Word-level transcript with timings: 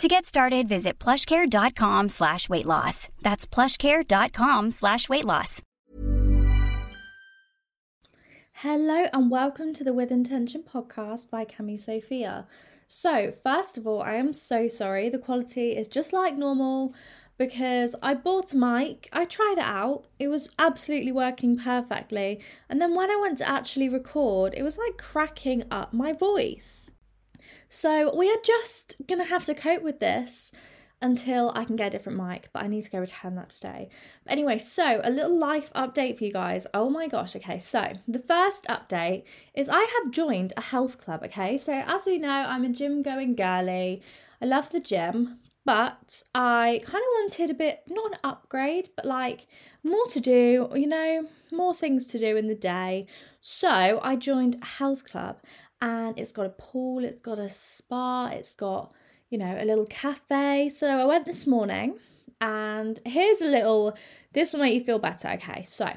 To 0.00 0.08
get 0.08 0.24
started, 0.24 0.66
visit 0.66 0.98
plushcare.com 0.98 2.08
slash 2.08 2.48
weight 2.48 2.64
loss. 2.64 3.10
That's 3.20 3.46
plushcare.com 3.46 4.70
slash 4.70 5.10
weight 5.10 5.26
loss. 5.26 5.60
Hello 8.52 9.08
and 9.12 9.30
welcome 9.30 9.74
to 9.74 9.84
the 9.84 9.92
With 9.92 10.10
Intention 10.10 10.62
podcast 10.62 11.28
by 11.28 11.44
Cami 11.44 11.78
Sophia. 11.78 12.46
So, 12.86 13.30
first 13.42 13.76
of 13.76 13.86
all, 13.86 14.00
I 14.00 14.14
am 14.14 14.32
so 14.32 14.68
sorry. 14.68 15.10
The 15.10 15.18
quality 15.18 15.76
is 15.76 15.86
just 15.86 16.14
like 16.14 16.34
normal 16.34 16.94
because 17.36 17.94
I 18.02 18.14
bought 18.14 18.54
a 18.54 18.56
mic, 18.56 19.06
I 19.12 19.26
tried 19.26 19.56
it 19.58 19.64
out, 19.64 20.06
it 20.18 20.28
was 20.28 20.48
absolutely 20.58 21.12
working 21.12 21.58
perfectly. 21.58 22.40
And 22.70 22.80
then 22.80 22.94
when 22.94 23.10
I 23.10 23.18
went 23.20 23.36
to 23.38 23.46
actually 23.48 23.90
record, 23.90 24.54
it 24.56 24.62
was 24.62 24.78
like 24.78 24.96
cracking 24.96 25.64
up 25.70 25.92
my 25.92 26.14
voice. 26.14 26.89
So 27.72 28.12
we 28.14 28.28
are 28.28 28.42
just 28.44 28.96
gonna 29.06 29.24
have 29.24 29.44
to 29.44 29.54
cope 29.54 29.82
with 29.82 30.00
this 30.00 30.50
until 31.00 31.52
I 31.54 31.64
can 31.64 31.76
get 31.76 31.86
a 31.86 31.90
different 31.90 32.18
mic, 32.18 32.48
but 32.52 32.64
I 32.64 32.66
need 32.66 32.82
to 32.82 32.90
go 32.90 32.98
return 32.98 33.36
that 33.36 33.50
today. 33.50 33.88
But 34.24 34.32
anyway, 34.32 34.58
so 34.58 35.00
a 35.04 35.10
little 35.10 35.38
life 35.38 35.72
update 35.72 36.18
for 36.18 36.24
you 36.24 36.32
guys. 36.32 36.66
Oh 36.74 36.90
my 36.90 37.06
gosh, 37.06 37.36
okay, 37.36 37.60
so 37.60 37.92
the 38.08 38.18
first 38.18 38.66
update 38.66 39.22
is 39.54 39.68
I 39.68 39.78
have 39.80 40.10
joined 40.10 40.52
a 40.56 40.62
health 40.62 40.98
club, 40.98 41.22
okay? 41.24 41.56
So 41.58 41.72
as 41.72 42.06
we 42.06 42.18
know, 42.18 42.28
I'm 42.28 42.64
a 42.64 42.70
gym 42.70 43.02
going 43.02 43.36
girly. 43.36 44.02
I 44.42 44.46
love 44.46 44.70
the 44.70 44.80
gym, 44.80 45.38
but 45.64 46.24
I 46.34 46.82
kind 46.84 47.04
of 47.04 47.10
wanted 47.20 47.50
a 47.50 47.54
bit, 47.54 47.84
not 47.88 48.12
an 48.12 48.18
upgrade, 48.24 48.88
but 48.96 49.04
like 49.06 49.46
more 49.84 50.06
to 50.08 50.20
do, 50.20 50.68
you 50.74 50.88
know, 50.88 51.28
more 51.52 51.72
things 51.72 52.04
to 52.06 52.18
do 52.18 52.36
in 52.36 52.48
the 52.48 52.54
day. 52.56 53.06
So 53.40 54.00
I 54.02 54.16
joined 54.16 54.56
a 54.60 54.66
health 54.66 55.04
club 55.04 55.38
and 55.80 56.18
it's 56.18 56.32
got 56.32 56.46
a 56.46 56.50
pool, 56.50 57.04
it's 57.04 57.20
got 57.20 57.38
a 57.38 57.50
spa, 57.50 58.28
it's 58.32 58.54
got, 58.54 58.92
you 59.28 59.38
know, 59.38 59.56
a 59.58 59.64
little 59.64 59.86
cafe. 59.86 60.68
So 60.68 60.86
I 60.88 61.04
went 61.04 61.26
this 61.26 61.46
morning 61.46 61.98
and 62.40 62.98
here's 63.04 63.40
a 63.40 63.46
little, 63.46 63.96
this 64.32 64.52
will 64.52 64.60
make 64.60 64.74
you 64.74 64.84
feel 64.84 64.98
better. 64.98 65.28
Okay, 65.28 65.64
so 65.66 65.90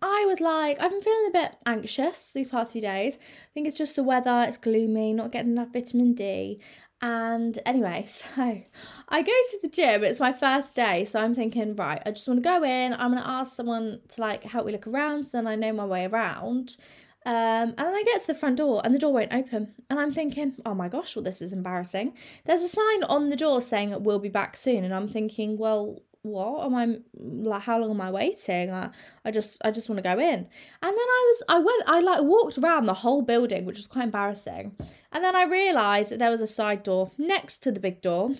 I 0.00 0.24
was 0.26 0.40
like, 0.40 0.80
I've 0.80 0.90
been 0.90 1.02
feeling 1.02 1.28
a 1.28 1.32
bit 1.32 1.56
anxious 1.66 2.32
these 2.32 2.48
past 2.48 2.72
few 2.72 2.80
days. 2.80 3.18
I 3.20 3.48
think 3.54 3.66
it's 3.66 3.76
just 3.76 3.96
the 3.96 4.02
weather, 4.02 4.44
it's 4.46 4.56
gloomy, 4.56 5.12
not 5.12 5.32
getting 5.32 5.52
enough 5.52 5.72
vitamin 5.72 6.14
D. 6.14 6.60
And 7.00 7.58
anyway, 7.66 8.04
so 8.08 8.62
I 9.08 9.22
go 9.22 9.32
to 9.32 9.58
the 9.62 9.68
gym. 9.68 10.04
It's 10.04 10.20
my 10.20 10.32
first 10.32 10.76
day, 10.76 11.04
so 11.04 11.18
I'm 11.18 11.34
thinking, 11.34 11.74
right, 11.76 12.00
I 12.06 12.12
just 12.12 12.28
want 12.28 12.42
to 12.42 12.48
go 12.48 12.62
in. 12.62 12.92
I'm 12.92 13.12
gonna 13.12 13.22
ask 13.24 13.54
someone 13.54 14.00
to 14.10 14.20
like 14.20 14.44
help 14.44 14.66
me 14.66 14.72
look 14.72 14.86
around, 14.86 15.24
so 15.24 15.38
then 15.38 15.46
I 15.46 15.56
know 15.56 15.72
my 15.72 15.84
way 15.84 16.06
around. 16.06 16.76
Um, 17.24 17.74
and 17.76 17.78
then 17.78 17.94
I 17.94 18.02
get 18.04 18.20
to 18.22 18.26
the 18.26 18.34
front 18.34 18.56
door 18.56 18.80
and 18.84 18.94
the 18.94 18.98
door 18.98 19.12
won't 19.12 19.32
open. 19.32 19.74
And 19.88 20.00
I'm 20.00 20.12
thinking, 20.12 20.54
oh 20.66 20.74
my 20.74 20.88
gosh, 20.88 21.14
well, 21.14 21.22
this 21.22 21.40
is 21.40 21.52
embarrassing. 21.52 22.14
There's 22.44 22.62
a 22.62 22.68
sign 22.68 23.04
on 23.04 23.30
the 23.30 23.36
door 23.36 23.60
saying 23.60 24.02
we'll 24.02 24.18
be 24.18 24.28
back 24.28 24.56
soon. 24.56 24.84
And 24.84 24.92
I'm 24.92 25.08
thinking, 25.08 25.56
well, 25.56 26.02
what 26.22 26.64
am 26.64 26.74
I 26.74 26.98
like 27.18 27.62
how 27.62 27.78
long 27.78 27.90
am 27.90 28.00
I 28.00 28.10
waiting? 28.10 28.70
I, 28.70 28.90
I 29.24 29.30
just 29.30 29.60
I 29.64 29.70
just 29.72 29.88
want 29.88 29.98
to 29.98 30.02
go 30.02 30.18
in. 30.18 30.38
And 30.38 30.48
then 30.82 30.96
I 30.98 31.32
was 31.32 31.42
I 31.48 31.58
went 31.58 31.82
I 31.86 32.00
like 32.00 32.22
walked 32.22 32.58
around 32.58 32.86
the 32.86 32.94
whole 32.94 33.22
building, 33.22 33.64
which 33.64 33.76
was 33.76 33.88
quite 33.88 34.04
embarrassing. 34.04 34.76
And 35.10 35.24
then 35.24 35.34
I 35.34 35.44
realised 35.44 36.10
that 36.12 36.18
there 36.18 36.30
was 36.30 36.40
a 36.40 36.46
side 36.46 36.84
door 36.84 37.10
next 37.18 37.58
to 37.58 37.72
the 37.72 37.80
big 37.80 38.00
door. 38.00 38.30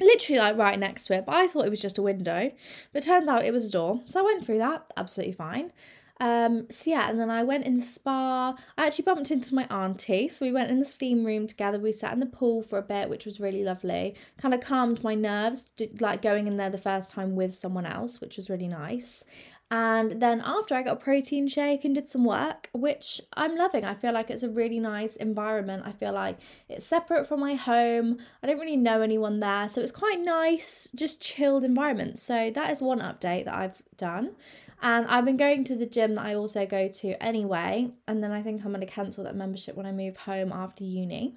Literally 0.00 0.38
like 0.38 0.56
right 0.56 0.78
next 0.78 1.06
to 1.06 1.14
it, 1.14 1.26
but 1.26 1.34
I 1.34 1.48
thought 1.48 1.66
it 1.66 1.70
was 1.70 1.82
just 1.82 1.98
a 1.98 2.02
window. 2.02 2.52
But 2.92 3.02
turns 3.02 3.28
out 3.28 3.44
it 3.44 3.52
was 3.52 3.68
a 3.68 3.72
door. 3.72 4.00
So 4.04 4.20
I 4.20 4.22
went 4.22 4.46
through 4.46 4.58
that, 4.58 4.84
absolutely 4.96 5.32
fine. 5.32 5.72
Um, 6.20 6.66
so 6.70 6.90
yeah, 6.90 7.08
and 7.08 7.20
then 7.20 7.30
I 7.30 7.44
went 7.44 7.66
in 7.66 7.78
the 7.78 7.84
spa. 7.84 8.56
I 8.76 8.86
actually 8.86 9.04
bumped 9.04 9.30
into 9.30 9.54
my 9.54 9.64
auntie, 9.64 10.28
so 10.28 10.44
we 10.44 10.52
went 10.52 10.70
in 10.70 10.80
the 10.80 10.84
steam 10.84 11.24
room 11.24 11.46
together. 11.46 11.78
We 11.78 11.92
sat 11.92 12.12
in 12.12 12.20
the 12.20 12.26
pool 12.26 12.62
for 12.62 12.78
a 12.78 12.82
bit, 12.82 13.08
which 13.08 13.24
was 13.24 13.38
really 13.38 13.62
lovely. 13.62 14.14
Kind 14.40 14.54
of 14.54 14.60
calmed 14.60 15.04
my 15.04 15.14
nerves, 15.14 15.70
like 16.00 16.22
going 16.22 16.46
in 16.46 16.56
there 16.56 16.70
the 16.70 16.78
first 16.78 17.12
time 17.12 17.36
with 17.36 17.54
someone 17.54 17.86
else, 17.86 18.20
which 18.20 18.36
was 18.36 18.50
really 18.50 18.68
nice. 18.68 19.24
And 19.70 20.22
then 20.22 20.40
after 20.42 20.74
I 20.74 20.82
got 20.82 20.94
a 20.94 20.96
protein 20.96 21.46
shake 21.46 21.84
and 21.84 21.94
did 21.94 22.08
some 22.08 22.24
work, 22.24 22.70
which 22.72 23.20
I'm 23.34 23.54
loving. 23.54 23.84
I 23.84 23.94
feel 23.94 24.12
like 24.12 24.30
it's 24.30 24.42
a 24.42 24.48
really 24.48 24.80
nice 24.80 25.14
environment. 25.16 25.82
I 25.84 25.92
feel 25.92 26.12
like 26.12 26.38
it's 26.70 26.86
separate 26.86 27.28
from 27.28 27.40
my 27.40 27.54
home. 27.54 28.18
I 28.42 28.46
don't 28.46 28.58
really 28.58 28.78
know 28.78 29.02
anyone 29.02 29.40
there. 29.40 29.68
So 29.68 29.82
it's 29.82 29.92
quite 29.92 30.20
nice, 30.20 30.88
just 30.94 31.20
chilled 31.20 31.64
environment. 31.64 32.18
So 32.18 32.50
that 32.50 32.70
is 32.70 32.80
one 32.80 33.00
update 33.00 33.44
that 33.44 33.54
I've 33.54 33.82
done. 33.98 34.36
And 34.80 35.06
I've 35.06 35.24
been 35.24 35.36
going 35.36 35.64
to 35.64 35.76
the 35.76 35.86
gym 35.86 36.14
that 36.14 36.24
I 36.24 36.34
also 36.34 36.64
go 36.64 36.88
to 36.88 37.22
anyway. 37.22 37.90
And 38.06 38.22
then 38.22 38.30
I 38.30 38.42
think 38.42 38.64
I'm 38.64 38.72
going 38.72 38.80
to 38.80 38.86
cancel 38.86 39.24
that 39.24 39.34
membership 39.34 39.76
when 39.76 39.86
I 39.86 39.92
move 39.92 40.16
home 40.16 40.52
after 40.52 40.84
uni. 40.84 41.34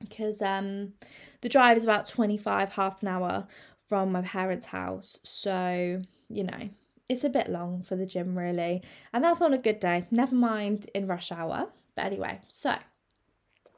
Because 0.00 0.42
um, 0.42 0.92
the 1.40 1.48
drive 1.48 1.76
is 1.76 1.84
about 1.84 2.06
25, 2.06 2.72
half 2.72 3.02
an 3.02 3.08
hour 3.08 3.46
from 3.88 4.12
my 4.12 4.22
parents' 4.22 4.66
house. 4.66 5.20
So, 5.22 6.02
you 6.28 6.44
know, 6.44 6.70
it's 7.08 7.24
a 7.24 7.28
bit 7.28 7.48
long 7.48 7.82
for 7.82 7.96
the 7.96 8.06
gym, 8.06 8.36
really. 8.36 8.82
And 9.12 9.22
that's 9.22 9.40
on 9.40 9.54
a 9.54 9.58
good 9.58 9.78
day. 9.78 10.06
Never 10.10 10.34
mind 10.34 10.90
in 10.94 11.06
rush 11.06 11.30
hour. 11.30 11.68
But 11.94 12.06
anyway, 12.06 12.40
so 12.48 12.74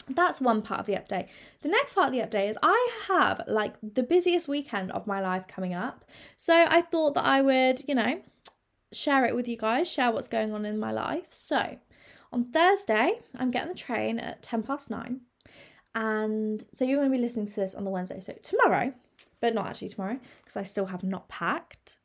that's 0.09 0.41
one 0.41 0.63
part 0.63 0.81
of 0.81 0.87
the 0.87 0.95
update. 0.95 1.29
The 1.61 1.69
next 1.69 1.95
part 1.95 2.09
of 2.09 2.13
the 2.13 2.21
update 2.21 2.51
is 2.51 2.59
I 2.63 2.91
have 3.09 3.43
like 3.47 3.75
the 3.83 4.03
busiest 4.03 4.49
weekend 4.49 4.91
of 4.93 5.07
my 5.07 5.21
life 5.21 5.47
coming 5.47 5.75
up. 5.75 6.05
So 6.37 6.55
I 6.55 6.81
thought 6.81 7.15
that 7.15 7.25
I 7.25 7.43
would, 7.43 7.87
you 7.87 7.95
know, 7.95 8.21
share 8.93 9.25
it 9.25 9.35
with 9.35 9.49
you 9.49 9.57
guys, 9.57 9.89
share 9.89 10.11
what's 10.13 10.29
going 10.29 10.53
on 10.53 10.65
in 10.65 10.79
my 10.79 10.93
life. 10.93 11.27
So, 11.31 11.79
on 12.33 12.45
Thursday, 12.45 13.21
I'm 13.37 13.51
getting 13.51 13.69
the 13.69 13.75
train 13.75 14.19
at 14.19 14.43
10 14.43 14.63
past 14.63 14.91
nine. 14.91 15.21
And 15.95 16.65
so 16.73 16.85
you're 16.85 16.99
going 16.99 17.11
to 17.11 17.17
be 17.17 17.23
listening 17.23 17.47
to 17.47 17.57
this 17.57 17.75
on 17.75 17.85
the 17.85 17.91
Wednesday. 17.91 18.21
So, 18.21 18.35
tomorrow, 18.43 18.93
but 19.41 19.55
not 19.55 19.67
actually 19.67 19.89
tomorrow, 19.89 20.19
because 20.43 20.57
I 20.57 20.63
still 20.63 20.87
have 20.87 21.03
not 21.03 21.29
packed. 21.29 21.97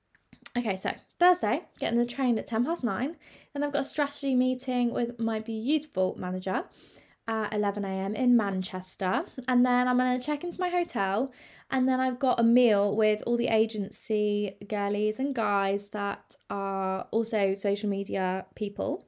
Okay, 0.56 0.75
so 0.75 0.91
Thursday, 1.19 1.63
getting 1.80 1.97
the 1.97 2.06
train 2.06 2.38
at 2.38 2.45
10 2.45 2.65
past 2.65 2.83
nine. 2.83 3.15
Then 3.53 3.63
I've 3.63 3.74
got 3.74 3.81
a 3.81 3.86
strategy 3.86 4.36
meeting 4.36 4.94
with 4.94 5.19
my 5.19 5.39
beautiful 5.39 6.15
manager 6.18 6.63
at 7.27 7.53
11 7.53 7.86
a.m. 7.86 8.15
in 8.15 8.38
Manchester. 8.38 9.24
And 9.47 9.65
then 9.65 9.88
I'm 9.88 9.97
going 9.97 10.19
to 10.19 10.25
check 10.25 10.44
into 10.44 10.59
my 10.59 10.69
hotel. 10.69 11.31
And 11.73 11.89
then 11.89 11.99
I've 11.99 12.19
got 12.19 12.39
a 12.39 12.43
meal 12.43 12.95
with 12.95 13.23
all 13.25 13.35
the 13.35 13.47
agency 13.47 14.55
girlies 14.69 15.19
and 15.19 15.33
guys 15.33 15.89
that 15.89 16.37
are 16.51 17.07
also 17.09 17.55
social 17.55 17.89
media 17.89 18.45
people. 18.55 19.07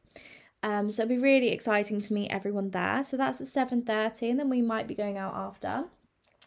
Um, 0.63 0.89
so 0.89 1.03
it'll 1.03 1.15
be 1.15 1.21
really 1.21 1.49
exciting 1.49 2.01
to 2.01 2.13
meet 2.13 2.31
everyone 2.31 2.71
there. 2.71 3.03
So 3.03 3.17
that's 3.17 3.39
at 3.39 3.45
7:30, 3.47 4.31
and 4.31 4.39
then 4.39 4.49
we 4.49 4.63
might 4.63 4.87
be 4.87 4.95
going 4.95 5.15
out 5.15 5.35
after. 5.35 5.85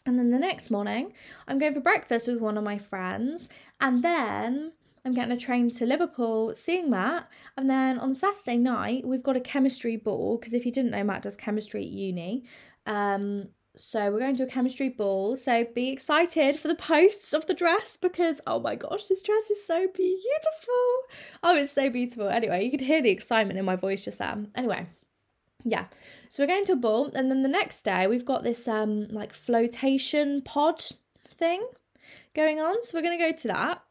And 0.05 0.19
then 0.19 0.33
the 0.33 0.41
next 0.41 0.73
morning, 0.73 1.13
I'm 1.47 1.59
going 1.61 1.75
for 1.75 1.81
breakfast 1.81 2.27
with 2.27 2.41
one 2.41 2.59
of 2.59 2.65
my 2.65 2.79
friends, 2.79 3.49
and 3.81 4.03
then 4.03 4.73
I'm 5.05 5.15
getting 5.15 5.33
a 5.33 5.37
train 5.37 5.71
to 5.71 5.87
Liverpool, 5.87 6.53
seeing 6.53 6.91
Matt, 6.91 7.29
and 7.57 7.71
then 7.71 7.97
on 8.01 8.13
Saturday 8.13 8.59
night 8.59 9.07
we've 9.07 9.23
got 9.23 9.37
a 9.37 9.41
chemistry 9.41 9.97
ball 9.97 10.37
because 10.37 10.53
if 10.53 10.67
you 10.67 10.73
didn't 10.73 10.91
know, 10.91 11.05
Matt 11.05 11.23
does 11.23 11.37
chemistry 11.37 11.83
at 11.85 11.91
uni. 11.91 12.45
Um, 12.87 13.51
so 13.79 14.11
we're 14.11 14.19
going 14.19 14.37
to 14.37 14.45
a 14.45 14.47
chemistry 14.47 14.89
ball. 14.89 15.37
So 15.37 15.65
be 15.65 15.91
excited 15.91 16.59
for 16.59 16.69
the 16.69 16.75
posts 16.75 17.33
of 17.33 17.47
the 17.47 17.55
dress 17.55 17.97
because 17.97 18.41
oh 18.47 18.59
my 18.59 18.75
gosh, 18.75 19.05
this 19.05 19.23
dress 19.23 19.51
is 19.51 19.65
so 19.65 19.87
beautiful. 19.95 20.85
Oh, 21.43 21.57
it's 21.57 21.73
so 21.73 21.89
beautiful. 21.89 22.29
Anyway, 22.29 22.65
you 22.65 22.71
could 22.71 22.81
hear 22.81 23.03
the 23.03 23.11
excitement 23.11 23.59
in 23.59 23.65
my 23.65 23.77
voice 23.77 24.05
just 24.05 24.21
now. 24.21 24.45
Anyway, 24.55 24.87
yeah. 25.63 25.87
So 26.29 26.43
we're 26.43 26.49
going 26.49 26.65
to 26.67 26.73
a 26.73 26.77
ball, 26.77 27.11
and 27.15 27.31
then 27.31 27.43
the 27.43 27.49
next 27.49 27.83
day 27.83 28.07
we've 28.07 28.25
got 28.25 28.45
this 28.45 28.67
um 28.67 29.09
like 29.09 29.33
flotation 29.33 30.43
pod 30.43 30.83
thing 31.25 31.67
going 32.35 32.61
on. 32.61 32.83
So 32.83 32.99
we're 32.99 33.03
gonna 33.03 33.19
go 33.19 33.33
to 33.33 33.49
that 33.49 33.83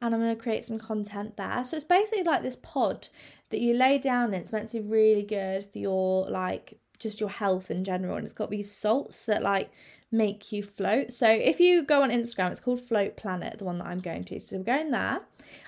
and 0.00 0.14
I'm 0.14 0.20
going 0.20 0.36
to 0.36 0.42
create 0.42 0.64
some 0.64 0.78
content 0.78 1.36
there. 1.36 1.64
So 1.64 1.76
it's 1.76 1.84
basically 1.84 2.22
like 2.22 2.42
this 2.42 2.56
pod 2.56 3.08
that 3.50 3.60
you 3.60 3.74
lay 3.74 3.98
down 3.98 4.26
and 4.26 4.34
it's 4.34 4.52
meant 4.52 4.68
to 4.68 4.80
be 4.80 4.88
really 4.88 5.22
good 5.22 5.64
for 5.64 5.78
your 5.78 6.30
like 6.30 6.78
just 6.98 7.20
your 7.20 7.30
health 7.30 7.70
in 7.70 7.84
general 7.84 8.16
and 8.16 8.24
it's 8.24 8.32
got 8.32 8.50
these 8.50 8.70
salts 8.70 9.26
that 9.26 9.42
like 9.42 9.70
make 10.12 10.52
you 10.52 10.62
float. 10.62 11.12
So 11.12 11.28
if 11.28 11.60
you 11.60 11.82
go 11.82 12.02
on 12.02 12.10
Instagram, 12.10 12.50
it's 12.50 12.60
called 12.60 12.80
Float 12.80 13.16
Planet, 13.16 13.58
the 13.58 13.64
one 13.64 13.78
that 13.78 13.86
I'm 13.86 14.00
going 14.00 14.24
to. 14.24 14.40
So 14.40 14.58
we're 14.58 14.64
going 14.64 14.90
there. 14.90 15.20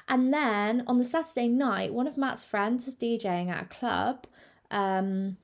And 0.09 0.33
then 0.33 0.85
on 0.87 0.99
the 0.99 1.05
Saturday 1.05 1.49
night, 1.49 1.93
one 1.93 2.07
of 2.07 2.17
Matt's 2.17 2.45
friends 2.45 2.87
is 2.87 2.95
DJing 2.95 3.51
at 3.51 3.63
a 3.63 3.67
club. 3.67 4.27
Um 4.71 5.37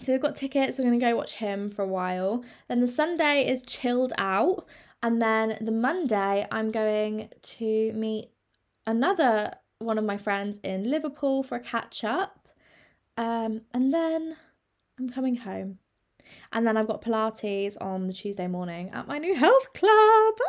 so 0.00 0.12
we've 0.12 0.22
got 0.22 0.34
tickets, 0.34 0.78
we're 0.78 0.84
gonna 0.84 0.98
go 0.98 1.14
watch 1.16 1.34
him 1.34 1.68
for 1.68 1.82
a 1.82 1.88
while. 1.88 2.44
Then 2.68 2.80
the 2.80 2.88
Sunday 2.88 3.48
is 3.48 3.62
chilled 3.62 4.12
out. 4.18 4.66
And 5.02 5.20
then 5.20 5.58
the 5.60 5.72
Monday, 5.72 6.46
I'm 6.50 6.70
going 6.70 7.28
to 7.42 7.92
meet 7.92 8.30
another 8.86 9.52
one 9.80 9.98
of 9.98 10.04
my 10.04 10.16
friends 10.16 10.60
in 10.62 10.88
Liverpool 10.88 11.42
for 11.42 11.56
a 11.56 11.60
catch 11.60 12.04
up. 12.04 12.48
Um, 13.16 13.62
and 13.74 13.92
then 13.92 14.36
I'm 14.98 15.08
coming 15.08 15.36
home. 15.36 15.78
And 16.52 16.66
then 16.66 16.76
I've 16.76 16.86
got 16.86 17.02
Pilates 17.02 17.76
on 17.80 18.06
the 18.06 18.12
Tuesday 18.12 18.46
morning 18.46 18.90
at 18.90 19.08
my 19.08 19.18
new 19.18 19.34
health 19.34 19.72
club. 19.74 20.34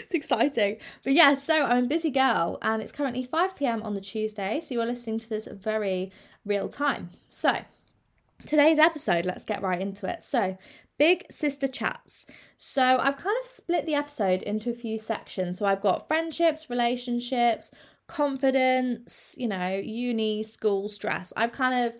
It's 0.00 0.12
exciting. 0.12 0.78
But 1.04 1.12
yeah, 1.12 1.34
so 1.34 1.64
I'm 1.64 1.84
a 1.84 1.86
busy 1.86 2.10
girl 2.10 2.58
and 2.62 2.82
it's 2.82 2.90
currently 2.90 3.22
5 3.22 3.54
pm 3.54 3.80
on 3.84 3.94
the 3.94 4.00
Tuesday. 4.00 4.58
So 4.58 4.74
you're 4.74 4.84
listening 4.84 5.20
to 5.20 5.28
this 5.28 5.46
very 5.46 6.10
real 6.44 6.68
time. 6.68 7.10
So 7.28 7.58
today's 8.46 8.78
episode, 8.78 9.26
let's 9.26 9.44
get 9.44 9.62
right 9.62 9.80
into 9.80 10.06
it. 10.06 10.22
So, 10.22 10.56
big 10.98 11.24
sister 11.30 11.68
chats. 11.68 12.26
So, 12.56 12.82
I've 12.82 13.16
kind 13.16 13.36
of 13.42 13.48
split 13.48 13.86
the 13.86 13.94
episode 13.94 14.42
into 14.42 14.70
a 14.70 14.74
few 14.74 14.98
sections. 14.98 15.58
So, 15.58 15.66
I've 15.66 15.80
got 15.80 16.08
friendships, 16.08 16.70
relationships, 16.70 17.70
confidence, 18.06 19.34
you 19.38 19.48
know, 19.48 19.76
uni, 19.76 20.42
school, 20.42 20.88
stress. 20.88 21.32
I've 21.36 21.52
kind 21.52 21.86
of 21.86 21.96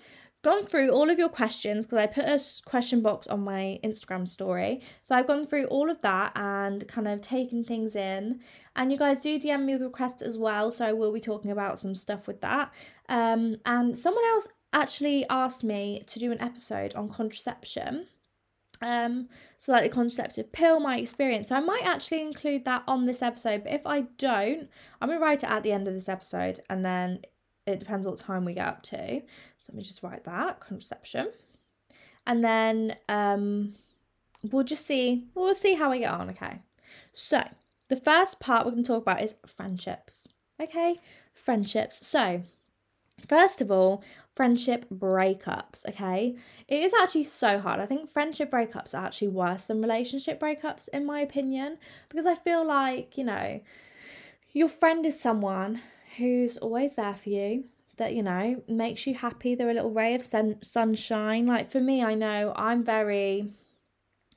gone 0.49 0.67
through 0.67 0.91
all 0.91 1.11
of 1.11 1.19
your 1.19 1.29
questions 1.29 1.85
because 1.85 1.99
I 1.99 2.07
put 2.07 2.25
a 2.25 2.41
question 2.65 3.03
box 3.03 3.27
on 3.27 3.41
my 3.41 3.79
Instagram 3.85 4.27
story. 4.27 4.81
So 5.03 5.15
I've 5.15 5.27
gone 5.27 5.47
through 5.47 5.67
all 5.67 5.91
of 5.91 6.01
that 6.01 6.33
and 6.37 6.89
kind 6.89 7.07
of 7.07 7.21
taken 7.21 7.63
things 7.63 7.95
in. 7.95 8.41
And 8.75 8.91
you 8.91 8.97
guys 8.97 9.21
do 9.21 9.39
DM 9.39 9.65
me 9.65 9.75
with 9.75 9.83
requests 9.83 10.23
as 10.23 10.39
well. 10.39 10.71
So 10.71 10.87
I 10.87 10.93
will 10.95 11.13
be 11.13 11.21
talking 11.21 11.51
about 11.51 11.79
some 11.79 11.95
stuff 11.95 12.27
with 12.27 12.41
that. 12.41 12.73
Um, 13.11 13.57
and 13.67 13.99
someone 13.99 14.25
else 14.25 14.49
actually 14.73 15.27
asked 15.29 15.65
me 15.65 16.03
to 16.07 16.19
do 16.19 16.33
an 16.33 16.41
episode 16.41 16.95
on 16.95 17.11
contraception. 17.11 18.07
Um, 18.81 19.29
so 19.59 19.73
like 19.73 19.83
the 19.83 19.89
contraceptive 19.91 20.53
pill, 20.53 20.81
my 20.81 20.99
experience. 20.99 21.51
So 21.51 21.57
I 21.57 21.61
might 21.61 21.85
actually 21.85 22.23
include 22.23 22.65
that 22.65 22.85
on 22.89 23.05
this 23.05 23.23
episode, 23.23 23.65
but 23.65 23.73
if 23.73 23.87
I 23.87 24.03
don't, 24.17 24.69
I'm 25.01 25.09
gonna 25.09 25.21
write 25.21 25.43
it 25.43 25.51
at 25.51 25.63
the 25.63 25.73
end 25.73 25.89
of 25.89 25.95
this 25.95 26.09
episode 26.09 26.61
and 26.71 26.85
then 26.85 27.21
it 27.73 27.79
depends 27.79 28.07
what 28.07 28.17
time 28.17 28.45
we 28.45 28.55
get 28.55 28.67
up 28.67 28.83
to. 28.85 29.21
So 29.59 29.73
let 29.73 29.77
me 29.77 29.83
just 29.83 30.03
write 30.03 30.25
that 30.25 30.61
contraception, 30.61 31.31
and 32.27 32.45
then 32.45 32.97
um, 33.09 33.75
we'll 34.51 34.65
just 34.65 34.87
see. 34.87 35.27
We'll 35.35 35.55
see 35.55 35.75
how 35.75 35.91
we 35.91 36.01
get 36.01 36.13
on. 36.13 36.31
Okay. 36.31 36.61
So 37.13 37.43
the 37.89 37.97
first 37.97 38.41
part 38.41 38.65
we're 38.65 38.73
going 38.73 38.85
to 38.85 38.89
talk 38.89 39.03
about 39.03 39.23
is 39.23 39.35
friendships. 39.47 40.27
Okay, 40.61 41.01
friendships. 41.35 42.07
So 42.07 42.43
First 43.27 43.61
of 43.61 43.71
all, 43.71 44.05
friendship 44.35 44.87
breakups, 44.91 45.87
okay? 45.89 46.37
It 46.69 46.83
is 46.83 46.95
actually 46.95 47.25
so 47.25 47.59
hard. 47.59 47.81
I 47.81 47.87
think 47.87 48.09
friendship 48.09 48.51
breakups 48.51 48.95
are 48.95 49.05
actually 49.05 49.29
worse 49.29 49.65
than 49.65 49.83
relationship 49.83 50.39
breakups, 50.39 50.89
in 50.89 51.05
my 51.05 51.21
opinion, 51.21 51.79
because 52.09 52.27
I 52.27 52.37
feel 52.37 52.65
like, 52.65 53.19
you 53.19 53.25
know, 53.25 53.61
your 54.53 54.69
friend 54.69 55.05
is 55.05 55.19
someone 55.19 55.83
who's 56.19 56.57
always 56.59 56.97
there 56.97 57.15
for 57.15 57.31
you, 57.31 57.65
that, 57.97 58.15
you 58.15 58.23
know, 58.23 58.63
makes 58.69 59.07
you 59.07 59.15
happy. 59.15 59.55
They're 59.55 59.71
a 59.71 59.75
little 59.75 59.91
ray 59.91 60.15
of 60.15 60.25
sun- 60.25 60.63
sunshine. 60.63 61.47
Like 61.47 61.71
for 61.71 61.81
me, 61.81 62.03
I 62.03 62.15
know 62.15 62.53
I'm 62.55 62.85
very 62.85 63.53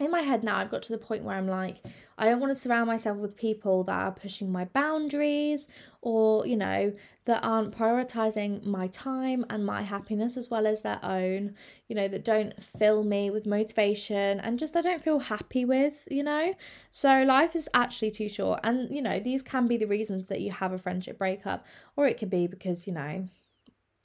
in 0.01 0.12
my 0.12 0.21
head 0.21 0.44
now, 0.44 0.57
I've 0.57 0.69
got 0.69 0.81
to 0.83 0.92
the 0.92 0.98
point 0.98 1.24
where 1.24 1.36
I'm 1.36 1.48
like, 1.48 1.77
I 2.18 2.25
don't 2.25 2.39
want 2.39 2.51
to 2.51 2.56
surround 2.56 2.88
myself 2.88 3.18
with 3.18 3.36
people 3.36 3.83
that 3.86 3.94
are 3.94 4.12
pushing 4.12 4.51
my 4.51 4.65
boundaries 4.65 5.68
or, 6.01 6.45
you 6.45 6.56
know, 6.56 6.94
that 7.25 7.44
aren't 7.44 7.75
prioritizing 7.75 8.63
my 8.65 8.88
time 8.88 9.45
and 9.50 9.65
my 9.65 9.81
happiness 9.81 10.38
as 10.38 10.50
well 10.50 10.68
as 10.68 10.81
their 10.81 11.00
own, 11.03 11.56
you 11.88 11.95
know, 11.95 12.07
that 12.07 12.25
don't 12.25 12.62
fill 12.62 13.03
me 13.03 13.30
with 13.30 13.45
motivation 13.45 14.39
and 14.39 14.59
just 14.59 14.75
I 14.75 14.81
don't 14.81 15.03
feel 15.03 15.19
happy 15.19 15.65
with, 15.65 16.07
you 16.12 16.24
know. 16.24 16.53
So 16.92 17.24
life 17.24 17.56
is 17.56 17.69
actually 17.74 18.12
too 18.12 18.30
short. 18.30 18.59
And, 18.63 18.89
you 18.94 19.01
know, 19.01 19.19
these 19.19 19.42
can 19.42 19.68
be 19.68 19.77
the 19.77 19.88
reasons 19.88 20.27
that 20.27 20.42
you 20.42 20.51
have 20.51 20.74
a 20.74 20.77
friendship 20.77 21.18
breakup, 21.18 21.65
or 21.95 22.07
it 22.07 22.18
could 22.18 22.30
be 22.30 22.48
because, 22.48 22.86
you 22.88 22.94
know, 22.94 23.27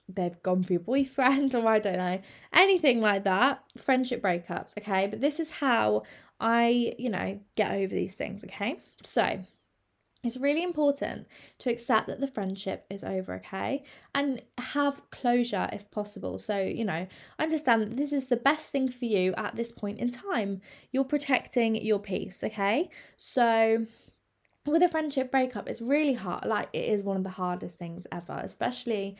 they've 0.08 0.40
gone 0.42 0.62
for 0.62 0.72
your 0.72 0.80
boyfriend 0.80 1.54
or 1.56 1.66
I 1.66 1.78
don't 1.78 1.98
know, 1.98 2.20
anything 2.52 3.00
like 3.00 3.24
that. 3.24 3.62
Friendship 3.76 4.22
breakups, 4.22 4.76
okay? 4.78 5.06
But 5.06 5.20
this 5.20 5.40
is 5.40 5.50
how 5.50 6.02
I, 6.40 6.94
you 6.98 7.10
know, 7.10 7.40
get 7.56 7.72
over 7.72 7.94
these 7.94 8.16
things, 8.16 8.44
okay? 8.44 8.80
So 9.02 9.40
it's 10.26 10.36
really 10.36 10.62
important 10.62 11.26
to 11.58 11.70
accept 11.70 12.08
that 12.08 12.20
the 12.20 12.26
friendship 12.26 12.84
is 12.90 13.04
over, 13.04 13.34
okay? 13.34 13.84
And 14.14 14.42
have 14.58 15.00
closure 15.10 15.68
if 15.72 15.90
possible. 15.90 16.38
So, 16.38 16.58
you 16.58 16.84
know, 16.84 17.06
understand 17.38 17.82
that 17.82 17.96
this 17.96 18.12
is 18.12 18.26
the 18.26 18.36
best 18.36 18.72
thing 18.72 18.88
for 18.88 19.04
you 19.04 19.34
at 19.36 19.56
this 19.56 19.72
point 19.72 19.98
in 19.98 20.10
time. 20.10 20.60
You're 20.90 21.04
protecting 21.04 21.76
your 21.76 22.00
peace, 22.00 22.42
okay? 22.42 22.90
So, 23.16 23.86
with 24.66 24.82
a 24.82 24.88
friendship 24.88 25.30
breakup, 25.30 25.68
it's 25.68 25.80
really 25.80 26.14
hard. 26.14 26.44
Like, 26.44 26.70
it 26.72 26.86
is 26.86 27.04
one 27.04 27.16
of 27.16 27.22
the 27.22 27.30
hardest 27.30 27.78
things 27.78 28.06
ever, 28.10 28.40
especially 28.42 29.16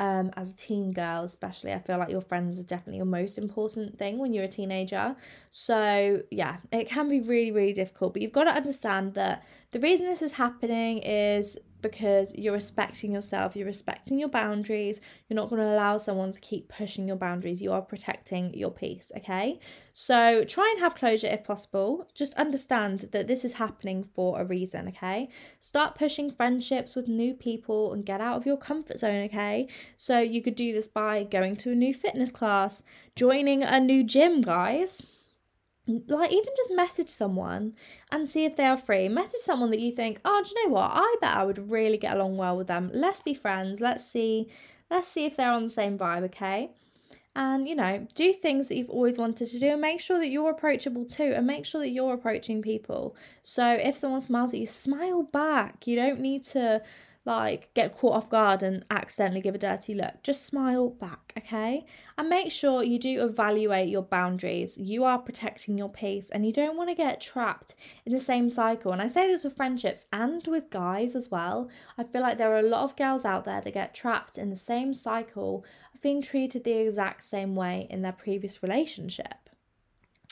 um, 0.00 0.30
as 0.34 0.52
a 0.52 0.56
teen 0.56 0.92
girl, 0.92 1.24
especially. 1.24 1.74
I 1.74 1.78
feel 1.78 1.98
like 1.98 2.08
your 2.08 2.22
friends 2.22 2.58
is 2.58 2.64
definitely 2.64 2.96
your 2.96 3.06
most 3.06 3.36
important 3.36 3.98
thing 3.98 4.16
when 4.18 4.32
you're 4.32 4.44
a 4.44 4.48
teenager. 4.48 5.14
So, 5.50 6.22
yeah, 6.30 6.56
it 6.72 6.88
can 6.88 7.10
be 7.10 7.20
really, 7.20 7.52
really 7.52 7.74
difficult. 7.74 8.14
But 8.14 8.22
you've 8.22 8.32
got 8.32 8.44
to 8.44 8.50
understand 8.50 9.12
that 9.14 9.44
the 9.72 9.78
reason 9.78 10.06
this 10.06 10.22
is 10.22 10.32
happening 10.32 10.98
is 11.00 11.58
because 11.82 12.34
you're 12.34 12.52
respecting 12.54 13.12
yourself, 13.12 13.56
you're 13.56 13.66
respecting 13.66 14.18
your 14.18 14.28
boundaries, 14.28 15.00
you're 15.28 15.36
not 15.36 15.50
going 15.50 15.62
to 15.62 15.68
allow 15.68 15.96
someone 15.96 16.32
to 16.32 16.40
keep 16.40 16.68
pushing 16.68 17.06
your 17.06 17.16
boundaries, 17.16 17.62
you 17.62 17.72
are 17.72 17.82
protecting 17.82 18.52
your 18.54 18.70
peace, 18.70 19.12
okay? 19.16 19.58
So 19.92 20.44
try 20.44 20.68
and 20.72 20.80
have 20.80 20.94
closure 20.94 21.26
if 21.26 21.44
possible. 21.44 22.08
Just 22.14 22.34
understand 22.34 23.08
that 23.12 23.26
this 23.26 23.44
is 23.44 23.54
happening 23.54 24.04
for 24.14 24.40
a 24.40 24.44
reason, 24.44 24.88
okay? 24.88 25.28
Start 25.58 25.94
pushing 25.94 26.30
friendships 26.30 26.94
with 26.94 27.08
new 27.08 27.34
people 27.34 27.92
and 27.92 28.06
get 28.06 28.20
out 28.20 28.36
of 28.36 28.46
your 28.46 28.56
comfort 28.56 28.98
zone, 28.98 29.24
okay? 29.24 29.68
So 29.96 30.20
you 30.20 30.42
could 30.42 30.54
do 30.54 30.72
this 30.72 30.88
by 30.88 31.24
going 31.24 31.56
to 31.56 31.72
a 31.72 31.74
new 31.74 31.94
fitness 31.94 32.30
class, 32.30 32.82
joining 33.16 33.62
a 33.62 33.80
new 33.80 34.04
gym, 34.04 34.40
guys 34.40 35.02
like 36.08 36.32
even 36.32 36.52
just 36.56 36.72
message 36.74 37.08
someone 37.08 37.74
and 38.10 38.28
see 38.28 38.44
if 38.44 38.56
they 38.56 38.66
are 38.66 38.76
free. 38.76 39.08
Message 39.08 39.40
someone 39.40 39.70
that 39.70 39.80
you 39.80 39.92
think 39.92 40.20
oh 40.24 40.42
do 40.44 40.50
you 40.50 40.68
know 40.68 40.74
what? 40.74 40.90
I 40.92 41.16
bet 41.20 41.36
i 41.36 41.44
would 41.44 41.70
really 41.70 41.98
get 41.98 42.14
along 42.16 42.36
well 42.36 42.56
with 42.56 42.66
them. 42.66 42.90
Let's 42.92 43.20
be 43.20 43.34
friends. 43.34 43.80
Let's 43.80 44.04
see 44.04 44.48
let's 44.90 45.08
see 45.08 45.24
if 45.24 45.36
they're 45.36 45.52
on 45.52 45.64
the 45.64 45.68
same 45.68 45.98
vibe 45.98 46.24
okay? 46.24 46.70
And 47.36 47.68
you 47.68 47.74
know 47.74 48.06
do 48.14 48.32
things 48.32 48.68
that 48.68 48.76
you've 48.76 48.90
always 48.90 49.18
wanted 49.18 49.46
to 49.48 49.58
do 49.58 49.68
and 49.68 49.80
make 49.80 50.00
sure 50.00 50.18
that 50.18 50.30
you're 50.30 50.50
approachable 50.50 51.04
too 51.04 51.32
and 51.34 51.46
make 51.46 51.64
sure 51.66 51.80
that 51.80 51.90
you're 51.90 52.14
approaching 52.14 52.62
people. 52.62 53.16
So 53.42 53.64
if 53.72 53.96
someone 53.96 54.20
smiles 54.20 54.54
at 54.54 54.60
you 54.60 54.66
smile 54.66 55.22
back. 55.22 55.86
You 55.86 55.96
don't 55.96 56.20
need 56.20 56.44
to 56.44 56.82
like 57.26 57.72
get 57.74 57.94
caught 57.94 58.14
off 58.14 58.30
guard 58.30 58.62
and 58.62 58.84
accidentally 58.90 59.40
give 59.40 59.54
a 59.54 59.58
dirty 59.58 59.94
look. 59.94 60.22
Just 60.22 60.46
smile 60.46 60.88
back, 60.88 61.32
okay? 61.36 61.84
And 62.16 62.28
make 62.28 62.50
sure 62.50 62.82
you 62.82 62.98
do 62.98 63.22
evaluate 63.22 63.88
your 63.88 64.02
boundaries. 64.02 64.78
You 64.78 65.04
are 65.04 65.18
protecting 65.18 65.76
your 65.76 65.90
peace 65.90 66.30
and 66.30 66.46
you 66.46 66.52
don't 66.52 66.76
want 66.76 66.88
to 66.88 66.94
get 66.94 67.20
trapped 67.20 67.74
in 68.06 68.12
the 68.12 68.20
same 68.20 68.48
cycle. 68.48 68.92
And 68.92 69.02
I 69.02 69.06
say 69.06 69.26
this 69.26 69.44
with 69.44 69.56
friendships 69.56 70.06
and 70.12 70.46
with 70.46 70.70
guys 70.70 71.14
as 71.14 71.30
well. 71.30 71.68
I 71.98 72.04
feel 72.04 72.22
like 72.22 72.38
there 72.38 72.54
are 72.54 72.58
a 72.58 72.62
lot 72.62 72.84
of 72.84 72.96
girls 72.96 73.24
out 73.24 73.44
there 73.44 73.60
that 73.60 73.74
get 73.74 73.94
trapped 73.94 74.38
in 74.38 74.48
the 74.48 74.56
same 74.56 74.94
cycle 74.94 75.64
of 75.94 76.00
being 76.00 76.22
treated 76.22 76.64
the 76.64 76.72
exact 76.72 77.24
same 77.24 77.54
way 77.54 77.86
in 77.90 78.00
their 78.00 78.12
previous 78.12 78.62
relationship. 78.62 79.49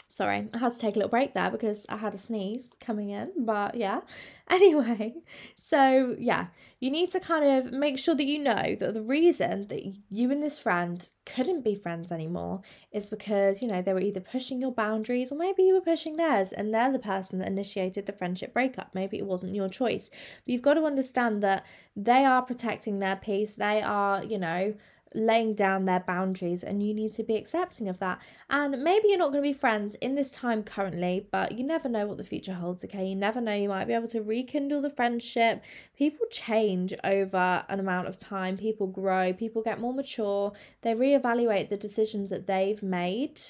Sorry, 0.09 0.49
I 0.55 0.59
had 0.59 0.73
to 0.73 0.79
take 0.79 0.95
a 0.95 0.99
little 0.99 1.11
break 1.11 1.35
there 1.35 1.51
because 1.51 1.85
I 1.89 1.97
had 1.97 2.15
a 2.15 2.19
sneeze 2.19 2.79
coming 2.81 3.11
in, 3.11 3.33
but 3.45 3.75
yeah. 3.75 4.01
Anyway, 4.51 5.13
so 5.55 6.17
yeah, 6.19 6.47
you 6.81 6.91
need 6.91 7.11
to 7.11 7.21
kind 7.21 7.45
of 7.45 7.71
make 7.71 7.99
sure 7.99 8.15
that 8.15 8.25
you 8.25 8.39
know 8.39 8.77
that 8.81 8.95
the 8.95 9.03
reason 9.03 9.69
that 9.69 9.83
you 10.11 10.31
and 10.31 10.43
this 10.43 10.59
friend 10.59 11.07
couldn't 11.27 11.63
be 11.63 11.75
friends 11.75 12.11
anymore 12.11 12.63
is 12.91 13.11
because, 13.11 13.61
you 13.61 13.69
know, 13.69 13.83
they 13.83 13.93
were 13.93 14.01
either 14.01 14.21
pushing 14.21 14.59
your 14.59 14.73
boundaries 14.73 15.31
or 15.31 15.37
maybe 15.37 15.65
you 15.65 15.75
were 15.75 15.83
pushing 15.83 16.17
theirs 16.17 16.53
and 16.53 16.73
they're 16.73 16.91
the 16.91 16.99
person 16.99 17.41
that 17.41 17.49
initiated 17.49 18.07
the 18.07 18.13
friendship 18.13 18.55
breakup. 18.55 18.95
Maybe 18.95 19.19
it 19.19 19.27
wasn't 19.27 19.55
your 19.55 19.69
choice. 19.69 20.09
But 20.09 20.53
you've 20.53 20.63
got 20.63 20.75
to 20.75 20.85
understand 20.85 21.43
that 21.43 21.67
they 21.95 22.25
are 22.25 22.41
protecting 22.41 23.01
their 23.01 23.17
peace, 23.17 23.55
they 23.55 23.83
are, 23.83 24.25
you 24.25 24.39
know, 24.39 24.75
laying 25.15 25.55
down 25.55 25.85
their 25.85 26.01
boundaries 26.01 26.63
and 26.63 26.83
you 26.83 26.95
need 26.95 27.13
to 27.13 27.23
be 27.23 27.37
accepting 27.37 27.89
of 27.89 27.99
that. 27.99 28.21
And 28.51 28.83
maybe 28.83 29.09
you're 29.09 29.19
not 29.19 29.33
going 29.33 29.43
to 29.43 29.49
be 29.49 29.53
friends 29.53 29.95
in 29.97 30.15
this 30.15 30.31
time 30.31 30.63
currently, 30.63 31.27
but 31.31 31.59
you 31.59 31.65
never 31.65 31.89
know 31.89 32.07
what 32.07 32.19
the 32.19 32.25
future 32.25 32.55
holds, 32.55 32.85
okay? 32.85 33.07
You 33.07 33.17
never 33.17 33.41
know, 33.41 33.55
you 33.55 33.69
might 33.69 33.87
be 33.87 33.95
able 33.95 34.09
to 34.09 34.23
rekindle 34.23 34.83
the 34.83 34.91
friendship. 34.91 35.63
People 35.97 36.27
change 36.31 36.95
over 37.05 37.65
an 37.69 37.81
amount 37.81 38.09
of 38.09 38.17
time, 38.17 38.57
people 38.57 38.87
grow, 38.87 39.33
people 39.33 39.63
get 39.63 39.81
more 39.81 39.95
mature, 39.95 40.53
they 40.83 40.95
reevaluate 40.95 41.69
the 41.69 41.77
decisions 41.77 42.31
that 42.31 42.47
they've 42.47 42.83
made. 42.83 43.41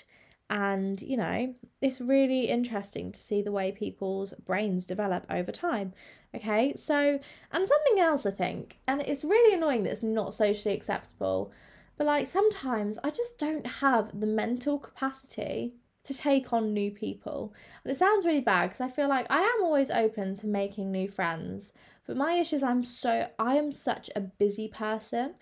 And, 0.50 1.02
you 1.02 1.17
know, 1.17 1.55
it's 1.83 2.00
really 2.00 2.47
interesting 2.47 3.12
to 3.12 3.21
see 3.21 3.43
the 3.43 3.52
way 3.52 3.71
people's 3.71 4.33
brains 4.33 4.87
develop 4.87 5.26
over 5.28 5.52
time. 5.52 5.93
Okay, 6.35 6.73
so, 6.75 7.21
and 7.52 7.67
something 7.67 7.99
else 7.99 8.26
I 8.26 8.31
think, 8.31 8.78
and 8.87 9.00
it's 9.02 9.25
really 9.25 9.55
annoying 9.55 9.83
that 9.85 9.90
it's 9.90 10.02
not 10.02 10.35
socially 10.35 10.75
acceptable, 10.75 11.52
but 11.97 12.07
like 12.07 12.26
sometimes 12.26 12.99
I 13.02 13.11
just 13.11 13.38
don't 13.38 13.67
have 13.67 14.19
the 14.19 14.26
mental 14.26 14.78
capacity 14.78 15.75
to 16.05 16.14
take 16.14 16.52
on 16.52 16.73
new 16.73 16.90
people. 16.90 17.55
And 17.85 17.90
it 17.90 17.97
sounds 17.97 18.25
really 18.25 18.40
bad 18.40 18.69
because 18.69 18.81
I 18.81 18.88
feel 18.88 19.09
like 19.09 19.26
I 19.31 19.40
am 19.40 19.62
always 19.62 19.90
open 19.90 20.35
to 20.37 20.47
making 20.47 20.90
new 20.90 21.09
friends, 21.09 21.73
but 22.07 22.17
my 22.17 22.35
issue 22.35 22.57
is 22.57 22.62
I'm 22.62 22.85
so, 22.85 23.28
I 23.38 23.57
am 23.57 23.73
such 23.73 24.09
a 24.17 24.21
busy 24.21 24.69
person, 24.69 25.35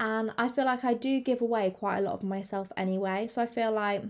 and 0.00 0.32
I 0.38 0.48
feel 0.48 0.64
like 0.64 0.84
I 0.84 0.94
do 0.94 1.20
give 1.20 1.40
away 1.40 1.70
quite 1.70 1.98
a 1.98 2.02
lot 2.02 2.14
of 2.14 2.22
myself 2.22 2.72
anyway. 2.76 3.28
So 3.28 3.42
I 3.42 3.46
feel 3.46 3.72
like 3.72 4.04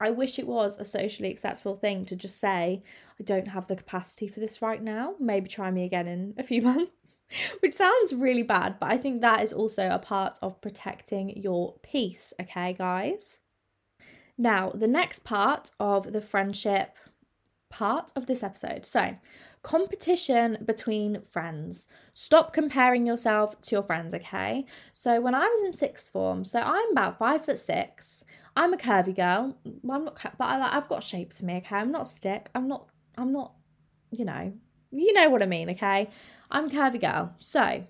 I 0.00 0.10
wish 0.10 0.38
it 0.38 0.46
was 0.46 0.78
a 0.78 0.84
socially 0.84 1.30
acceptable 1.30 1.74
thing 1.74 2.04
to 2.06 2.16
just 2.16 2.38
say, 2.38 2.82
I 3.18 3.22
don't 3.24 3.48
have 3.48 3.66
the 3.66 3.76
capacity 3.76 4.28
for 4.28 4.40
this 4.40 4.62
right 4.62 4.82
now. 4.82 5.14
Maybe 5.18 5.48
try 5.48 5.70
me 5.70 5.84
again 5.84 6.06
in 6.06 6.34
a 6.38 6.42
few 6.42 6.62
months. 6.70 6.92
Which 7.60 7.74
sounds 7.74 8.14
really 8.14 8.42
bad, 8.42 8.76
but 8.80 8.90
I 8.90 8.96
think 8.96 9.20
that 9.20 9.42
is 9.42 9.52
also 9.52 9.90
a 9.90 9.98
part 9.98 10.38
of 10.40 10.62
protecting 10.62 11.36
your 11.36 11.74
peace, 11.82 12.32
okay, 12.40 12.72
guys? 12.72 13.40
Now, 14.38 14.70
the 14.70 14.86
next 14.86 15.24
part 15.24 15.72
of 15.78 16.12
the 16.12 16.22
friendship 16.22 16.96
part 17.70 18.12
of 18.16 18.26
this 18.26 18.42
episode. 18.42 18.86
So, 18.86 19.16
competition 19.62 20.58
between 20.64 21.20
friends. 21.22 21.88
Stop 22.14 22.52
comparing 22.52 23.06
yourself 23.06 23.60
to 23.62 23.74
your 23.74 23.82
friends, 23.82 24.14
okay? 24.14 24.64
So, 24.92 25.20
when 25.20 25.34
I 25.34 25.46
was 25.46 25.62
in 25.66 25.72
sixth 25.72 26.12
form, 26.12 26.44
so 26.44 26.60
I'm 26.60 26.92
about 26.92 27.18
five 27.18 27.44
foot 27.44 27.58
six. 27.58 28.24
I'm 28.56 28.72
a 28.72 28.76
curvy 28.76 29.14
girl. 29.14 29.56
I'm 29.66 30.04
not, 30.04 30.18
but 30.38 30.44
I, 30.44 30.76
I've 30.76 30.88
got 30.88 31.02
shape 31.02 31.32
to 31.34 31.44
me, 31.44 31.56
okay? 31.58 31.76
I'm 31.76 31.92
not 31.92 32.06
stick. 32.06 32.50
I'm 32.54 32.68
not. 32.68 32.88
I'm 33.16 33.32
not. 33.32 33.54
You 34.10 34.24
know. 34.24 34.52
You 34.90 35.12
know 35.12 35.28
what 35.28 35.42
I 35.42 35.46
mean, 35.46 35.68
okay? 35.70 36.08
I'm 36.50 36.70
curvy 36.70 37.00
girl. 37.00 37.34
So, 37.38 37.84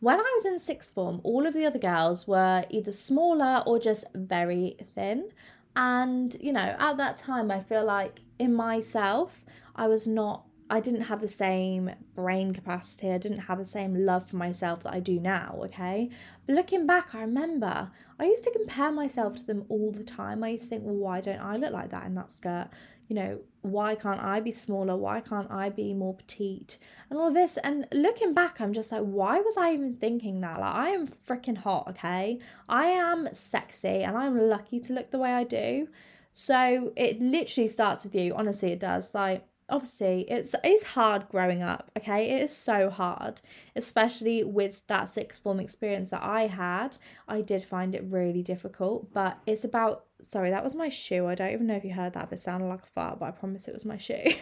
when 0.00 0.20
I 0.20 0.32
was 0.36 0.46
in 0.46 0.60
sixth 0.60 0.94
form, 0.94 1.20
all 1.24 1.46
of 1.46 1.54
the 1.54 1.66
other 1.66 1.80
girls 1.80 2.28
were 2.28 2.64
either 2.70 2.92
smaller 2.92 3.64
or 3.66 3.80
just 3.80 4.04
very 4.14 4.76
thin. 4.94 5.30
And, 5.78 6.36
you 6.40 6.52
know, 6.52 6.74
at 6.76 6.96
that 6.96 7.16
time, 7.18 7.52
I 7.52 7.60
feel 7.60 7.84
like 7.84 8.18
in 8.40 8.52
myself, 8.52 9.44
I 9.76 9.86
was 9.86 10.08
not, 10.08 10.44
I 10.68 10.80
didn't 10.80 11.02
have 11.02 11.20
the 11.20 11.28
same 11.28 11.92
brain 12.16 12.52
capacity. 12.52 13.12
I 13.12 13.18
didn't 13.18 13.38
have 13.38 13.58
the 13.58 13.64
same 13.64 14.04
love 14.04 14.28
for 14.28 14.36
myself 14.38 14.82
that 14.82 14.92
I 14.92 14.98
do 14.98 15.20
now, 15.20 15.60
okay? 15.66 16.10
But 16.46 16.56
looking 16.56 16.84
back, 16.84 17.14
I 17.14 17.20
remember 17.20 17.92
I 18.18 18.24
used 18.24 18.42
to 18.42 18.50
compare 18.50 18.90
myself 18.90 19.36
to 19.36 19.46
them 19.46 19.66
all 19.68 19.92
the 19.92 20.02
time. 20.02 20.42
I 20.42 20.48
used 20.48 20.64
to 20.64 20.70
think, 20.70 20.82
well, 20.84 20.96
why 20.96 21.20
don't 21.20 21.40
I 21.40 21.56
look 21.56 21.72
like 21.72 21.90
that 21.90 22.06
in 22.06 22.16
that 22.16 22.32
skirt? 22.32 22.70
You 23.08 23.16
know, 23.16 23.40
why 23.62 23.94
can't 23.94 24.22
I 24.22 24.40
be 24.40 24.50
smaller? 24.50 24.96
Why 24.96 25.20
can't 25.20 25.50
I 25.50 25.70
be 25.70 25.94
more 25.94 26.14
petite? 26.14 26.78
And 27.10 27.18
all 27.18 27.32
this. 27.32 27.56
And 27.56 27.86
looking 27.90 28.34
back, 28.34 28.60
I'm 28.60 28.72
just 28.72 28.92
like, 28.92 29.02
why 29.02 29.40
was 29.40 29.56
I 29.56 29.72
even 29.72 29.96
thinking 29.96 30.40
that? 30.42 30.60
Like, 30.60 30.74
I 30.74 30.90
am 30.90 31.08
freaking 31.08 31.58
hot, 31.58 31.88
okay? 31.88 32.38
I 32.68 32.86
am 32.88 33.28
sexy 33.32 34.02
and 34.02 34.16
I'm 34.16 34.38
lucky 34.38 34.78
to 34.80 34.92
look 34.92 35.10
the 35.10 35.18
way 35.18 35.32
I 35.32 35.44
do. 35.44 35.88
So 36.34 36.92
it 36.96 37.20
literally 37.20 37.66
starts 37.66 38.04
with 38.04 38.14
you. 38.14 38.34
Honestly, 38.34 38.72
it 38.72 38.80
does. 38.80 39.14
Like, 39.14 39.44
obviously 39.68 40.22
it's 40.28 40.54
it's 40.64 40.82
hard 40.82 41.28
growing 41.28 41.62
up 41.62 41.90
okay? 41.96 42.30
It 42.30 42.42
is 42.42 42.56
so 42.56 42.90
hard 42.90 43.40
especially 43.76 44.42
with 44.42 44.86
that 44.86 45.08
sixth 45.08 45.42
form 45.42 45.60
experience 45.60 46.10
that 46.10 46.22
i 46.22 46.46
had. 46.46 46.96
I 47.26 47.42
did 47.42 47.62
find 47.62 47.94
it 47.94 48.04
really 48.08 48.42
difficult 48.42 49.12
but 49.12 49.38
it's 49.46 49.64
about 49.64 50.04
sorry 50.20 50.50
that 50.50 50.64
was 50.64 50.74
my 50.74 50.88
shoe. 50.88 51.26
I 51.26 51.34
don't 51.34 51.52
even 51.52 51.66
know 51.66 51.76
if 51.76 51.84
you 51.84 51.94
heard 51.94 52.14
that 52.14 52.30
but 52.30 52.38
it 52.38 52.42
sounded 52.42 52.66
like 52.66 52.82
a 52.82 52.86
fart 52.86 53.18
but 53.18 53.26
i 53.26 53.30
promise 53.30 53.68
it 53.68 53.74
was 53.74 53.84
my 53.84 53.98
shoe. 53.98 54.24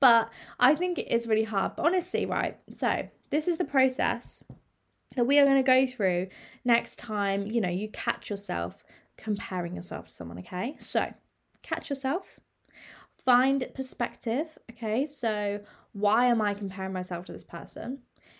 But 0.00 0.30
i 0.60 0.76
think 0.76 0.98
it 0.98 1.10
is 1.10 1.26
really 1.26 1.42
hard 1.42 1.72
but 1.76 1.84
honestly 1.84 2.24
right 2.24 2.56
so 2.70 3.08
this 3.30 3.48
is 3.48 3.58
the 3.58 3.64
process 3.64 4.44
that 5.16 5.24
we 5.24 5.40
are 5.40 5.44
going 5.44 5.56
to 5.56 5.62
go 5.64 5.88
through 5.88 6.28
next 6.64 6.96
time 7.00 7.46
you 7.48 7.60
know 7.60 7.68
you 7.68 7.88
catch 7.88 8.30
yourself 8.30 8.84
comparing 9.18 9.74
yourself 9.74 10.06
to 10.06 10.14
someone, 10.14 10.38
okay? 10.38 10.76
So, 10.78 11.12
catch 11.62 11.90
yourself, 11.90 12.40
find 13.28 13.68
perspective, 13.74 14.56
okay? 14.70 15.04
So, 15.04 15.60
why 15.92 16.28
am 16.28 16.40
I 16.40 16.54
comparing 16.54 16.94
myself 16.94 17.26
to 17.26 17.32
this 17.32 17.44
person? 17.44 17.98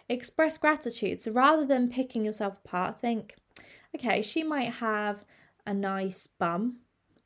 Express 0.09 0.57
gratitude. 0.57 1.21
So, 1.21 1.31
rather 1.31 1.67
than 1.67 1.91
picking 1.91 2.25
yourself 2.25 2.59
apart, 2.65 2.99
think, 2.99 3.35
okay, 3.95 4.23
she 4.23 4.43
might 4.43 4.73
have 4.73 5.27
a 5.67 5.75
nice 5.75 6.27
bum, 6.27 6.79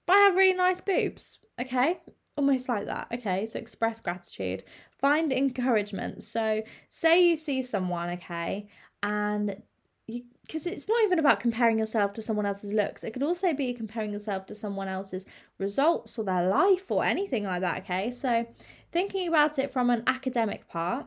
but 0.06 0.14
I 0.14 0.20
have 0.22 0.34
really 0.34 0.56
nice 0.56 0.80
boobs, 0.80 1.38
okay? 1.60 2.00
Almost 2.36 2.68
like 2.68 2.86
that, 2.86 3.06
okay? 3.14 3.46
So, 3.46 3.60
express 3.60 4.00
gratitude, 4.00 4.64
find 4.98 5.32
encouragement. 5.32 6.24
So, 6.24 6.64
say 6.88 7.28
you 7.28 7.36
see 7.36 7.62
someone, 7.62 8.10
okay, 8.10 8.66
and 9.04 9.62
because 10.46 10.66
it's 10.66 10.88
not 10.88 11.02
even 11.04 11.18
about 11.18 11.40
comparing 11.40 11.78
yourself 11.78 12.12
to 12.14 12.22
someone 12.22 12.46
else's 12.46 12.72
looks. 12.72 13.04
It 13.04 13.12
could 13.12 13.22
also 13.22 13.54
be 13.54 13.72
comparing 13.72 14.12
yourself 14.12 14.46
to 14.46 14.54
someone 14.54 14.88
else's 14.88 15.24
results 15.58 16.18
or 16.18 16.24
their 16.24 16.48
life 16.48 16.90
or 16.90 17.04
anything 17.04 17.44
like 17.44 17.60
that, 17.60 17.82
okay? 17.82 18.10
So 18.10 18.46
thinking 18.90 19.28
about 19.28 19.58
it 19.58 19.70
from 19.70 19.88
an 19.88 20.02
academic 20.06 20.68
part. 20.68 21.06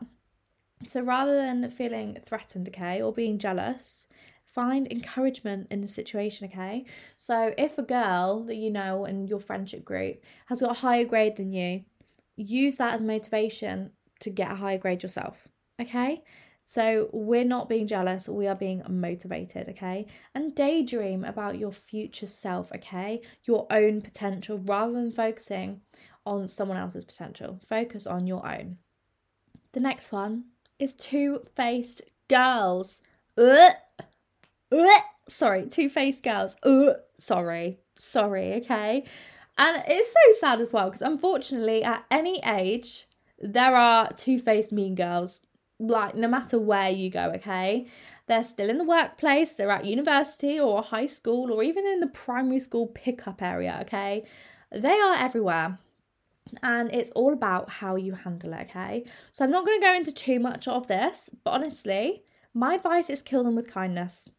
So 0.86 1.00
rather 1.00 1.34
than 1.34 1.70
feeling 1.70 2.18
threatened, 2.24 2.68
okay, 2.68 3.02
or 3.02 3.12
being 3.12 3.38
jealous, 3.38 4.08
find 4.44 4.90
encouragement 4.90 5.68
in 5.70 5.82
the 5.82 5.86
situation, 5.86 6.48
okay? 6.48 6.86
So 7.16 7.52
if 7.58 7.76
a 7.76 7.82
girl 7.82 8.42
that 8.44 8.56
you 8.56 8.70
know 8.70 9.04
in 9.04 9.26
your 9.26 9.40
friendship 9.40 9.84
group 9.84 10.22
has 10.46 10.60
got 10.60 10.70
a 10.70 10.80
higher 10.80 11.04
grade 11.04 11.36
than 11.36 11.52
you, 11.52 11.84
use 12.36 12.76
that 12.76 12.94
as 12.94 13.02
motivation 13.02 13.90
to 14.20 14.30
get 14.30 14.50
a 14.50 14.54
higher 14.54 14.78
grade 14.78 15.02
yourself, 15.02 15.48
okay? 15.80 16.22
So 16.68 17.08
we're 17.12 17.44
not 17.44 17.68
being 17.68 17.86
jealous, 17.86 18.28
we 18.28 18.48
are 18.48 18.56
being 18.56 18.82
motivated, 18.88 19.68
okay? 19.68 20.04
And 20.34 20.52
daydream 20.52 21.22
about 21.22 21.58
your 21.58 21.70
future 21.70 22.26
self, 22.26 22.72
okay? 22.74 23.22
Your 23.44 23.68
own 23.70 24.02
potential 24.02 24.58
rather 24.58 24.92
than 24.92 25.12
focusing 25.12 25.82
on 26.26 26.48
someone 26.48 26.76
else's 26.76 27.04
potential. 27.04 27.60
Focus 27.64 28.04
on 28.04 28.26
your 28.26 28.44
own. 28.44 28.78
The 29.72 29.80
next 29.80 30.10
one 30.10 30.46
is 30.80 30.92
two 30.92 31.44
faced 31.54 32.02
girls. 32.28 33.00
Ugh. 33.38 33.72
Ugh. 34.72 35.02
Sorry, 35.28 35.68
two 35.68 35.88
faced 35.88 36.24
girls. 36.24 36.56
Ugh. 36.64 36.96
Sorry, 37.16 37.78
sorry, 37.94 38.54
okay? 38.54 39.04
And 39.56 39.84
it's 39.86 40.12
so 40.12 40.40
sad 40.40 40.60
as 40.60 40.72
well 40.72 40.86
because 40.86 41.02
unfortunately, 41.02 41.84
at 41.84 42.04
any 42.10 42.40
age, 42.44 43.06
there 43.38 43.76
are 43.76 44.12
two 44.12 44.40
faced 44.40 44.72
mean 44.72 44.96
girls 44.96 45.42
like 45.78 46.14
no 46.14 46.28
matter 46.28 46.58
where 46.58 46.90
you 46.90 47.10
go, 47.10 47.32
okay? 47.36 47.86
They're 48.26 48.44
still 48.44 48.70
in 48.70 48.78
the 48.78 48.84
workplace, 48.84 49.54
they're 49.54 49.70
at 49.70 49.84
university 49.84 50.58
or 50.58 50.82
high 50.82 51.06
school 51.06 51.52
or 51.52 51.62
even 51.62 51.86
in 51.86 52.00
the 52.00 52.06
primary 52.06 52.58
school 52.58 52.86
pickup 52.88 53.42
area, 53.42 53.78
okay? 53.82 54.24
They 54.72 54.98
are 54.98 55.14
everywhere. 55.16 55.78
And 56.62 56.92
it's 56.94 57.10
all 57.12 57.32
about 57.32 57.68
how 57.68 57.96
you 57.96 58.14
handle 58.14 58.52
it, 58.52 58.68
okay? 58.70 59.04
So 59.32 59.44
I'm 59.44 59.50
not 59.50 59.66
going 59.66 59.80
to 59.80 59.86
go 59.86 59.94
into 59.94 60.12
too 60.12 60.38
much 60.38 60.68
of 60.68 60.86
this, 60.86 61.28
but 61.44 61.50
honestly, 61.50 62.22
my 62.54 62.74
advice 62.74 63.10
is 63.10 63.20
kill 63.20 63.44
them 63.44 63.56
with 63.56 63.70
kindness. 63.70 64.30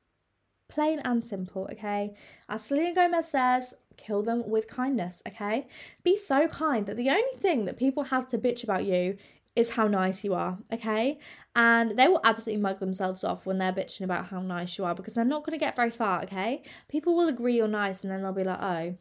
Plain 0.70 1.00
and 1.00 1.24
simple, 1.24 1.67
okay? 1.72 2.13
As 2.50 2.63
Selena 2.63 2.94
Gomez 2.94 3.29
says, 3.29 3.74
kill 3.98 4.24
them 4.24 4.50
with 4.50 4.67
kindness, 4.67 5.22
okay? 5.27 5.67
Be 6.03 6.15
so 6.15 6.48
kind 6.48 6.86
that 6.86 6.98
the 6.98 7.10
only 7.10 7.38
thing 7.38 7.65
that 7.65 7.77
people 7.77 8.03
have 8.03 8.27
to 8.27 8.38
bitch 8.38 8.63
about 8.63 8.86
you 8.86 9.17
is 9.58 9.72
how 9.72 9.88
nice 9.88 10.24
you 10.24 10.36
are, 10.36 10.60
okay? 10.72 11.18
And 11.56 11.98
they 11.98 12.08
will 12.08 12.22
absolutely 12.24 12.62
mug 12.62 12.80
themselves 12.80 13.24
off 13.24 13.48
when 13.48 13.58
they're 13.58 13.74
bitching 13.74 14.02
about 14.02 14.28
how 14.28 14.40
nice 14.40 14.78
you 14.78 14.86
are 14.86 14.94
because 14.94 15.16
they're 15.16 15.26
not 15.26 15.44
going 15.44 15.58
to 15.58 15.66
get 15.66 15.76
very 15.76 15.90
far, 15.90 16.22
okay? 16.24 16.62
People 16.88 17.16
will 17.16 17.28
agree 17.28 17.56
you're 17.56 17.68
nice 17.68 18.04
and 18.04 18.12
then 18.12 18.22
they'll 18.22 18.34
be 18.34 18.44
like, 18.44 18.62
oh, 18.62 18.96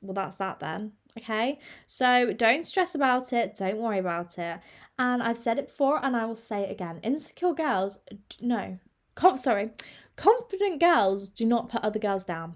well, 0.00 0.14
that's 0.14 0.34
that 0.36 0.58
then. 0.58 0.92
Okay, 1.16 1.58
so 1.86 2.32
don't 2.32 2.66
stress 2.66 2.94
about 2.94 3.32
it, 3.32 3.54
don't 3.54 3.78
worry 3.78 3.98
about 3.98 4.38
it. 4.38 4.60
And 4.98 5.22
I've 5.22 5.38
said 5.38 5.58
it 5.58 5.68
before 5.68 6.04
and 6.04 6.16
I 6.16 6.24
will 6.26 6.36
say 6.36 6.62
it 6.62 6.70
again 6.70 7.00
insecure 7.02 7.54
girls, 7.54 7.98
no, 8.40 8.78
com- 9.14 9.36
sorry, 9.36 9.70
confident 10.16 10.80
girls 10.80 11.28
do 11.28 11.44
not 11.44 11.70
put 11.70 11.82
other 11.82 11.98
girls 11.98 12.24
down. 12.24 12.54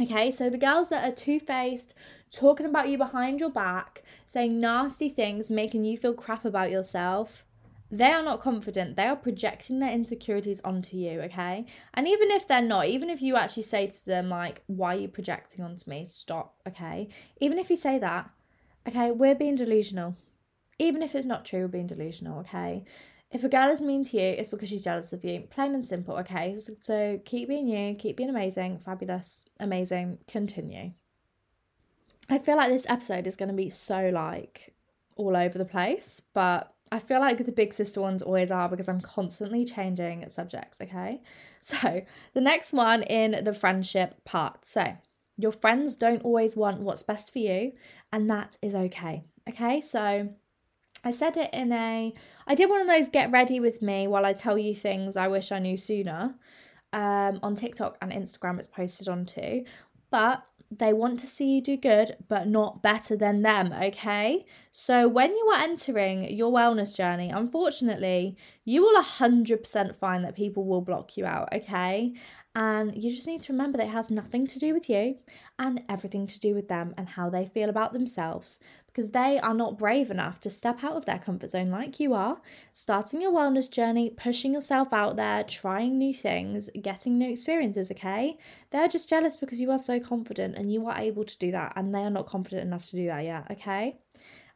Okay, 0.00 0.30
so 0.30 0.48
the 0.48 0.58
girls 0.58 0.90
that 0.90 1.08
are 1.08 1.14
two 1.14 1.40
faced, 1.40 1.94
talking 2.30 2.66
about 2.66 2.88
you 2.88 2.96
behind 2.96 3.40
your 3.40 3.50
back, 3.50 4.04
saying 4.26 4.60
nasty 4.60 5.08
things, 5.08 5.50
making 5.50 5.84
you 5.84 5.96
feel 5.96 6.14
crap 6.14 6.44
about 6.44 6.70
yourself, 6.70 7.44
they 7.90 8.12
are 8.12 8.22
not 8.22 8.40
confident. 8.40 8.94
They 8.94 9.06
are 9.06 9.16
projecting 9.16 9.80
their 9.80 9.92
insecurities 9.92 10.60
onto 10.62 10.96
you, 10.96 11.20
okay? 11.22 11.66
And 11.94 12.06
even 12.06 12.30
if 12.30 12.46
they're 12.46 12.62
not, 12.62 12.86
even 12.86 13.10
if 13.10 13.22
you 13.22 13.34
actually 13.34 13.64
say 13.64 13.88
to 13.88 14.06
them, 14.06 14.28
like, 14.28 14.62
why 14.66 14.94
are 14.94 15.00
you 15.00 15.08
projecting 15.08 15.64
onto 15.64 15.90
me? 15.90 16.04
Stop, 16.06 16.54
okay? 16.68 17.08
Even 17.40 17.58
if 17.58 17.68
you 17.70 17.76
say 17.76 17.98
that, 17.98 18.30
okay, 18.86 19.10
we're 19.10 19.34
being 19.34 19.56
delusional. 19.56 20.16
Even 20.78 21.02
if 21.02 21.14
it's 21.16 21.26
not 21.26 21.44
true, 21.44 21.62
we're 21.62 21.68
being 21.68 21.86
delusional, 21.88 22.40
okay? 22.40 22.84
If 23.30 23.44
a 23.44 23.48
girl 23.48 23.70
is 23.70 23.82
mean 23.82 24.04
to 24.04 24.16
you, 24.16 24.22
it's 24.22 24.48
because 24.48 24.70
she's 24.70 24.84
jealous 24.84 25.12
of 25.12 25.22
you. 25.22 25.42
Plain 25.50 25.74
and 25.74 25.86
simple, 25.86 26.16
okay? 26.18 26.56
So, 26.82 27.20
keep 27.24 27.48
being 27.48 27.68
you, 27.68 27.94
keep 27.94 28.16
being 28.16 28.30
amazing, 28.30 28.78
fabulous, 28.78 29.44
amazing, 29.60 30.18
continue. 30.26 30.92
I 32.30 32.38
feel 32.38 32.56
like 32.56 32.70
this 32.70 32.88
episode 32.88 33.26
is 33.26 33.36
going 33.36 33.50
to 33.50 33.54
be 33.54 33.68
so, 33.68 34.08
like, 34.08 34.74
all 35.16 35.36
over 35.36 35.58
the 35.58 35.66
place, 35.66 36.22
but 36.32 36.72
I 36.90 37.00
feel 37.00 37.20
like 37.20 37.44
the 37.44 37.52
big 37.52 37.74
sister 37.74 38.00
ones 38.00 38.22
always 38.22 38.50
are 38.50 38.68
because 38.68 38.88
I'm 38.88 39.00
constantly 39.00 39.66
changing 39.66 40.26
subjects, 40.28 40.80
okay? 40.80 41.20
So, 41.60 42.02
the 42.34 42.40
next 42.40 42.72
one 42.72 43.02
in 43.02 43.42
the 43.44 43.52
friendship 43.52 44.14
part. 44.24 44.64
So, 44.64 44.96
your 45.36 45.52
friends 45.52 45.96
don't 45.96 46.22
always 46.22 46.56
want 46.56 46.80
what's 46.80 47.02
best 47.02 47.32
for 47.32 47.40
you, 47.40 47.72
and 48.12 48.30
that 48.30 48.56
is 48.62 48.74
okay, 48.74 49.24
okay? 49.48 49.80
So, 49.80 50.30
I 51.04 51.10
said 51.10 51.36
it 51.36 51.50
in 51.52 51.72
a 51.72 52.12
I 52.46 52.54
did 52.54 52.68
one 52.68 52.80
of 52.80 52.86
those 52.86 53.08
get 53.08 53.30
ready 53.30 53.60
with 53.60 53.82
me 53.82 54.06
while 54.06 54.24
I 54.24 54.32
tell 54.32 54.58
you 54.58 54.74
things 54.74 55.16
I 55.16 55.28
wish 55.28 55.52
I 55.52 55.58
knew 55.58 55.76
sooner. 55.76 56.34
Um, 56.92 57.38
on 57.42 57.54
TikTok 57.54 57.98
and 58.00 58.10
Instagram, 58.10 58.58
it's 58.58 58.66
posted 58.66 59.08
on 59.08 59.26
too. 59.26 59.64
But 60.10 60.42
they 60.70 60.92
want 60.92 61.18
to 61.20 61.26
see 61.26 61.54
you 61.54 61.62
do 61.62 61.76
good, 61.76 62.16
but 62.28 62.46
not 62.46 62.82
better 62.82 63.16
than 63.16 63.42
them, 63.42 63.72
okay? 63.72 64.44
So, 64.70 65.08
when 65.08 65.30
you 65.30 65.46
are 65.54 65.62
entering 65.62 66.30
your 66.30 66.52
wellness 66.52 66.94
journey, 66.94 67.30
unfortunately, 67.30 68.36
you 68.68 68.82
will 68.82 69.02
100% 69.02 69.96
find 69.96 70.24
that 70.24 70.36
people 70.36 70.66
will 70.66 70.82
block 70.82 71.16
you 71.16 71.24
out, 71.24 71.48
okay? 71.54 72.12
And 72.54 73.02
you 73.02 73.10
just 73.10 73.26
need 73.26 73.40
to 73.40 73.52
remember 73.54 73.78
that 73.78 73.86
it 73.86 73.92
has 73.92 74.10
nothing 74.10 74.46
to 74.46 74.58
do 74.58 74.74
with 74.74 74.90
you 74.90 75.16
and 75.58 75.80
everything 75.88 76.26
to 76.26 76.38
do 76.38 76.54
with 76.54 76.68
them 76.68 76.92
and 76.98 77.08
how 77.08 77.30
they 77.30 77.46
feel 77.46 77.70
about 77.70 77.94
themselves 77.94 78.60
because 78.86 79.10
they 79.12 79.40
are 79.40 79.54
not 79.54 79.78
brave 79.78 80.10
enough 80.10 80.38
to 80.40 80.50
step 80.50 80.84
out 80.84 80.96
of 80.96 81.06
their 81.06 81.18
comfort 81.18 81.50
zone 81.50 81.70
like 81.70 81.98
you 81.98 82.12
are, 82.12 82.42
starting 82.70 83.22
your 83.22 83.32
wellness 83.32 83.70
journey, 83.70 84.10
pushing 84.10 84.52
yourself 84.52 84.92
out 84.92 85.16
there, 85.16 85.44
trying 85.44 85.96
new 85.96 86.12
things, 86.12 86.68
getting 86.82 87.16
new 87.16 87.30
experiences, 87.30 87.90
okay? 87.90 88.36
They're 88.68 88.88
just 88.88 89.08
jealous 89.08 89.38
because 89.38 89.62
you 89.62 89.70
are 89.70 89.78
so 89.78 89.98
confident 89.98 90.56
and 90.56 90.70
you 90.70 90.86
are 90.88 90.98
able 90.98 91.24
to 91.24 91.38
do 91.38 91.52
that, 91.52 91.72
and 91.74 91.94
they 91.94 92.00
are 92.00 92.10
not 92.10 92.26
confident 92.26 92.66
enough 92.66 92.90
to 92.90 92.96
do 92.96 93.06
that 93.06 93.24
yet, 93.24 93.46
okay? 93.52 93.96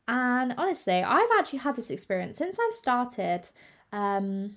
And 0.09 0.55
honestly, 0.59 1.03
I've 1.03 1.31
actually 1.39 1.61
had 1.61 1.77
this 1.77 1.91
experience 1.91 2.37
since 2.37 2.59
I've 2.59 2.75
started 2.75 3.49
um, 3.93 4.57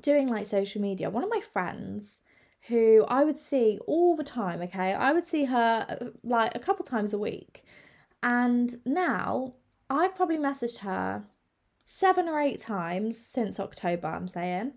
doing 0.00 0.28
like 0.28 0.46
social 0.46 0.80
media. 0.80 1.10
One 1.10 1.24
of 1.24 1.30
my 1.30 1.40
friends, 1.40 2.22
who 2.68 3.04
I 3.08 3.24
would 3.24 3.36
see 3.36 3.78
all 3.86 4.16
the 4.16 4.24
time, 4.24 4.60
okay? 4.62 4.94
I 4.94 5.12
would 5.12 5.24
see 5.24 5.44
her 5.46 5.86
uh, 5.88 6.06
like 6.22 6.54
a 6.54 6.60
couple 6.60 6.84
times 6.84 7.12
a 7.12 7.18
week. 7.18 7.64
And 8.22 8.76
now 8.84 9.54
I've 9.88 10.14
probably 10.14 10.38
messaged 10.38 10.78
her 10.78 11.24
seven 11.84 12.28
or 12.28 12.40
eight 12.40 12.60
times 12.60 13.18
since 13.18 13.58
October, 13.58 14.08
I'm 14.08 14.28
saying. 14.28 14.72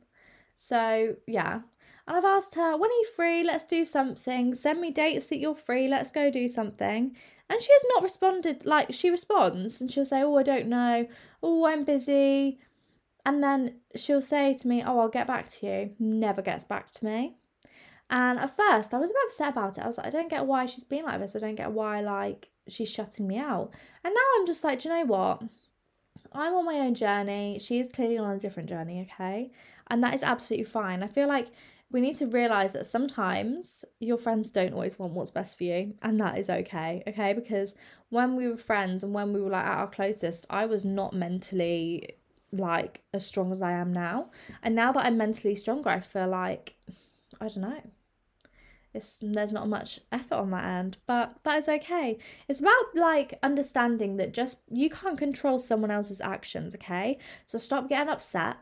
So, 0.55 1.15
yeah. 1.27 1.62
And 2.07 2.17
I've 2.17 2.25
asked 2.25 2.55
her, 2.55 2.77
when 2.77 2.89
are 2.89 2.93
you 2.93 3.07
free? 3.15 3.43
Let's 3.43 3.65
do 3.65 3.85
something. 3.85 4.53
Send 4.53 4.82
me 4.82 4.91
dates 4.91 5.27
that 5.27 5.39
you're 5.39 5.56
free. 5.56 5.88
Let's 5.88 6.12
go 6.12 6.29
do 6.29 6.47
something. 6.47 7.15
And 7.49 7.62
she 7.62 7.71
has 7.71 7.86
not 7.93 8.03
responded. 8.03 8.65
Like, 8.65 8.93
she 8.93 9.10
responds 9.10 9.82
and 9.82 9.91
she'll 9.91 10.06
say, 10.06 10.23
Oh, 10.23 10.38
I 10.38 10.43
don't 10.43 10.67
know. 10.67 11.08
Oh, 11.41 11.65
I'm 11.65 11.84
busy. 11.84 12.60
And 13.25 13.43
then 13.43 13.79
she'll 13.95 14.21
say 14.21 14.53
to 14.55 14.67
me, 14.67 14.83
Oh, 14.86 14.99
I'll 14.99 15.09
get 15.09 15.27
back 15.27 15.49
to 15.49 15.65
you. 15.65 15.95
Never 15.99 16.41
gets 16.41 16.65
back 16.65 16.91
to 16.91 17.05
me. 17.05 17.38
And 18.09 18.38
at 18.38 18.55
first, 18.55 18.93
I 18.93 18.99
was 18.99 19.09
a 19.09 19.13
bit 19.13 19.23
upset 19.25 19.53
about 19.53 19.77
it. 19.77 19.83
I 19.83 19.88
was 19.88 19.97
like, 19.97 20.07
I 20.07 20.09
don't 20.12 20.29
get 20.29 20.45
why 20.45 20.65
she's 20.65 20.83
been 20.83 21.05
like 21.05 21.19
this. 21.19 21.36
I 21.36 21.39
don't 21.39 21.55
get 21.55 21.71
why, 21.71 22.01
like, 22.01 22.49
she's 22.67 22.89
shutting 22.89 23.27
me 23.27 23.38
out. 23.38 23.71
And 24.03 24.13
now 24.13 24.21
I'm 24.36 24.45
just 24.45 24.63
like, 24.63 24.79
do 24.79 24.89
you 24.89 24.95
know 24.95 25.05
what? 25.05 25.41
I'm 26.33 26.53
on 26.53 26.65
my 26.65 26.79
own 26.79 26.95
journey. 26.95 27.59
She 27.59 27.79
is 27.79 27.88
clearly 27.88 28.17
on 28.17 28.36
a 28.36 28.39
different 28.39 28.69
journey, 28.69 29.07
okay? 29.09 29.51
And 29.88 30.03
that 30.03 30.13
is 30.13 30.23
absolutely 30.23 30.65
fine. 30.65 31.01
I 31.01 31.07
feel 31.07 31.27
like 31.27 31.47
we 31.91 32.01
need 32.01 32.15
to 32.17 32.25
realize 32.25 32.73
that 32.73 32.86
sometimes 32.86 33.86
your 33.99 34.17
friends 34.17 34.51
don't 34.51 34.73
always 34.73 34.97
want 34.97 35.13
what's 35.13 35.31
best 35.31 35.57
for 35.57 35.63
you, 35.63 35.93
and 36.01 36.19
that 36.19 36.39
is 36.39 36.49
okay, 36.49 37.03
okay? 37.07 37.33
Because 37.33 37.75
when 38.09 38.36
we 38.36 38.47
were 38.47 38.57
friends 38.57 39.03
and 39.03 39.13
when 39.13 39.31
we 39.31 39.41
were 39.41 39.51
like 39.51 39.65
at 39.65 39.77
our 39.77 39.88
closest, 39.88 40.45
I 40.49 40.65
was 40.65 40.83
not 40.83 41.13
mentally 41.13 42.09
like 42.54 43.02
as 43.13 43.26
strong 43.26 43.52
as 43.52 43.62
I 43.62 43.72
am 43.72 43.92
now. 43.92 44.30
And 44.62 44.76
now 44.76 44.92
that 44.92 45.06
I'm 45.06 45.18
mentally 45.18 45.56
stronger, 45.56 45.89
I 45.89 46.00
feel 46.00 46.28
like 46.28 46.76
I 47.42 47.48
don't 47.48 47.58
know. 47.58 47.82
It's 48.94 49.20
there's 49.24 49.52
not 49.52 49.68
much 49.68 50.00
effort 50.12 50.36
on 50.36 50.52
that 50.52 50.66
end 50.66 50.98
but 51.08 51.38
that 51.44 51.58
is 51.58 51.68
okay. 51.68 52.18
It's 52.48 52.62
about 52.62 52.96
like 52.96 53.39
understanding 53.42 54.18
that 54.18 54.34
just 54.34 54.62
you 54.70 54.89
can't 54.89 55.18
control 55.18 55.58
someone 55.58 55.89
else's 55.89 56.22
actions 56.22 56.76
okay? 56.76 57.18
So 57.46 57.58
stop 57.58 57.89
getting 57.89 58.10
upset 58.10 58.58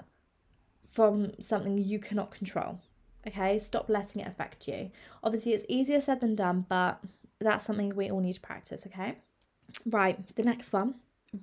from 0.90 1.34
something 1.40 1.78
you 1.78 2.00
cannot 2.00 2.32
control 2.32 2.80
okay? 3.28 3.60
Stop 3.60 3.90
letting 3.90 4.22
it 4.22 4.28
affect 4.28 4.70
you. 4.70 4.92
Obviously 5.22 5.54
it's 5.54 5.66
easier 5.68 6.00
said 6.00 6.22
than 6.22 6.36
done 6.36 6.66
but 6.70 7.02
that's 7.42 7.66
something 7.66 7.94
we 7.94 8.10
all 8.10 8.22
need 8.22 8.34
to 8.34 8.42
practice 8.42 8.88
okay? 8.88 9.18
Right 9.86 10.18
the 10.38 10.44
next 10.44 10.72
one 10.72 10.96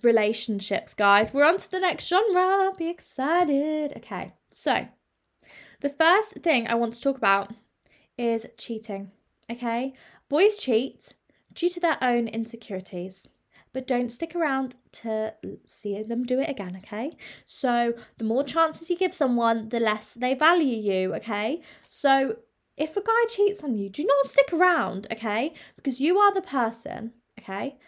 relationships 0.02 0.94
guys 0.94 1.32
we're 1.32 1.44
on 1.44 1.56
to 1.56 1.70
the 1.70 1.80
next 1.80 2.08
genre 2.08 2.72
be 2.76 2.88
excited 2.88 3.92
okay 3.96 4.34
so 4.50 4.86
the 5.80 5.88
first 5.88 6.34
thing 6.42 6.66
i 6.68 6.74
want 6.74 6.92
to 6.92 7.00
talk 7.00 7.16
about 7.16 7.52
is 8.18 8.46
cheating. 8.58 9.12
Okay? 9.50 9.94
Boys 10.28 10.58
cheat 10.58 11.14
due 11.54 11.70
to 11.70 11.80
their 11.80 11.96
own 12.02 12.28
insecurities, 12.28 13.28
but 13.72 13.86
don't 13.86 14.10
stick 14.10 14.34
around 14.34 14.76
to 14.92 15.34
see 15.64 16.02
them 16.02 16.24
do 16.24 16.40
it 16.40 16.50
again, 16.50 16.76
okay? 16.82 17.16
So, 17.46 17.94
the 18.18 18.24
more 18.24 18.44
chances 18.44 18.90
you 18.90 18.96
give 18.96 19.14
someone, 19.14 19.70
the 19.70 19.80
less 19.80 20.14
they 20.14 20.34
value 20.34 20.76
you, 20.76 21.14
okay? 21.16 21.62
So, 21.86 22.36
if 22.76 22.96
a 22.96 23.02
guy 23.02 23.24
cheats 23.28 23.64
on 23.64 23.76
you, 23.76 23.88
do 23.88 24.04
not 24.04 24.26
stick 24.26 24.52
around, 24.52 25.06
okay? 25.12 25.52
Because 25.76 26.00
you 26.00 26.18
are 26.18 26.32
the 26.34 26.42
person, 26.42 27.12
okay? 27.38 27.78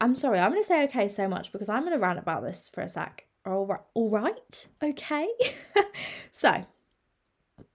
I'm 0.00 0.14
sorry, 0.14 0.38
I'm 0.38 0.50
going 0.50 0.62
to 0.62 0.66
say 0.66 0.84
okay 0.84 1.08
so 1.08 1.28
much 1.28 1.52
because 1.52 1.68
I'm 1.68 1.82
going 1.82 1.92
to 1.92 1.98
rant 1.98 2.18
about 2.18 2.42
this 2.42 2.70
for 2.72 2.82
a 2.82 2.88
sec. 2.88 3.26
All 3.46 3.66
right, 3.66 3.80
all 3.94 4.10
right, 4.10 4.68
okay. 4.82 5.28
so, 6.30 6.66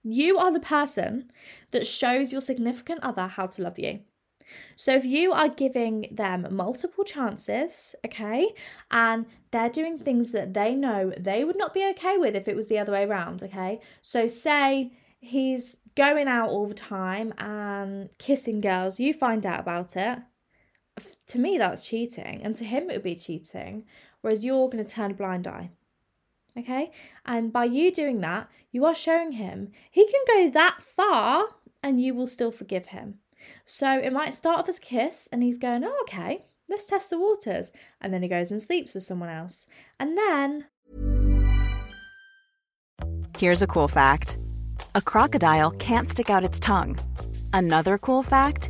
you 0.03 0.37
are 0.37 0.51
the 0.51 0.59
person 0.59 1.31
that 1.71 1.87
shows 1.87 2.31
your 2.31 2.41
significant 2.41 2.99
other 3.01 3.27
how 3.27 3.47
to 3.47 3.63
love 3.63 3.79
you. 3.79 4.01
So 4.75 4.93
if 4.93 5.05
you 5.05 5.31
are 5.31 5.49
giving 5.49 6.07
them 6.11 6.47
multiple 6.51 7.03
chances, 7.03 7.95
okay, 8.05 8.53
and 8.91 9.25
they're 9.51 9.69
doing 9.69 9.97
things 9.97 10.31
that 10.33 10.53
they 10.53 10.75
know 10.75 11.13
they 11.17 11.43
would 11.43 11.57
not 11.57 11.73
be 11.73 11.87
okay 11.91 12.17
with 12.17 12.35
if 12.35 12.47
it 12.47 12.55
was 12.55 12.67
the 12.67 12.77
other 12.77 12.91
way 12.91 13.05
around, 13.05 13.41
okay? 13.41 13.79
So 14.03 14.27
say 14.27 14.91
he's 15.19 15.77
going 15.95 16.27
out 16.27 16.49
all 16.49 16.67
the 16.67 16.75
time 16.75 17.33
and 17.37 18.09
kissing 18.19 18.61
girls, 18.61 18.99
you 18.99 19.13
find 19.13 19.45
out 19.45 19.59
about 19.59 19.95
it. 19.95 20.19
To 21.27 21.39
me, 21.39 21.57
that's 21.57 21.85
cheating, 21.85 22.41
and 22.43 22.55
to 22.55 22.63
him, 22.63 22.89
it 22.89 22.93
would 22.93 23.03
be 23.03 23.15
cheating, 23.15 23.85
whereas 24.21 24.45
you're 24.45 24.69
going 24.69 24.83
to 24.83 24.89
turn 24.89 25.11
a 25.11 25.13
blind 25.13 25.47
eye. 25.47 25.71
Okay. 26.57 26.91
And 27.25 27.51
by 27.51 27.65
you 27.65 27.91
doing 27.91 28.21
that, 28.21 28.49
you 28.71 28.85
are 28.85 28.95
showing 28.95 29.33
him 29.33 29.71
he 29.91 30.05
can 30.05 30.21
go 30.27 30.49
that 30.51 30.81
far 30.81 31.47
and 31.83 32.01
you 32.01 32.15
will 32.15 32.27
still 32.27 32.51
forgive 32.51 32.87
him. 32.87 33.15
So 33.65 33.99
it 33.99 34.13
might 34.13 34.33
start 34.33 34.59
off 34.59 34.69
as 34.69 34.77
a 34.77 34.81
kiss 34.81 35.27
and 35.31 35.43
he's 35.43 35.57
going, 35.57 35.83
oh, 35.83 35.97
okay, 36.03 36.45
let's 36.69 36.85
test 36.85 37.09
the 37.09 37.19
waters. 37.19 37.71
And 38.01 38.13
then 38.13 38.23
he 38.23 38.29
goes 38.29 38.51
and 38.51 38.61
sleeps 38.61 38.93
with 38.93 39.03
someone 39.03 39.29
else. 39.29 39.67
And 39.99 40.17
then. 40.17 40.65
Here's 43.37 43.61
a 43.61 43.67
cool 43.67 43.87
fact 43.87 44.37
a 44.93 45.01
crocodile 45.01 45.71
can't 45.71 46.09
stick 46.09 46.29
out 46.29 46.45
its 46.45 46.59
tongue. 46.59 46.97
Another 47.51 47.97
cool 47.97 48.23
fact 48.23 48.69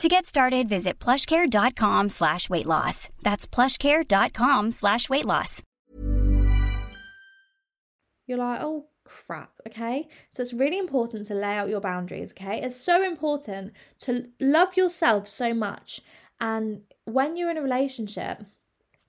To 0.00 0.08
get 0.08 0.26
started, 0.26 0.68
visit 0.68 0.98
plushcare.com 0.98 2.08
slash 2.08 2.50
weight 2.50 2.66
loss. 2.66 3.08
That's 3.22 3.46
plushcare.com 3.46 4.72
slash 4.72 5.08
weight 5.08 5.24
loss. 5.24 5.62
You're 8.26 8.38
like, 8.38 8.60
oh 8.60 8.86
crap, 9.04 9.52
okay? 9.66 10.08
So 10.30 10.42
it's 10.42 10.52
really 10.52 10.78
important 10.78 11.26
to 11.26 11.34
lay 11.34 11.56
out 11.56 11.68
your 11.68 11.80
boundaries, 11.80 12.32
okay? 12.32 12.60
It's 12.60 12.74
so 12.74 13.04
important 13.04 13.72
to 14.00 14.26
love 14.40 14.76
yourself 14.76 15.28
so 15.28 15.54
much. 15.54 16.00
And 16.40 16.82
when 17.04 17.36
you're 17.36 17.50
in 17.50 17.58
a 17.58 17.62
relationship, 17.62 18.42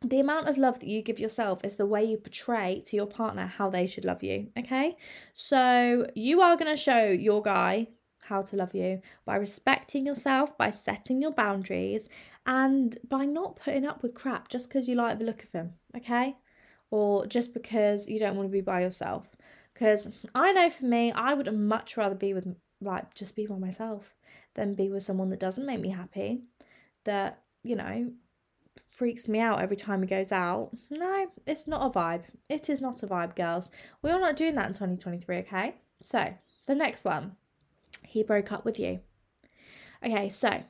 the 0.02 0.20
amount 0.20 0.48
of 0.48 0.58
love 0.58 0.80
that 0.80 0.88
you 0.88 1.02
give 1.02 1.20
yourself 1.20 1.62
is 1.64 1.78
the 1.78 1.86
way 1.86 2.04
you 2.04 2.18
portray 2.18 2.84
to 2.86 2.96
your 2.96 3.08
partner 3.08 3.48
how 3.48 3.70
they 3.72 3.88
should 3.88 4.06
love 4.06 4.22
you, 4.22 4.50
okay? 4.60 4.98
So 5.34 6.08
you 6.14 6.42
are 6.42 6.56
going 6.58 6.72
to 6.72 6.78
show 6.78 7.06
your 7.06 7.42
guy 7.42 7.88
how 8.28 8.42
to 8.42 8.56
love 8.56 8.74
you 8.74 9.02
by 9.26 9.36
respecting 9.36 10.06
yourself, 10.06 10.58
by 10.58 10.70
setting 10.70 11.22
your 11.22 11.32
boundaries, 11.32 12.10
and 12.46 12.98
by 13.08 13.26
not 13.26 13.56
putting 13.56 13.86
up 13.86 14.04
with 14.04 14.14
crap 14.14 14.50
just 14.50 14.70
because 14.70 14.88
you 14.88 14.96
like 14.96 15.18
the 15.18 15.26
look 15.26 15.44
of 15.44 15.52
him, 15.52 15.74
okay? 15.96 16.36
Or 16.92 17.26
just 17.26 17.54
because 17.54 18.08
you 18.08 18.20
don't 18.20 18.36
want 18.36 18.50
to 18.50 18.54
be 18.54 18.62
by 18.62 18.82
yourself. 18.82 19.36
Because 19.74 20.12
I 20.34 20.52
know 20.54 20.70
for 20.70 20.86
me, 20.86 21.12
I 21.12 21.34
would 21.34 21.54
much 21.54 21.98
rather 21.98 22.16
be 22.16 22.34
with, 22.34 22.48
like, 22.82 23.14
just 23.14 23.36
be 23.36 23.46
by 23.46 23.58
myself 23.58 24.16
than 24.54 24.74
be 24.74 24.90
with 24.90 25.04
someone 25.04 25.30
that 25.30 25.40
doesn't 25.40 25.66
make 25.66 25.82
me 25.82 25.90
happy, 25.90 26.44
that, 27.04 27.42
you 27.64 27.76
know, 27.76 28.12
freaks 28.92 29.28
me 29.28 29.40
out 29.40 29.62
every 29.62 29.76
time 29.76 30.02
he 30.02 30.08
goes 30.08 30.32
out. 30.32 30.72
No, 30.90 31.28
it's 31.46 31.68
not 31.68 31.86
a 31.86 31.98
vibe. 31.98 32.24
It 32.48 32.70
is 32.70 32.80
not 32.80 33.04
a 33.04 33.08
vibe, 33.08 33.36
girls. 33.36 33.70
We're 34.02 34.20
not 34.20 34.36
doing 34.36 34.56
that 34.56 34.68
in 34.68 34.74
2023, 34.74 35.38
okay? 35.40 35.76
So, 36.00 36.34
the 36.68 36.76
next 36.76 37.04
one. 37.04 37.36
He 38.08 38.24
broke 38.24 38.52
up 38.52 38.66
with 38.66 38.80
you. 38.80 39.02
Okay, 40.04 40.30
so 40.30 40.64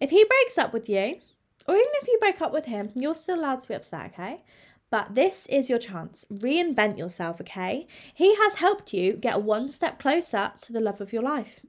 if 0.00 0.10
he 0.10 0.24
breaks 0.24 0.58
up 0.58 0.72
with 0.72 0.88
you, 0.88 1.20
or 1.66 1.74
even 1.74 1.92
if 2.02 2.08
you 2.08 2.18
break 2.20 2.40
up 2.40 2.52
with 2.52 2.66
him, 2.66 2.90
you're 2.94 3.14
still 3.14 3.40
allowed 3.40 3.60
to 3.60 3.68
be 3.68 3.74
upset, 3.74 4.12
okay? 4.12 4.42
But 4.90 5.14
this 5.14 5.46
is 5.46 5.68
your 5.68 5.78
chance. 5.78 6.24
Reinvent 6.32 6.96
yourself, 6.96 7.40
okay? 7.40 7.86
He 8.14 8.36
has 8.36 8.56
helped 8.56 8.92
you 8.92 9.14
get 9.14 9.42
one 9.42 9.68
step 9.68 9.98
closer 9.98 10.52
to 10.60 10.72
the 10.72 10.80
love 10.80 11.00
of 11.00 11.12
your 11.12 11.22
life. 11.22 11.60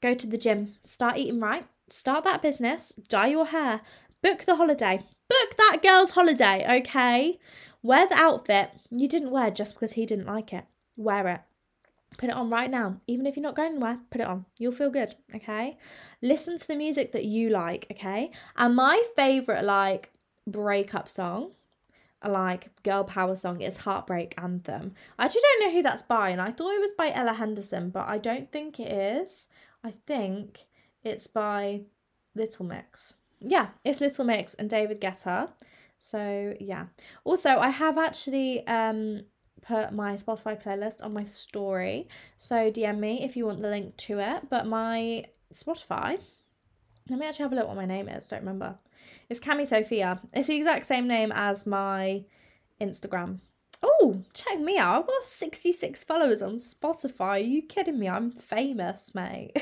Go 0.00 0.14
to 0.14 0.26
the 0.26 0.38
gym, 0.38 0.74
start 0.84 1.18
eating 1.18 1.40
right, 1.40 1.66
start 1.90 2.24
that 2.24 2.42
business, 2.42 2.92
dye 3.08 3.28
your 3.28 3.46
hair, 3.46 3.82
book 4.22 4.44
the 4.44 4.56
holiday, 4.56 5.02
book 5.28 5.56
that 5.58 5.78
girl's 5.82 6.12
holiday, 6.12 6.64
okay? 6.80 7.38
Wear 7.82 8.06
the 8.06 8.16
outfit 8.16 8.70
you 8.90 9.08
didn't 9.08 9.30
wear 9.30 9.50
just 9.50 9.74
because 9.74 9.92
he 9.92 10.06
didn't 10.06 10.26
like 10.26 10.52
it. 10.52 10.64
Wear 10.96 11.28
it. 11.28 11.40
Put 12.18 12.30
it 12.30 12.34
on 12.34 12.48
right 12.48 12.70
now. 12.70 13.00
Even 13.06 13.26
if 13.26 13.36
you're 13.36 13.42
not 13.42 13.56
going 13.56 13.72
anywhere, 13.72 13.98
put 14.10 14.20
it 14.20 14.26
on. 14.26 14.46
You'll 14.58 14.72
feel 14.72 14.90
good, 14.90 15.14
okay? 15.34 15.78
Listen 16.22 16.58
to 16.58 16.66
the 16.66 16.76
music 16.76 17.12
that 17.12 17.24
you 17.24 17.50
like, 17.50 17.86
okay? 17.90 18.30
And 18.56 18.74
my 18.74 19.02
favourite, 19.14 19.64
like, 19.64 20.12
breakup 20.46 21.08
song, 21.08 21.52
like, 22.26 22.70
girl 22.82 23.04
power 23.04 23.36
song 23.36 23.60
is 23.60 23.78
Heartbreak 23.78 24.34
Anthem. 24.38 24.94
I 25.18 25.26
actually 25.26 25.42
don't 25.42 25.64
know 25.64 25.72
who 25.72 25.82
that's 25.82 26.02
by, 26.02 26.30
and 26.30 26.40
I 26.40 26.52
thought 26.52 26.74
it 26.74 26.80
was 26.80 26.92
by 26.92 27.12
Ella 27.12 27.34
Henderson, 27.34 27.90
but 27.90 28.08
I 28.08 28.18
don't 28.18 28.50
think 28.50 28.80
it 28.80 28.90
is. 28.90 29.48
I 29.84 29.90
think 29.90 30.66
it's 31.04 31.26
by 31.26 31.82
Little 32.34 32.64
Mix. 32.66 33.16
Yeah, 33.40 33.68
it's 33.84 34.00
Little 34.00 34.24
Mix 34.24 34.54
and 34.54 34.70
David 34.70 35.00
Guetta. 35.00 35.50
So, 35.98 36.54
yeah. 36.60 36.86
Also, 37.24 37.50
I 37.50 37.68
have 37.70 37.98
actually 37.98 38.66
um 38.66 39.22
put 39.66 39.92
my 39.92 40.14
Spotify 40.14 40.60
playlist 40.60 41.04
on 41.04 41.12
my 41.12 41.24
story. 41.24 42.08
So 42.36 42.70
DM 42.70 42.98
me 42.98 43.24
if 43.24 43.36
you 43.36 43.46
want 43.46 43.62
the 43.62 43.68
link 43.68 43.96
to 43.98 44.18
it. 44.18 44.48
But 44.48 44.66
my 44.66 45.24
Spotify, 45.52 46.18
let 47.08 47.18
me 47.18 47.26
actually 47.26 47.44
have 47.44 47.52
a 47.52 47.56
look 47.56 47.68
what 47.68 47.76
my 47.76 47.86
name 47.86 48.08
is. 48.08 48.28
Don't 48.28 48.40
remember. 48.40 48.78
It's 49.28 49.40
Cami 49.40 49.66
Sophia. 49.66 50.20
It's 50.32 50.48
the 50.48 50.56
exact 50.56 50.86
same 50.86 51.06
name 51.08 51.32
as 51.34 51.66
my 51.66 52.24
Instagram. 52.80 53.40
Oh, 53.82 54.22
check 54.32 54.58
me 54.60 54.78
out. 54.78 55.00
I've 55.00 55.06
got 55.06 55.24
66 55.24 56.04
followers 56.04 56.42
on 56.42 56.56
Spotify. 56.56 57.20
Are 57.20 57.38
you 57.38 57.62
kidding 57.62 57.98
me? 57.98 58.08
I'm 58.08 58.30
famous, 58.30 59.14
mate. 59.14 59.52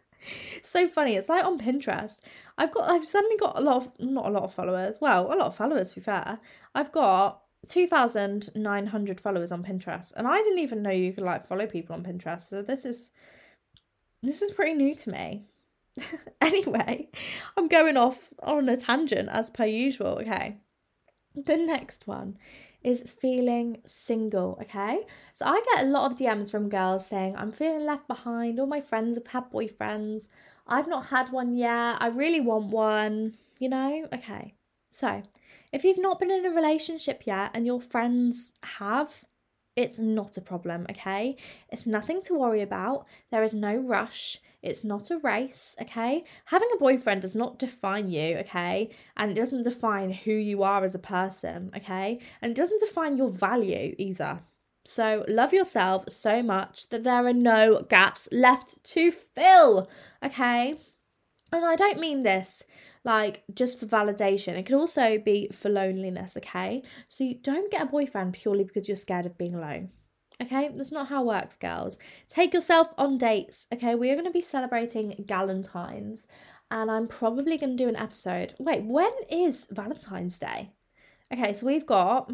so 0.62 0.88
funny. 0.88 1.14
It's 1.14 1.28
like 1.28 1.44
on 1.44 1.58
Pinterest. 1.58 2.22
I've 2.56 2.72
got 2.72 2.90
I've 2.90 3.06
suddenly 3.06 3.36
got 3.36 3.58
a 3.58 3.60
lot 3.60 3.76
of 3.76 4.00
not 4.00 4.26
a 4.26 4.30
lot 4.30 4.44
of 4.44 4.54
followers. 4.54 4.98
Well, 5.00 5.26
a 5.26 5.36
lot 5.36 5.48
of 5.48 5.56
followers 5.56 5.90
to 5.90 5.96
be 5.96 6.00
fair. 6.00 6.38
I've 6.74 6.92
got 6.92 7.42
2,900 7.66 9.20
followers 9.20 9.52
on 9.52 9.62
Pinterest. 9.62 10.12
And 10.16 10.26
I 10.26 10.38
didn't 10.38 10.60
even 10.60 10.82
know 10.82 10.90
you 10.90 11.12
could 11.12 11.24
like 11.24 11.46
follow 11.46 11.66
people 11.66 11.94
on 11.94 12.02
Pinterest. 12.02 12.42
So 12.42 12.62
this 12.62 12.84
is 12.84 13.10
this 14.22 14.42
is 14.42 14.50
pretty 14.50 14.74
new 14.74 14.94
to 14.94 15.10
me. 15.10 15.46
anyway, 16.40 17.08
I'm 17.56 17.68
going 17.68 17.96
off 17.96 18.32
on 18.42 18.68
a 18.68 18.76
tangent 18.76 19.28
as 19.30 19.50
per 19.50 19.64
usual, 19.64 20.18
okay? 20.20 20.58
The 21.34 21.56
next 21.56 22.06
one 22.06 22.38
is 22.82 23.02
feeling 23.02 23.78
single, 23.84 24.58
okay? 24.62 25.00
So 25.32 25.46
I 25.46 25.62
get 25.74 25.84
a 25.84 25.88
lot 25.88 26.10
of 26.10 26.18
DMs 26.18 26.50
from 26.50 26.68
girls 26.68 27.06
saying, 27.06 27.36
I'm 27.36 27.52
feeling 27.52 27.84
left 27.84 28.08
behind. 28.08 28.58
All 28.58 28.66
my 28.66 28.80
friends 28.80 29.16
have 29.16 29.26
had 29.26 29.50
boyfriends. 29.50 30.28
I've 30.66 30.88
not 30.88 31.06
had 31.06 31.30
one 31.30 31.54
yet. 31.54 31.96
I 32.00 32.08
really 32.08 32.40
want 32.40 32.66
one, 32.66 33.36
you 33.58 33.68
know? 33.68 34.06
Okay. 34.12 34.54
So 34.90 35.22
if 35.72 35.84
you've 35.84 35.98
not 35.98 36.18
been 36.18 36.30
in 36.30 36.46
a 36.46 36.50
relationship 36.50 37.26
yet 37.26 37.50
and 37.54 37.66
your 37.66 37.80
friends 37.80 38.54
have, 38.62 39.24
it's 39.76 39.98
not 39.98 40.36
a 40.36 40.40
problem, 40.40 40.86
okay? 40.90 41.36
It's 41.70 41.86
nothing 41.86 42.20
to 42.22 42.38
worry 42.38 42.60
about. 42.60 43.06
There 43.30 43.42
is 43.42 43.54
no 43.54 43.76
rush. 43.76 44.38
It's 44.62 44.84
not 44.84 45.10
a 45.10 45.18
race, 45.18 45.76
okay? 45.80 46.24
Having 46.46 46.68
a 46.74 46.78
boyfriend 46.78 47.22
does 47.22 47.34
not 47.34 47.58
define 47.58 48.08
you, 48.08 48.36
okay? 48.38 48.90
And 49.16 49.30
it 49.30 49.34
doesn't 49.34 49.62
define 49.62 50.12
who 50.12 50.32
you 50.32 50.62
are 50.62 50.84
as 50.84 50.94
a 50.94 50.98
person, 50.98 51.70
okay? 51.76 52.18
And 52.42 52.50
it 52.50 52.56
doesn't 52.56 52.80
define 52.80 53.16
your 53.16 53.30
value 53.30 53.94
either. 53.96 54.40
So 54.84 55.24
love 55.28 55.52
yourself 55.52 56.04
so 56.08 56.42
much 56.42 56.88
that 56.88 57.04
there 57.04 57.26
are 57.26 57.32
no 57.32 57.82
gaps 57.88 58.28
left 58.32 58.82
to 58.84 59.12
fill, 59.12 59.88
okay? 60.22 60.74
And 61.52 61.64
I 61.64 61.76
don't 61.76 62.00
mean 62.00 62.22
this 62.22 62.62
like 63.04 63.42
just 63.54 63.78
for 63.78 63.86
validation. 63.86 64.56
It 64.56 64.66
could 64.66 64.76
also 64.76 65.18
be 65.18 65.48
for 65.52 65.68
loneliness, 65.68 66.36
okay? 66.36 66.82
So 67.08 67.24
you 67.24 67.34
don't 67.34 67.70
get 67.70 67.82
a 67.82 67.86
boyfriend 67.86 68.34
purely 68.34 68.64
because 68.64 68.88
you're 68.88 68.96
scared 68.96 69.26
of 69.26 69.38
being 69.38 69.54
alone. 69.54 69.90
Okay, 70.42 70.70
that's 70.74 70.92
not 70.92 71.08
how 71.08 71.22
it 71.22 71.26
works, 71.26 71.56
girls. 71.56 71.98
Take 72.28 72.54
yourself 72.54 72.88
on 72.96 73.18
dates. 73.18 73.66
Okay, 73.72 73.94
we 73.94 74.10
are 74.10 74.14
going 74.14 74.24
to 74.24 74.30
be 74.30 74.40
celebrating 74.40 75.24
Galentine's, 75.26 76.26
and 76.70 76.90
I'm 76.90 77.08
probably 77.08 77.58
going 77.58 77.76
to 77.76 77.84
do 77.84 77.88
an 77.88 77.96
episode. 77.96 78.54
Wait, 78.58 78.84
when 78.84 79.12
is 79.30 79.66
Valentine's 79.70 80.38
Day? 80.38 80.70
Okay, 81.32 81.52
so 81.52 81.66
we've 81.66 81.86
got 81.86 82.32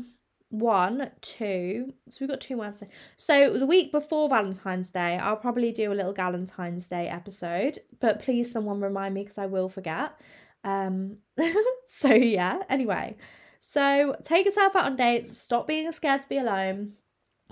one, 0.50 1.10
two. 1.20 1.94
So 2.08 2.18
we've 2.20 2.30
got 2.30 2.40
two 2.40 2.56
more 2.56 2.66
episodes. 2.66 2.92
So 3.16 3.58
the 3.58 3.66
week 3.66 3.90
before 3.90 4.28
Valentine's 4.28 4.92
Day, 4.92 5.16
I'll 5.16 5.36
probably 5.36 5.72
do 5.72 5.92
a 5.92 5.94
little 5.94 6.14
Galentine's 6.14 6.88
Day 6.88 7.08
episode. 7.08 7.80
But 8.00 8.22
please, 8.22 8.52
someone 8.52 8.80
remind 8.80 9.14
me 9.14 9.22
because 9.22 9.38
I 9.38 9.46
will 9.46 9.68
forget. 9.68 10.12
Um, 10.66 11.18
so 11.86 12.12
yeah, 12.12 12.60
anyway. 12.68 13.16
So 13.60 14.16
take 14.22 14.44
yourself 14.44 14.76
out 14.76 14.84
on 14.84 14.96
dates, 14.96 15.38
stop 15.38 15.66
being 15.66 15.90
scared 15.92 16.22
to 16.22 16.28
be 16.28 16.38
alone. 16.38 16.94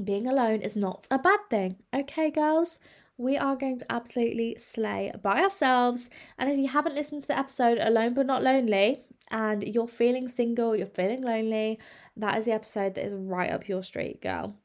Being 0.03 0.27
alone 0.27 0.61
is 0.61 0.77
not 0.77 1.07
a 1.11 1.19
bad 1.19 1.41
thing. 1.49 1.77
Okay, 1.95 2.31
girls? 2.31 2.81
We 3.17 3.37
are 3.37 3.55
going 3.55 3.79
to 3.79 3.87
absolutely 3.91 4.57
slay 4.59 5.13
by 5.23 5.41
ourselves. 5.41 6.11
And 6.37 6.51
if 6.51 6.59
you 6.59 6.67
haven't 6.69 6.97
listened 6.97 7.23
to 7.23 7.29
the 7.29 7.39
episode 7.39 7.79
Alone 7.79 8.13
But 8.13 8.27
Not 8.27 8.43
Lonely, 8.43 9.05
and 9.31 9.63
you're 9.63 9.89
feeling 9.89 10.29
single, 10.29 10.75
you're 10.75 10.87
feeling 10.87 11.23
lonely, 11.23 11.79
that 12.17 12.37
is 12.37 12.45
the 12.45 12.53
episode 12.53 12.97
that 12.97 13.05
is 13.05 13.15
right 13.15 13.53
up 13.53 13.69
your 13.69 13.85
street, 13.85 14.21
girl. 14.21 14.57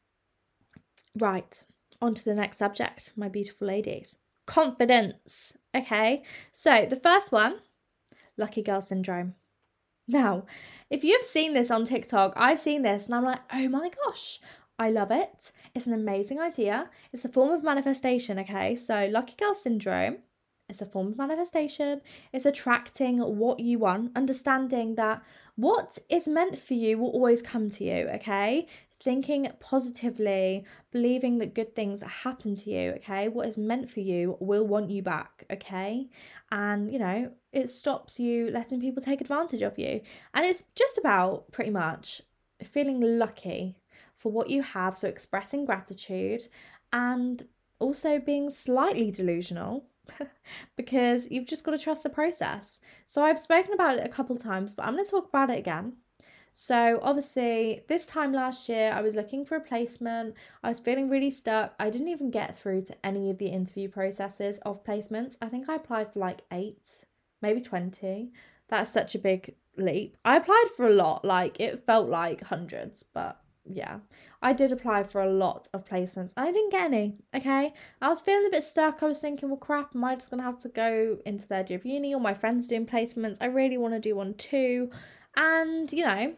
Right, 1.18 1.64
on 2.02 2.16
to 2.16 2.26
the 2.26 2.34
next 2.34 2.58
subject, 2.58 3.14
my 3.16 3.30
beautiful 3.30 3.68
ladies. 3.68 4.18
Confidence. 4.48 5.56
Okay, 5.76 6.24
so 6.52 6.88
the 6.88 6.96
first 6.96 7.32
one 7.32 7.60
lucky 8.40 8.64
girl 8.64 8.82
syndrome. 8.82 9.36
Now, 10.08 10.46
if 10.90 11.04
you've 11.04 11.26
seen 11.26 11.54
this 11.54 11.70
on 11.70 11.86
TikTok, 11.86 12.34
I've 12.36 12.60
seen 12.60 12.82
this 12.82 13.06
and 13.06 13.16
I'm 13.16 13.24
like, 13.24 13.42
oh 13.54 13.68
my 13.70 13.92
gosh, 14.06 14.40
I 14.80 14.90
love 14.90 15.12
it. 15.12 15.52
It's 15.76 15.86
an 15.86 15.94
amazing 15.94 16.40
idea. 16.40 16.90
It's 17.14 17.26
a 17.26 17.30
form 17.30 17.52
of 17.52 17.64
manifestation, 17.64 18.40
okay? 18.40 18.76
So, 18.76 19.08
lucky 19.12 19.36
girl 19.38 19.54
syndrome 19.54 20.18
it's 20.70 20.82
a 20.82 20.86
form 20.86 21.08
of 21.08 21.18
manifestation. 21.18 22.02
It's 22.32 22.46
attracting 22.46 23.18
what 23.18 23.60
you 23.60 23.80
want, 23.80 24.16
understanding 24.16 24.96
that 24.96 25.24
what 25.56 25.98
is 26.10 26.28
meant 26.28 26.58
for 26.60 26.76
you 26.76 27.00
will 27.00 27.10
always 27.10 27.42
come 27.42 27.70
to 27.72 27.84
you, 27.84 28.08
okay? 28.16 28.68
Thinking 29.02 29.50
positively, 29.60 30.66
believing 30.92 31.38
that 31.38 31.56
good 31.56 31.74
things 31.74 32.04
happen 32.04 32.56
to 32.56 32.70
you, 32.70 32.92
okay? 32.98 33.30
What 33.30 33.48
is 33.48 33.58
meant 33.58 33.90
for 33.90 34.02
you 34.02 34.36
will 34.40 34.68
want 34.68 34.90
you 34.90 35.02
back, 35.02 35.46
okay? 35.50 36.10
And, 36.52 36.92
you 36.92 37.00
know, 37.00 37.32
it 37.54 37.70
stops 37.70 38.20
you 38.20 38.52
letting 38.52 38.82
people 38.82 39.02
take 39.02 39.22
advantage 39.22 39.62
of 39.62 39.80
you. 39.80 40.02
And 40.34 40.46
it's 40.46 40.64
just 40.76 40.98
about 40.98 41.52
pretty 41.52 41.72
much 41.72 42.22
feeling 42.64 43.00
lucky 43.00 43.78
for 44.18 44.32
what 44.32 44.50
you 44.50 44.62
have, 44.62 44.98
so 44.98 45.08
expressing 45.08 45.66
gratitude 45.66 46.48
and 46.92 47.48
also 47.80 48.20
being 48.20 48.50
slightly 48.50 49.12
delusional 49.12 49.86
because 50.76 51.32
you've 51.32 51.48
just 51.48 51.64
got 51.64 51.72
to 51.72 51.78
trust 51.78 52.04
the 52.04 52.10
process. 52.10 52.82
So 53.06 53.24
I've 53.24 53.40
spoken 53.40 53.74
about 53.74 53.98
it 53.98 54.06
a 54.06 54.10
couple 54.10 54.36
times, 54.36 54.74
but 54.74 54.86
I'm 54.86 54.94
going 54.94 55.06
to 55.06 55.10
talk 55.12 55.30
about 55.30 55.50
it 55.50 55.58
again. 55.58 55.94
So, 56.62 57.00
obviously, 57.02 57.86
this 57.88 58.06
time 58.06 58.34
last 58.34 58.68
year, 58.68 58.92
I 58.94 59.00
was 59.00 59.16
looking 59.16 59.46
for 59.46 59.56
a 59.56 59.62
placement. 59.62 60.36
I 60.62 60.68
was 60.68 60.82
feeling 60.82 61.10
really 61.10 61.30
stuck. 61.30 61.74
I 61.80 61.90
didn't 61.90 62.10
even 62.10 62.32
get 62.32 62.54
through 62.54 62.82
to 62.88 62.98
any 63.02 63.30
of 63.30 63.38
the 63.38 63.48
interview 63.48 63.88
processes 63.88 64.60
of 64.66 64.84
placements. 64.84 65.38
I 65.42 65.48
think 65.48 65.70
I 65.70 65.76
applied 65.76 66.12
for 66.12 66.20
like 66.20 66.42
eight, 66.52 67.06
maybe 67.42 67.62
20. 67.62 68.34
That's 68.68 68.90
such 68.90 69.16
a 69.16 69.20
big 69.20 69.56
leap. 69.78 70.18
I 70.26 70.36
applied 70.36 70.66
for 70.76 70.86
a 70.86 70.92
lot, 70.92 71.24
like, 71.24 71.58
it 71.62 71.86
felt 71.86 72.10
like 72.10 72.44
hundreds, 72.44 73.04
but 73.04 73.40
yeah, 73.64 74.00
I 74.42 74.52
did 74.52 74.74
apply 74.74 75.04
for 75.04 75.22
a 75.22 75.32
lot 75.32 75.70
of 75.74 75.86
placements. 75.86 76.34
I 76.36 76.52
didn't 76.52 76.72
get 76.72 76.88
any. 76.88 77.20
Okay, 77.34 77.74
I 78.02 78.10
was 78.10 78.20
feeling 78.20 78.48
a 78.48 78.52
bit 78.52 78.64
stuck. 78.64 79.02
I 79.02 79.06
was 79.06 79.20
thinking, 79.20 79.48
well, 79.48 79.58
crap, 79.58 79.96
am 79.96 80.04
I 80.04 80.16
just 80.16 80.30
gonna 80.30 80.44
have 80.44 80.58
to 80.60 80.70
go 80.70 81.20
into 81.26 81.46
third 81.46 81.70
year 81.70 81.80
of 81.80 81.86
uni? 81.86 82.14
All 82.14 82.20
my 82.20 82.34
friends 82.34 82.66
are 82.66 82.70
doing 82.70 82.86
placements. 82.86 83.38
I 83.40 83.46
really 83.46 83.78
want 83.78 83.94
to 83.94 84.00
do 84.02 84.18
one 84.18 84.34
too, 84.34 84.92
and 85.40 85.92
you 85.92 86.04
know, 86.04 86.36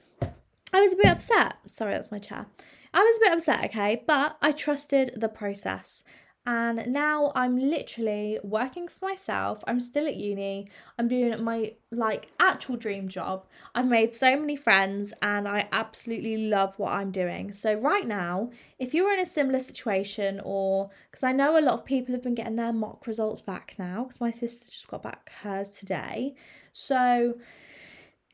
I 0.73 0.79
was 0.79 0.93
a 0.93 0.97
bit 0.97 1.07
upset. 1.07 1.57
Sorry, 1.65 1.93
that's 1.93 2.11
my 2.11 2.19
chair. 2.19 2.45
I 2.93 2.99
was 2.99 3.17
a 3.17 3.19
bit 3.21 3.33
upset, 3.33 3.65
okay, 3.65 4.03
but 4.05 4.37
I 4.41 4.51
trusted 4.51 5.11
the 5.15 5.29
process. 5.29 6.03
And 6.45 6.87
now 6.87 7.31
I'm 7.35 7.57
literally 7.57 8.39
working 8.43 8.87
for 8.87 9.09
myself. 9.09 9.63
I'm 9.67 9.79
still 9.79 10.07
at 10.07 10.15
uni. 10.15 10.67
I'm 10.97 11.07
doing 11.07 11.43
my 11.43 11.73
like 11.91 12.29
actual 12.39 12.77
dream 12.77 13.07
job. 13.09 13.45
I've 13.75 13.87
made 13.87 14.11
so 14.11 14.35
many 14.35 14.55
friends 14.55 15.13
and 15.21 15.47
I 15.47 15.69
absolutely 15.71 16.37
love 16.37 16.73
what 16.79 16.93
I'm 16.93 17.11
doing. 17.11 17.53
So 17.53 17.75
right 17.75 18.07
now, 18.07 18.49
if 18.79 18.95
you're 18.95 19.13
in 19.13 19.19
a 19.19 19.25
similar 19.25 19.59
situation 19.59 20.41
or 20.43 20.89
because 21.11 21.23
I 21.23 21.31
know 21.31 21.59
a 21.59 21.61
lot 21.61 21.75
of 21.75 21.85
people 21.85 22.15
have 22.15 22.23
been 22.23 22.35
getting 22.35 22.55
their 22.55 22.73
mock 22.73 23.05
results 23.05 23.41
back 23.41 23.75
now 23.77 24.03
because 24.03 24.19
my 24.19 24.31
sister 24.31 24.71
just 24.71 24.87
got 24.87 25.03
back 25.03 25.31
hers 25.43 25.69
today. 25.69 26.33
So 26.71 27.35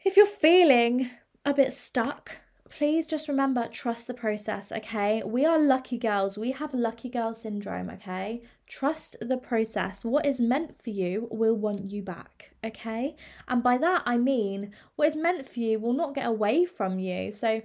if 0.08 0.16
you're 0.16 0.26
feeling 0.26 1.10
a 1.44 1.54
bit 1.54 1.74
stuck, 1.74 2.38
please 2.70 3.06
just 3.06 3.28
remember 3.28 3.68
trust 3.68 4.08
the 4.08 4.14
process, 4.14 4.72
okay? 4.72 5.22
We 5.26 5.46
are 5.46 5.60
lucky 5.60 5.98
girls. 5.98 6.38
We 6.38 6.52
have 6.52 6.74
lucky 6.74 7.10
girl 7.10 7.34
syndrome, 7.34 7.90
okay? 7.90 8.42
Trust 8.68 9.18
the 9.20 9.36
process. 9.36 10.06
What 10.06 10.26
is 10.26 10.40
meant 10.40 10.82
for 10.82 10.92
you 10.92 11.28
will 11.30 11.56
want 11.56 11.92
you 11.92 12.04
back, 12.04 12.52
okay? 12.64 13.18
And 13.50 13.62
by 13.62 13.78
that 13.80 14.04
I 14.06 14.18
mean 14.18 14.72
what 14.96 15.10
is 15.10 15.18
meant 15.18 15.50
for 15.50 15.60
you 15.60 15.78
will 15.78 15.92
not 15.92 16.16
get 16.16 16.26
away 16.26 16.64
from 16.64 17.00
you. 17.00 17.34
So, 17.34 17.62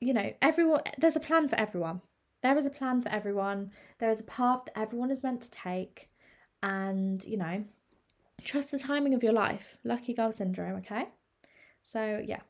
you 0.00 0.12
know, 0.12 0.34
everyone 0.42 0.82
there's 0.98 1.16
a 1.16 1.20
plan 1.20 1.48
for 1.48 1.56
everyone. 1.56 2.02
There 2.42 2.58
is 2.58 2.66
a 2.66 2.70
plan 2.70 3.00
for 3.00 3.08
everyone. 3.08 3.70
There 4.00 4.10
is 4.10 4.20
a 4.20 4.24
path 4.24 4.66
that 4.66 4.78
everyone 4.78 5.10
is 5.10 5.22
meant 5.22 5.40
to 5.42 5.50
take. 5.50 6.08
And, 6.62 7.24
you 7.24 7.38
know, 7.38 7.64
trust 8.44 8.70
the 8.70 8.78
timing 8.78 9.14
of 9.14 9.22
your 9.22 9.32
life. 9.32 9.78
Lucky 9.82 10.12
girl 10.12 10.30
syndrome, 10.30 10.76
okay? 10.80 11.08
So, 11.82 12.22
yeah. 12.24 12.40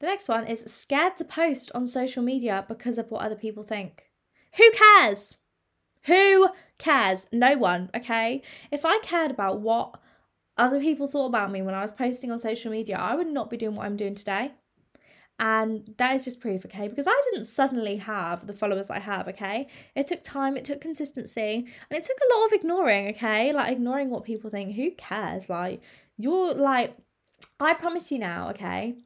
The 0.00 0.06
next 0.06 0.28
one 0.28 0.46
is 0.46 0.60
scared 0.60 1.16
to 1.18 1.24
post 1.24 1.70
on 1.74 1.86
social 1.86 2.22
media 2.22 2.64
because 2.68 2.98
of 2.98 3.10
what 3.10 3.22
other 3.22 3.36
people 3.36 3.62
think. 3.62 4.10
Who 4.56 4.70
cares? 4.72 5.38
Who 6.04 6.48
cares? 6.78 7.26
No 7.32 7.56
one, 7.56 7.90
okay? 7.94 8.42
If 8.70 8.84
I 8.84 8.98
cared 8.98 9.30
about 9.30 9.60
what 9.60 10.00
other 10.56 10.80
people 10.80 11.06
thought 11.06 11.26
about 11.26 11.52
me 11.52 11.62
when 11.62 11.74
I 11.74 11.82
was 11.82 11.92
posting 11.92 12.30
on 12.30 12.38
social 12.38 12.70
media, 12.70 12.96
I 12.96 13.14
would 13.14 13.28
not 13.28 13.50
be 13.50 13.56
doing 13.56 13.74
what 13.76 13.86
I'm 13.86 13.96
doing 13.96 14.14
today. 14.14 14.52
And 15.38 15.94
that 15.96 16.14
is 16.14 16.24
just 16.24 16.40
proof, 16.40 16.66
okay? 16.66 16.86
Because 16.88 17.06
I 17.08 17.18
didn't 17.30 17.46
suddenly 17.46 17.96
have 17.96 18.46
the 18.46 18.52
followers 18.52 18.90
I 18.90 18.98
have, 18.98 19.26
okay? 19.28 19.68
It 19.94 20.06
took 20.06 20.22
time, 20.22 20.56
it 20.56 20.66
took 20.66 20.82
consistency, 20.82 21.66
and 21.90 21.98
it 21.98 22.02
took 22.02 22.18
a 22.18 22.36
lot 22.36 22.46
of 22.46 22.52
ignoring, 22.52 23.08
okay? 23.08 23.52
Like 23.52 23.72
ignoring 23.72 24.10
what 24.10 24.24
people 24.24 24.50
think. 24.50 24.76
Who 24.76 24.90
cares? 24.90 25.48
Like, 25.48 25.80
you're 26.18 26.52
like, 26.52 26.94
I 27.58 27.74
promise 27.74 28.10
you 28.10 28.18
now, 28.18 28.50
okay? 28.50 28.96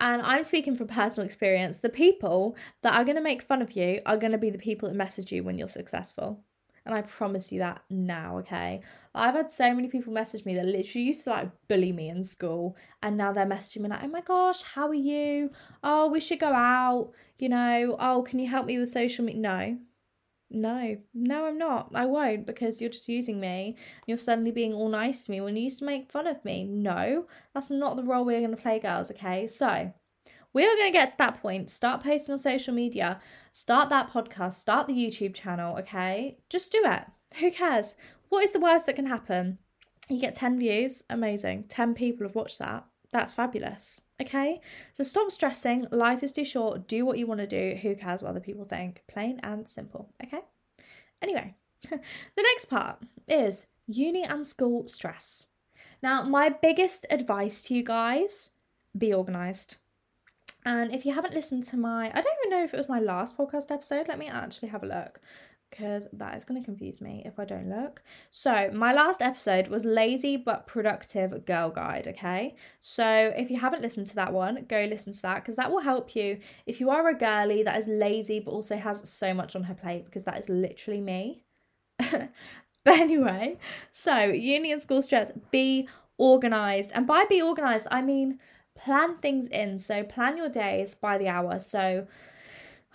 And 0.00 0.22
I'm 0.22 0.44
speaking 0.44 0.74
from 0.74 0.88
personal 0.88 1.24
experience. 1.24 1.80
The 1.80 1.88
people 1.88 2.56
that 2.82 2.94
are 2.94 3.04
going 3.04 3.16
to 3.16 3.22
make 3.22 3.42
fun 3.42 3.62
of 3.62 3.72
you 3.72 4.00
are 4.04 4.16
going 4.16 4.32
to 4.32 4.38
be 4.38 4.50
the 4.50 4.58
people 4.58 4.88
that 4.88 4.96
message 4.96 5.32
you 5.32 5.44
when 5.44 5.58
you're 5.58 5.68
successful. 5.68 6.42
And 6.86 6.94
I 6.94 7.00
promise 7.02 7.50
you 7.50 7.60
that 7.60 7.82
now, 7.88 8.38
okay? 8.38 8.82
I've 9.14 9.34
had 9.34 9.48
so 9.48 9.72
many 9.72 9.88
people 9.88 10.12
message 10.12 10.44
me 10.44 10.54
that 10.56 10.66
literally 10.66 11.06
used 11.06 11.24
to 11.24 11.30
like 11.30 11.50
bully 11.68 11.92
me 11.92 12.10
in 12.10 12.22
school. 12.22 12.76
And 13.02 13.16
now 13.16 13.32
they're 13.32 13.46
messaging 13.46 13.82
me 13.82 13.88
like, 13.88 14.02
oh 14.02 14.08
my 14.08 14.20
gosh, 14.20 14.62
how 14.62 14.88
are 14.88 14.94
you? 14.94 15.50
Oh, 15.82 16.10
we 16.10 16.20
should 16.20 16.40
go 16.40 16.52
out. 16.52 17.12
You 17.38 17.48
know, 17.48 17.96
oh, 17.98 18.22
can 18.22 18.38
you 18.38 18.48
help 18.48 18.66
me 18.66 18.78
with 18.78 18.90
social 18.90 19.24
media? 19.24 19.40
No, 19.40 19.78
no, 20.54 20.96
no, 21.12 21.46
I'm 21.46 21.58
not. 21.58 21.90
I 21.94 22.06
won't 22.06 22.46
because 22.46 22.80
you're 22.80 22.90
just 22.90 23.08
using 23.08 23.40
me. 23.40 23.76
You're 24.06 24.16
suddenly 24.16 24.52
being 24.52 24.72
all 24.72 24.88
nice 24.88 25.26
to 25.26 25.30
me 25.30 25.40
when 25.40 25.56
you 25.56 25.64
used 25.64 25.80
to 25.80 25.84
make 25.84 26.10
fun 26.10 26.26
of 26.26 26.44
me. 26.44 26.64
No, 26.64 27.26
that's 27.52 27.70
not 27.70 27.96
the 27.96 28.02
role 28.02 28.24
we're 28.24 28.40
going 28.40 28.50
to 28.50 28.56
play, 28.56 28.78
girls, 28.78 29.10
okay? 29.10 29.46
So, 29.46 29.92
we 30.52 30.64
are 30.64 30.76
going 30.76 30.92
to 30.92 30.98
get 30.98 31.10
to 31.10 31.18
that 31.18 31.42
point. 31.42 31.70
Start 31.70 32.02
posting 32.02 32.32
on 32.32 32.38
social 32.38 32.72
media, 32.72 33.20
start 33.52 33.88
that 33.90 34.12
podcast, 34.12 34.54
start 34.54 34.86
the 34.86 34.94
YouTube 34.94 35.34
channel, 35.34 35.76
okay? 35.78 36.38
Just 36.48 36.70
do 36.72 36.82
it. 36.84 37.04
Who 37.40 37.50
cares? 37.50 37.96
What 38.28 38.44
is 38.44 38.52
the 38.52 38.60
worst 38.60 38.86
that 38.86 38.96
can 38.96 39.06
happen? 39.06 39.58
You 40.08 40.20
get 40.20 40.34
10 40.34 40.58
views, 40.58 41.02
amazing. 41.10 41.64
10 41.68 41.94
people 41.94 42.26
have 42.26 42.36
watched 42.36 42.60
that. 42.60 42.84
That's 43.10 43.34
fabulous. 43.34 44.00
Okay? 44.20 44.60
So 44.92 45.04
stop 45.04 45.30
stressing. 45.32 45.86
Life 45.90 46.22
is 46.22 46.32
too 46.32 46.44
short. 46.44 46.86
Do 46.86 47.04
what 47.04 47.18
you 47.18 47.26
want 47.26 47.40
to 47.40 47.46
do. 47.46 47.76
Who 47.80 47.94
cares 47.94 48.22
what 48.22 48.30
other 48.30 48.40
people 48.40 48.64
think? 48.64 49.02
Plain 49.08 49.40
and 49.42 49.68
simple. 49.68 50.10
Okay? 50.22 50.40
Anyway, 51.20 51.54
the 51.90 52.00
next 52.36 52.66
part 52.66 53.02
is 53.28 53.66
uni 53.86 54.22
and 54.24 54.46
school 54.46 54.86
stress. 54.86 55.48
Now, 56.02 56.22
my 56.22 56.48
biggest 56.48 57.06
advice 57.10 57.62
to 57.62 57.74
you 57.74 57.82
guys 57.82 58.50
be 58.96 59.12
organized. 59.12 59.76
And 60.66 60.94
if 60.94 61.04
you 61.04 61.12
haven't 61.12 61.34
listened 61.34 61.64
to 61.64 61.76
my, 61.76 62.08
I 62.08 62.20
don't 62.20 62.38
even 62.44 62.58
know 62.58 62.64
if 62.64 62.72
it 62.72 62.78
was 62.78 62.88
my 62.88 63.00
last 63.00 63.36
podcast 63.36 63.70
episode. 63.70 64.08
Let 64.08 64.18
me 64.18 64.28
actually 64.28 64.68
have 64.68 64.82
a 64.82 64.86
look 64.86 65.20
because 65.74 66.06
that 66.12 66.36
is 66.36 66.44
going 66.44 66.60
to 66.60 66.64
confuse 66.64 67.00
me 67.00 67.22
if 67.24 67.38
I 67.38 67.44
don't 67.44 67.68
look. 67.68 68.02
So, 68.30 68.70
my 68.72 68.92
last 68.92 69.20
episode 69.20 69.68
was 69.68 69.84
Lazy 69.84 70.36
but 70.36 70.66
Productive 70.66 71.44
Girl 71.44 71.70
Guide, 71.70 72.06
okay? 72.08 72.54
So, 72.80 73.32
if 73.36 73.50
you 73.50 73.58
haven't 73.58 73.82
listened 73.82 74.06
to 74.08 74.14
that 74.16 74.32
one, 74.32 74.66
go 74.68 74.86
listen 74.88 75.12
to 75.12 75.22
that 75.22 75.36
because 75.36 75.56
that 75.56 75.70
will 75.70 75.80
help 75.80 76.14
you 76.14 76.38
if 76.66 76.80
you 76.80 76.90
are 76.90 77.08
a 77.08 77.14
girly 77.14 77.62
that 77.62 77.78
is 77.78 77.86
lazy 77.86 78.40
but 78.40 78.52
also 78.52 78.76
has 78.76 79.08
so 79.08 79.34
much 79.34 79.56
on 79.56 79.64
her 79.64 79.74
plate 79.74 80.04
because 80.04 80.24
that 80.24 80.38
is 80.38 80.48
literally 80.48 81.00
me. 81.00 81.42
but 81.98 82.30
anyway, 82.86 83.58
so 83.90 84.18
uni 84.26 84.70
and 84.70 84.82
school 84.82 85.02
stress, 85.02 85.32
be 85.50 85.88
organized. 86.18 86.92
And 86.94 87.06
by 87.06 87.24
be 87.24 87.42
organized, 87.42 87.88
I 87.90 88.02
mean 88.02 88.38
plan 88.76 89.16
things 89.18 89.48
in. 89.48 89.78
So, 89.78 90.04
plan 90.04 90.36
your 90.36 90.48
days 90.48 90.94
by 90.94 91.18
the 91.18 91.28
hour. 91.28 91.58
So, 91.58 92.06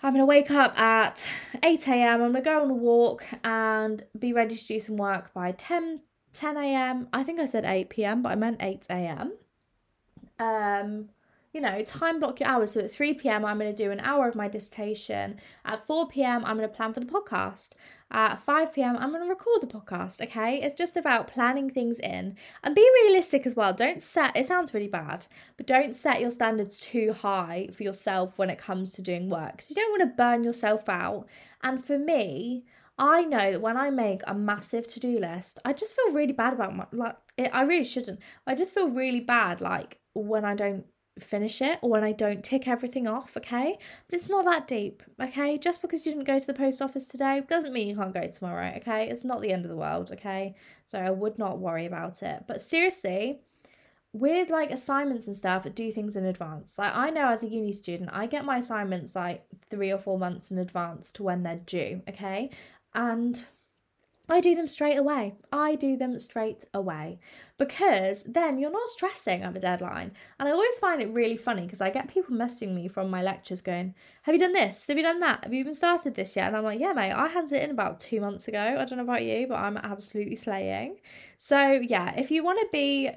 I'm 0.02 0.14
going 0.14 0.22
to 0.22 0.26
wake 0.26 0.50
up 0.50 0.78
at 0.80 1.26
8 1.62 1.88
a.m. 1.88 2.22
I'm 2.22 2.32
going 2.32 2.34
to 2.34 2.40
go 2.40 2.62
on 2.62 2.70
a 2.70 2.74
walk 2.74 3.24
and 3.44 4.02
be 4.18 4.32
ready 4.32 4.56
to 4.56 4.66
do 4.66 4.80
some 4.80 4.96
work 4.96 5.32
by 5.34 5.52
10 5.52 6.00
10 6.32 6.56
a.m. 6.56 7.08
I 7.12 7.22
think 7.22 7.40
I 7.40 7.44
said 7.44 7.64
8 7.64 7.90
p.m., 7.90 8.22
but 8.22 8.30
I 8.30 8.34
meant 8.36 8.58
8 8.60 8.86
a.m. 8.88 9.32
Um, 10.38 11.08
you 11.52 11.60
know, 11.60 11.82
time 11.82 12.20
block 12.20 12.40
your 12.40 12.48
hours. 12.48 12.72
So 12.72 12.80
at 12.80 12.90
3 12.90 13.14
p.m., 13.14 13.44
I'm 13.44 13.58
going 13.58 13.74
to 13.74 13.84
do 13.84 13.90
an 13.90 14.00
hour 14.00 14.28
of 14.28 14.36
my 14.36 14.48
dissertation. 14.48 15.40
At 15.64 15.84
4 15.86 16.08
p.m., 16.08 16.44
I'm 16.44 16.56
going 16.56 16.68
to 16.68 16.74
plan 16.74 16.92
for 16.92 17.00
the 17.00 17.06
podcast. 17.06 17.72
At 18.12 18.42
5 18.42 18.72
p.m., 18.72 18.96
I'm 18.98 19.10
going 19.10 19.22
to 19.22 19.28
record 19.28 19.60
the 19.60 19.66
podcast. 19.66 20.20
Okay. 20.20 20.60
It's 20.60 20.74
just 20.74 20.96
about 20.96 21.28
planning 21.28 21.70
things 21.70 21.98
in 22.00 22.36
and 22.64 22.74
be 22.74 22.90
realistic 23.04 23.46
as 23.46 23.54
well. 23.54 23.72
Don't 23.72 24.02
set, 24.02 24.36
it 24.36 24.46
sounds 24.46 24.74
really 24.74 24.88
bad, 24.88 25.26
but 25.56 25.66
don't 25.66 25.94
set 25.94 26.20
your 26.20 26.30
standards 26.30 26.80
too 26.80 27.12
high 27.12 27.68
for 27.72 27.82
yourself 27.82 28.38
when 28.38 28.50
it 28.50 28.58
comes 28.58 28.92
to 28.92 29.02
doing 29.02 29.30
work 29.30 29.52
because 29.52 29.70
you 29.70 29.76
don't 29.76 29.90
want 29.90 30.02
to 30.02 30.16
burn 30.16 30.42
yourself 30.42 30.88
out. 30.88 31.26
And 31.62 31.84
for 31.84 31.98
me, 31.98 32.64
I 32.98 33.22
know 33.22 33.52
that 33.52 33.62
when 33.62 33.76
I 33.76 33.90
make 33.90 34.20
a 34.26 34.34
massive 34.34 34.86
to 34.88 35.00
do 35.00 35.18
list, 35.18 35.58
I 35.64 35.72
just 35.72 35.94
feel 35.94 36.12
really 36.12 36.32
bad 36.32 36.52
about 36.52 36.76
my, 36.76 36.86
like, 36.92 37.16
it, 37.38 37.50
I 37.54 37.62
really 37.62 37.84
shouldn't. 37.84 38.20
I 38.46 38.54
just 38.54 38.74
feel 38.74 38.90
really 38.90 39.20
bad, 39.20 39.60
like, 39.60 40.00
when 40.12 40.44
I 40.44 40.54
don't 40.54 40.84
finish 41.20 41.60
it 41.60 41.78
or 41.82 41.90
when 41.90 42.04
I 42.04 42.12
don't 42.12 42.42
tick 42.42 42.66
everything 42.66 43.06
off, 43.06 43.36
okay? 43.36 43.78
But 44.08 44.16
it's 44.16 44.28
not 44.28 44.44
that 44.44 44.66
deep, 44.66 45.02
okay? 45.20 45.58
Just 45.58 45.82
because 45.82 46.04
you 46.04 46.12
didn't 46.12 46.26
go 46.26 46.38
to 46.38 46.46
the 46.46 46.54
post 46.54 46.82
office 46.82 47.06
today 47.06 47.42
doesn't 47.48 47.72
mean 47.72 47.88
you 47.88 47.96
can't 47.96 48.14
go 48.14 48.26
tomorrow, 48.26 48.72
okay? 48.76 49.08
It's 49.08 49.24
not 49.24 49.40
the 49.40 49.52
end 49.52 49.64
of 49.64 49.70
the 49.70 49.76
world, 49.76 50.10
okay? 50.12 50.54
So 50.84 50.98
I 50.98 51.10
would 51.10 51.38
not 51.38 51.58
worry 51.58 51.86
about 51.86 52.22
it. 52.22 52.44
But 52.46 52.60
seriously, 52.60 53.40
with 54.12 54.50
like 54.50 54.70
assignments 54.70 55.26
and 55.26 55.36
stuff, 55.36 55.66
do 55.74 55.90
things 55.90 56.16
in 56.16 56.24
advance. 56.24 56.78
Like 56.78 56.94
I 56.94 57.10
know 57.10 57.28
as 57.28 57.42
a 57.42 57.48
uni 57.48 57.72
student, 57.72 58.10
I 58.12 58.26
get 58.26 58.44
my 58.44 58.58
assignments 58.58 59.14
like 59.14 59.44
three 59.68 59.92
or 59.92 59.98
four 59.98 60.18
months 60.18 60.50
in 60.50 60.58
advance 60.58 61.12
to 61.12 61.22
when 61.22 61.42
they're 61.42 61.60
due, 61.64 62.02
okay? 62.08 62.50
And 62.94 63.44
I 64.30 64.40
do 64.40 64.54
them 64.54 64.68
straight 64.68 64.96
away. 64.96 65.34
I 65.50 65.74
do 65.74 65.96
them 65.96 66.16
straight 66.20 66.64
away 66.72 67.18
because 67.58 68.22
then 68.22 68.58
you're 68.58 68.70
not 68.70 68.88
stressing 68.88 69.42
at 69.42 69.54
the 69.54 69.58
deadline. 69.60 70.12
And 70.38 70.48
I 70.48 70.52
always 70.52 70.78
find 70.78 71.02
it 71.02 71.12
really 71.12 71.36
funny 71.36 71.62
because 71.62 71.80
I 71.80 71.90
get 71.90 72.08
people 72.08 72.36
messaging 72.36 72.72
me 72.72 72.86
from 72.86 73.10
my 73.10 73.22
lectures 73.22 73.60
going, 73.60 73.92
Have 74.22 74.34
you 74.36 74.40
done 74.40 74.52
this? 74.52 74.86
Have 74.86 74.96
you 74.96 75.02
done 75.02 75.18
that? 75.18 75.42
Have 75.42 75.52
you 75.52 75.58
even 75.58 75.74
started 75.74 76.14
this 76.14 76.36
yet? 76.36 76.46
And 76.46 76.56
I'm 76.56 76.62
like, 76.62 76.78
Yeah, 76.78 76.92
mate, 76.92 77.10
I 77.10 77.26
handed 77.26 77.54
it 77.54 77.64
in 77.64 77.72
about 77.72 77.98
two 77.98 78.20
months 78.20 78.46
ago. 78.46 78.60
I 78.60 78.84
don't 78.84 78.98
know 78.98 79.04
about 79.04 79.24
you, 79.24 79.48
but 79.48 79.58
I'm 79.58 79.76
absolutely 79.76 80.36
slaying. 80.36 81.00
So, 81.36 81.80
yeah, 81.82 82.14
if 82.16 82.30
you 82.30 82.44
want 82.44 82.60
to 82.60 82.68
be 82.72 83.10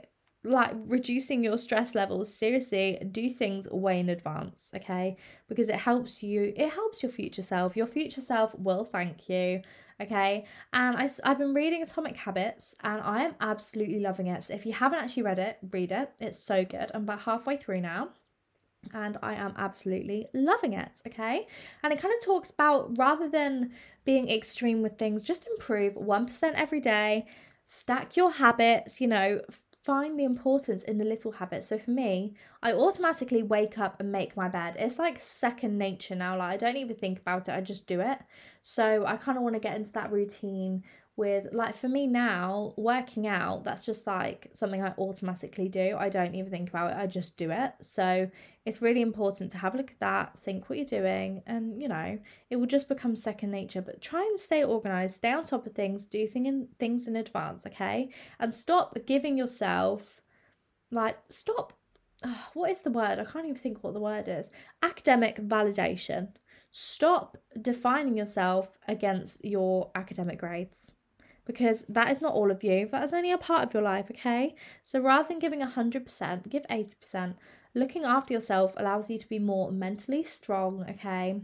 like 0.43 0.71
reducing 0.75 1.43
your 1.43 1.57
stress 1.57 1.95
levels 1.95 2.33
seriously 2.33 3.01
do 3.11 3.29
things 3.29 3.65
way 3.69 3.97
in 4.01 4.09
advance 4.09 4.73
okay 4.75 5.15
because 5.47 5.69
it 5.69 5.77
helps 5.77 6.21
you 6.21 6.53
it 6.57 6.69
helps 6.69 7.01
your 7.01 7.09
future 7.09 7.41
self 7.41 7.77
your 7.77 7.87
future 7.87 8.19
self 8.19 8.53
will 8.59 8.83
thank 8.83 9.29
you 9.29 9.61
okay? 10.01 10.45
And 10.71 10.95
I, 10.97 11.09
i've 11.23 11.37
been 11.37 11.53
reading 11.53 11.81
atomic 11.81 12.15
habits 12.15 12.75
and 12.83 13.01
i 13.01 13.23
am 13.23 13.35
absolutely 13.41 13.99
loving 13.99 14.27
it. 14.27 14.43
So 14.43 14.53
if 14.53 14.65
you 14.65 14.73
haven't 14.73 14.99
actually 14.99 15.23
read 15.23 15.39
it 15.39 15.57
read 15.71 15.91
it. 15.91 16.11
It's 16.19 16.39
so 16.39 16.65
good. 16.65 16.91
I'm 16.93 17.03
about 17.03 17.21
halfway 17.21 17.57
through 17.57 17.81
now 17.81 18.09
and 18.93 19.17
I 19.21 19.35
am 19.35 19.53
absolutely 19.57 20.27
loving 20.33 20.73
it. 20.73 21.01
Okay, 21.07 21.47
and 21.83 21.93
it 21.93 22.01
kind 22.01 22.13
of 22.13 22.23
talks 22.23 22.51
about 22.51 22.97
rather 22.97 23.29
than 23.29 23.71
being 24.05 24.29
extreme 24.29 24.81
with 24.81 24.97
things, 24.97 25.23
just 25.23 25.47
improve 25.47 25.93
1% 25.93 26.53
every 26.55 26.81
day, 26.81 27.25
stack 27.65 28.17
your 28.17 28.31
habits, 28.31 28.99
you 28.99 29.07
know, 29.07 29.41
find 29.83 30.17
the 30.17 30.23
importance 30.23 30.81
in 30.83 30.97
the 30.97 31.03
little 31.03 31.33
habits. 31.33 31.67
So 31.67 31.77
for 31.77 31.91
me, 31.91 32.33
I 32.61 32.71
automatically 32.71 33.43
wake 33.43 33.77
up 33.77 33.99
and 33.99 34.11
make 34.11 34.37
my 34.37 34.47
bed. 34.47 34.75
It's 34.79 34.97
like 34.97 35.19
second 35.19 35.77
nature 35.77 36.15
now. 36.15 36.37
Like 36.37 36.53
I 36.53 36.57
don't 36.57 36.77
even 36.77 36.95
think 36.95 37.19
about 37.19 37.49
it, 37.49 37.53
I 37.53 37.61
just 37.61 37.85
do 37.85 37.99
it. 37.99 38.19
So 38.61 39.05
I 39.05 39.17
kind 39.17 39.37
of 39.37 39.43
want 39.43 39.55
to 39.55 39.59
get 39.59 39.75
into 39.75 39.91
that 39.93 40.11
routine 40.11 40.83
with 41.15 41.47
like 41.53 41.75
for 41.75 41.87
me 41.87 42.07
now 42.07 42.73
working 42.75 43.27
out 43.27 43.63
that's 43.63 43.83
just 43.83 44.07
like 44.07 44.49
something 44.53 44.81
i 44.81 44.93
automatically 44.97 45.69
do. 45.69 45.95
I 45.99 46.09
don't 46.09 46.33
even 46.33 46.49
think 46.49 46.69
about 46.69 46.91
it 46.91 46.97
i 46.97 47.05
just 47.05 47.37
do 47.37 47.51
it. 47.51 47.73
So 47.81 48.29
it's 48.65 48.81
really 48.81 49.01
important 49.01 49.51
to 49.51 49.57
have 49.59 49.75
a 49.75 49.77
look 49.77 49.91
at 49.91 49.99
that 49.99 50.39
think 50.39 50.69
what 50.69 50.77
you're 50.77 51.01
doing 51.01 51.43
and 51.45 51.81
you 51.81 51.87
know 51.87 52.17
it 52.49 52.55
will 52.55 52.65
just 52.65 52.89
become 52.89 53.15
second 53.15 53.51
nature. 53.51 53.81
But 53.81 54.01
try 54.01 54.21
and 54.21 54.39
stay 54.39 54.63
organized 54.63 55.15
stay 55.15 55.31
on 55.31 55.45
top 55.45 55.67
of 55.67 55.73
things 55.73 56.05
do 56.07 56.25
thing 56.25 56.47
in, 56.47 56.67
things 56.79 57.07
in 57.07 57.15
advance 57.15 57.67
okay? 57.67 58.09
And 58.39 58.53
stop 58.53 58.97
giving 59.05 59.37
yourself 59.37 60.21
like 60.91 61.17
stop 61.29 61.73
uh, 62.23 62.33
what 62.53 62.71
is 62.71 62.81
the 62.81 62.89
word? 62.89 63.19
I 63.19 63.25
can't 63.25 63.45
even 63.45 63.57
think 63.57 63.83
what 63.83 63.93
the 63.93 63.99
word 63.99 64.29
is. 64.29 64.49
Academic 64.81 65.37
validation. 65.41 66.29
Stop 66.71 67.37
defining 67.61 68.17
yourself 68.17 68.79
against 68.87 69.43
your 69.43 69.91
academic 69.93 70.39
grades 70.39 70.93
because 71.45 71.83
that 71.83 72.09
is 72.09 72.21
not 72.21 72.33
all 72.33 72.51
of 72.51 72.63
you. 72.63 72.87
That 72.87 73.03
is 73.03 73.13
only 73.13 73.31
a 73.31 73.37
part 73.37 73.63
of 73.63 73.73
your 73.73 73.83
life, 73.83 74.07
okay? 74.11 74.55
So 74.83 74.99
rather 74.99 75.27
than 75.27 75.39
giving 75.39 75.61
100%, 75.61 76.49
give 76.49 76.63
80%. 76.69 77.35
Looking 77.75 78.03
after 78.03 78.33
yourself 78.33 78.73
allows 78.77 79.09
you 79.09 79.17
to 79.17 79.27
be 79.27 79.39
more 79.39 79.71
mentally 79.71 80.23
strong, 80.23 80.85
okay? 80.89 81.41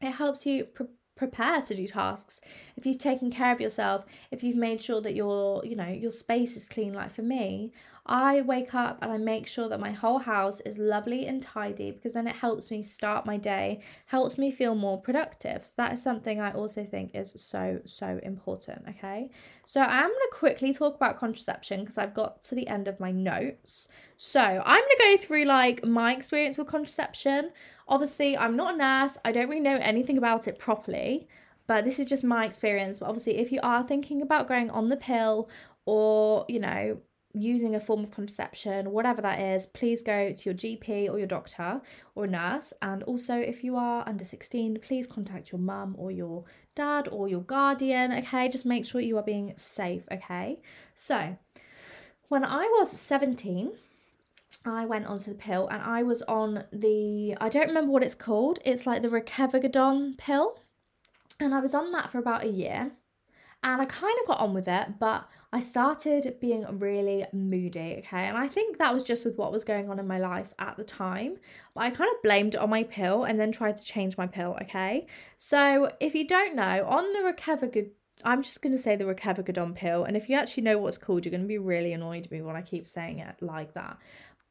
It 0.00 0.12
helps 0.12 0.44
you 0.46 0.64
pre- 0.64 0.86
prepare 1.16 1.62
to 1.62 1.74
do 1.74 1.86
tasks. 1.86 2.40
If 2.76 2.86
you've 2.86 2.98
taken 2.98 3.30
care 3.30 3.52
of 3.52 3.60
yourself, 3.60 4.04
if 4.30 4.42
you've 4.42 4.56
made 4.56 4.82
sure 4.82 5.00
that 5.00 5.14
your, 5.14 5.64
you 5.64 5.76
know, 5.76 5.88
your 5.88 6.10
space 6.10 6.56
is 6.56 6.68
clean 6.68 6.92
like 6.92 7.12
for 7.12 7.22
me, 7.22 7.72
I 8.06 8.42
wake 8.42 8.74
up 8.74 8.98
and 9.00 9.10
I 9.10 9.16
make 9.16 9.46
sure 9.46 9.68
that 9.70 9.80
my 9.80 9.90
whole 9.90 10.18
house 10.18 10.60
is 10.60 10.76
lovely 10.76 11.26
and 11.26 11.40
tidy 11.40 11.90
because 11.90 12.12
then 12.12 12.26
it 12.26 12.36
helps 12.36 12.70
me 12.70 12.82
start 12.82 13.24
my 13.24 13.38
day, 13.38 13.80
helps 14.06 14.36
me 14.36 14.50
feel 14.50 14.74
more 14.74 15.00
productive. 15.00 15.64
So 15.64 15.72
that 15.78 15.94
is 15.94 16.02
something 16.02 16.38
I 16.38 16.52
also 16.52 16.84
think 16.84 17.14
is 17.14 17.32
so, 17.36 17.80
so 17.86 18.20
important. 18.22 18.84
Okay. 18.90 19.30
So 19.64 19.80
I'm 19.80 20.08
going 20.08 20.12
to 20.12 20.30
quickly 20.36 20.74
talk 20.74 20.96
about 20.96 21.18
contraception 21.18 21.80
because 21.80 21.96
I've 21.96 22.12
got 22.12 22.42
to 22.42 22.54
the 22.54 22.68
end 22.68 22.88
of 22.88 23.00
my 23.00 23.10
notes. 23.10 23.88
So 24.18 24.40
I'm 24.40 24.82
going 24.82 24.96
to 24.96 25.02
go 25.02 25.16
through 25.16 25.44
like 25.46 25.82
my 25.82 26.14
experience 26.14 26.58
with 26.58 26.66
contraception. 26.66 27.52
Obviously, 27.86 28.36
I'm 28.36 28.56
not 28.56 28.74
a 28.74 28.76
nurse, 28.78 29.18
I 29.24 29.32
don't 29.32 29.48
really 29.48 29.60
know 29.60 29.78
anything 29.80 30.18
about 30.18 30.48
it 30.48 30.58
properly 30.58 31.28
but 31.66 31.84
this 31.84 31.98
is 31.98 32.06
just 32.06 32.24
my 32.24 32.44
experience. 32.44 32.98
But 32.98 33.06
obviously, 33.06 33.38
if 33.38 33.52
you 33.52 33.60
are 33.62 33.86
thinking 33.86 34.22
about 34.22 34.48
going 34.48 34.70
on 34.70 34.88
the 34.88 34.96
pill 34.96 35.48
or, 35.86 36.44
you 36.48 36.60
know, 36.60 36.98
using 37.32 37.74
a 37.74 37.80
form 37.80 38.04
of 38.04 38.10
contraception, 38.10 38.92
whatever 38.92 39.20
that 39.22 39.40
is, 39.40 39.66
please 39.66 40.02
go 40.02 40.32
to 40.32 40.44
your 40.44 40.54
GP 40.54 41.10
or 41.10 41.18
your 41.18 41.26
doctor 41.26 41.80
or 42.14 42.26
nurse. 42.26 42.72
And 42.82 43.02
also, 43.04 43.34
if 43.38 43.64
you 43.64 43.76
are 43.76 44.06
under 44.06 44.24
16, 44.24 44.78
please 44.80 45.06
contact 45.06 45.50
your 45.52 45.60
mum 45.60 45.94
or 45.98 46.10
your 46.10 46.44
dad 46.74 47.08
or 47.10 47.28
your 47.28 47.40
guardian, 47.40 48.12
okay? 48.12 48.48
Just 48.48 48.66
make 48.66 48.86
sure 48.86 49.00
you 49.00 49.16
are 49.16 49.22
being 49.22 49.54
safe, 49.56 50.02
okay? 50.12 50.60
So, 50.94 51.36
when 52.28 52.44
I 52.44 52.66
was 52.78 52.90
17, 52.90 53.72
I 54.64 54.86
went 54.86 55.06
onto 55.06 55.30
the 55.30 55.36
pill 55.36 55.68
and 55.68 55.82
I 55.82 56.02
was 56.02 56.22
on 56.22 56.64
the, 56.72 57.36
I 57.40 57.48
don't 57.48 57.68
remember 57.68 57.92
what 57.92 58.02
it's 58.02 58.14
called, 58.14 58.58
it's 58.64 58.86
like 58.86 59.02
the 59.02 59.08
Rekevagadon 59.08 60.16
pill. 60.16 60.58
And 61.40 61.54
I 61.54 61.60
was 61.60 61.74
on 61.74 61.92
that 61.92 62.10
for 62.10 62.18
about 62.18 62.44
a 62.44 62.48
year 62.48 62.92
and 63.64 63.80
I 63.80 63.86
kind 63.86 64.14
of 64.20 64.28
got 64.28 64.40
on 64.40 64.52
with 64.52 64.68
it, 64.68 64.98
but 64.98 65.26
I 65.50 65.60
started 65.60 66.36
being 66.38 66.66
really 66.78 67.24
moody, 67.32 67.96
okay? 67.98 68.26
And 68.26 68.36
I 68.36 68.46
think 68.46 68.76
that 68.76 68.92
was 68.92 69.02
just 69.02 69.24
with 69.24 69.38
what 69.38 69.52
was 69.52 69.64
going 69.64 69.88
on 69.88 69.98
in 69.98 70.06
my 70.06 70.18
life 70.18 70.52
at 70.58 70.76
the 70.76 70.84
time. 70.84 71.38
But 71.74 71.84
I 71.84 71.90
kind 71.90 72.10
of 72.14 72.22
blamed 72.22 72.54
it 72.54 72.60
on 72.60 72.68
my 72.68 72.82
pill 72.82 73.24
and 73.24 73.40
then 73.40 73.52
tried 73.52 73.78
to 73.78 73.84
change 73.84 74.18
my 74.18 74.26
pill, 74.26 74.58
okay? 74.62 75.06
So 75.38 75.90
if 75.98 76.14
you 76.14 76.26
don't 76.26 76.54
know, 76.54 76.84
on 76.86 77.10
the 77.10 77.24
Recover 77.24 77.70
I'm 78.22 78.42
just 78.42 78.62
going 78.62 78.72
to 78.72 78.78
say 78.78 78.96
the 78.96 79.04
Rekevagadon 79.04 79.74
pill. 79.74 80.04
And 80.04 80.16
if 80.16 80.28
you 80.28 80.36
actually 80.36 80.62
know 80.62 80.78
what 80.78 80.88
it's 80.88 80.98
called, 80.98 81.24
you're 81.24 81.30
going 81.30 81.42
to 81.42 81.48
be 81.48 81.58
really 81.58 81.94
annoyed 81.94 82.22
with 82.22 82.32
me 82.32 82.42
when 82.42 82.56
I 82.56 82.62
keep 82.62 82.86
saying 82.86 83.18
it 83.18 83.36
like 83.40 83.72
that. 83.74 83.98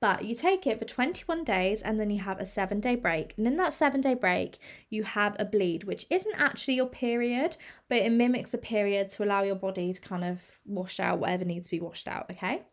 But 0.04 0.26
you 0.26 0.36
take 0.36 0.68
it 0.68 0.80
for 0.80 0.84
21 0.84 1.46
days 1.46 1.82
and 1.82 1.98
then 1.98 2.10
you 2.10 2.20
have 2.20 2.38
a 2.38 2.46
seven 2.46 2.82
day 2.82 2.98
break. 2.98 3.34
And 3.38 3.48
in 3.48 3.56
that 3.56 3.72
seven 3.72 4.02
day 4.02 4.16
break, 4.16 4.58
you 4.90 5.04
have 5.04 5.34
a 5.40 5.46
bleed, 5.46 5.86
which 5.86 6.06
isn't 6.10 6.36
actually 6.38 6.74
your 6.74 6.88
period, 6.88 7.56
but 7.88 8.00
it 8.00 8.12
mimics 8.12 8.54
a 8.54 8.58
period 8.58 9.10
to 9.12 9.24
allow 9.24 9.44
your 9.44 9.56
body 9.56 9.94
to 9.94 10.02
kind 10.02 10.26
of 10.26 10.42
wash 10.66 11.00
out 11.00 11.20
whatever 11.20 11.46
needs 11.46 11.70
to 11.70 11.72
be 11.78 11.80
washed 11.80 12.10
out. 12.10 12.30
Okay. 12.30 12.64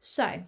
So 0.00 0.44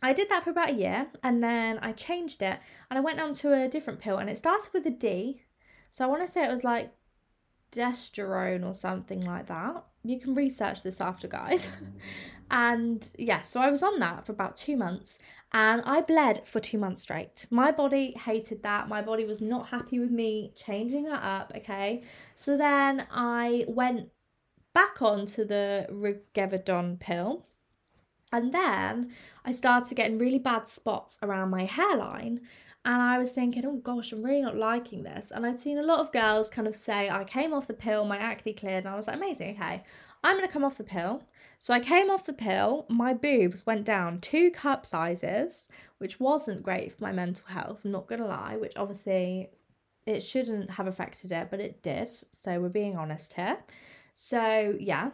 I 0.00 0.12
did 0.12 0.28
that 0.28 0.44
for 0.44 0.50
about 0.50 0.70
a 0.70 0.74
year 0.74 1.08
and 1.24 1.42
then 1.42 1.80
I 1.82 1.90
changed 1.90 2.40
it 2.40 2.60
and 2.88 2.96
I 2.96 3.00
went 3.00 3.20
on 3.20 3.34
to 3.34 3.52
a 3.52 3.68
different 3.68 3.98
pill 3.98 4.18
and 4.18 4.30
it 4.30 4.38
started 4.38 4.72
with 4.72 4.86
a 4.86 4.90
D. 4.90 5.42
So 5.90 6.04
I 6.04 6.06
want 6.06 6.24
to 6.24 6.32
say 6.32 6.44
it 6.44 6.52
was 6.52 6.62
like 6.62 6.92
desterone 7.72 8.64
or 8.64 8.74
something 8.74 9.22
like 9.22 9.46
that. 9.46 9.84
You 10.04 10.20
can 10.20 10.34
research 10.34 10.84
this 10.84 11.00
after, 11.00 11.26
guys. 11.26 11.68
and 12.50 13.04
yeah, 13.18 13.42
so 13.42 13.60
I 13.60 13.70
was 13.70 13.82
on 13.82 13.98
that 13.98 14.24
for 14.24 14.30
about 14.30 14.56
two 14.56 14.76
months 14.76 15.18
and 15.54 15.82
I 15.86 16.00
bled 16.00 16.42
for 16.44 16.58
two 16.58 16.78
months 16.78 17.02
straight. 17.02 17.46
My 17.48 17.70
body 17.70 18.10
hated 18.18 18.64
that. 18.64 18.88
My 18.88 19.00
body 19.00 19.24
was 19.24 19.40
not 19.40 19.68
happy 19.68 20.00
with 20.00 20.10
me 20.10 20.52
changing 20.56 21.04
that 21.04 21.22
up, 21.22 21.52
okay? 21.56 22.02
So 22.34 22.56
then 22.56 23.06
I 23.08 23.64
went 23.68 24.10
back 24.72 25.00
onto 25.00 25.44
the 25.44 25.86
Rekevagadon 25.92 26.98
pill. 26.98 27.46
And 28.32 28.52
then 28.52 29.12
I 29.44 29.52
started 29.52 29.94
getting 29.94 30.18
really 30.18 30.40
bad 30.40 30.66
spots 30.66 31.18
around 31.22 31.50
my 31.50 31.66
hairline. 31.66 32.40
And 32.84 33.00
I 33.00 33.16
was 33.18 33.30
thinking, 33.30 33.64
oh 33.64 33.76
gosh, 33.76 34.10
I'm 34.10 34.24
really 34.24 34.42
not 34.42 34.56
liking 34.56 35.04
this. 35.04 35.30
And 35.30 35.46
I'd 35.46 35.60
seen 35.60 35.78
a 35.78 35.84
lot 35.84 36.00
of 36.00 36.10
girls 36.10 36.50
kind 36.50 36.66
of 36.66 36.74
say, 36.74 37.08
I 37.08 37.22
came 37.22 37.54
off 37.54 37.68
the 37.68 37.74
pill, 37.74 38.04
my 38.04 38.18
acne 38.18 38.54
cleared. 38.54 38.86
And 38.86 38.92
I 38.92 38.96
was 38.96 39.06
like, 39.06 39.16
amazing, 39.16 39.54
okay, 39.54 39.84
I'm 40.24 40.36
going 40.36 40.48
to 40.48 40.52
come 40.52 40.64
off 40.64 40.78
the 40.78 40.84
pill. 40.84 41.22
So 41.58 41.72
I 41.72 41.80
came 41.80 42.10
off 42.10 42.26
the 42.26 42.32
pill, 42.32 42.86
my 42.88 43.14
boobs 43.14 43.64
went 43.64 43.84
down 43.84 44.20
two 44.20 44.50
cup 44.50 44.84
sizes, 44.84 45.68
which 45.98 46.20
wasn't 46.20 46.62
great 46.62 46.92
for 46.92 47.04
my 47.04 47.12
mental 47.12 47.46
health, 47.46 47.80
I'm 47.84 47.92
not 47.92 48.06
gonna 48.06 48.26
lie, 48.26 48.56
which 48.56 48.76
obviously 48.76 49.50
it 50.06 50.20
shouldn't 50.20 50.70
have 50.70 50.86
affected 50.86 51.32
it, 51.32 51.48
but 51.50 51.60
it 51.60 51.82
did. 51.82 52.10
So 52.32 52.60
we're 52.60 52.68
being 52.68 52.96
honest 52.96 53.32
here. 53.34 53.58
So 54.14 54.76
yeah, 54.78 55.10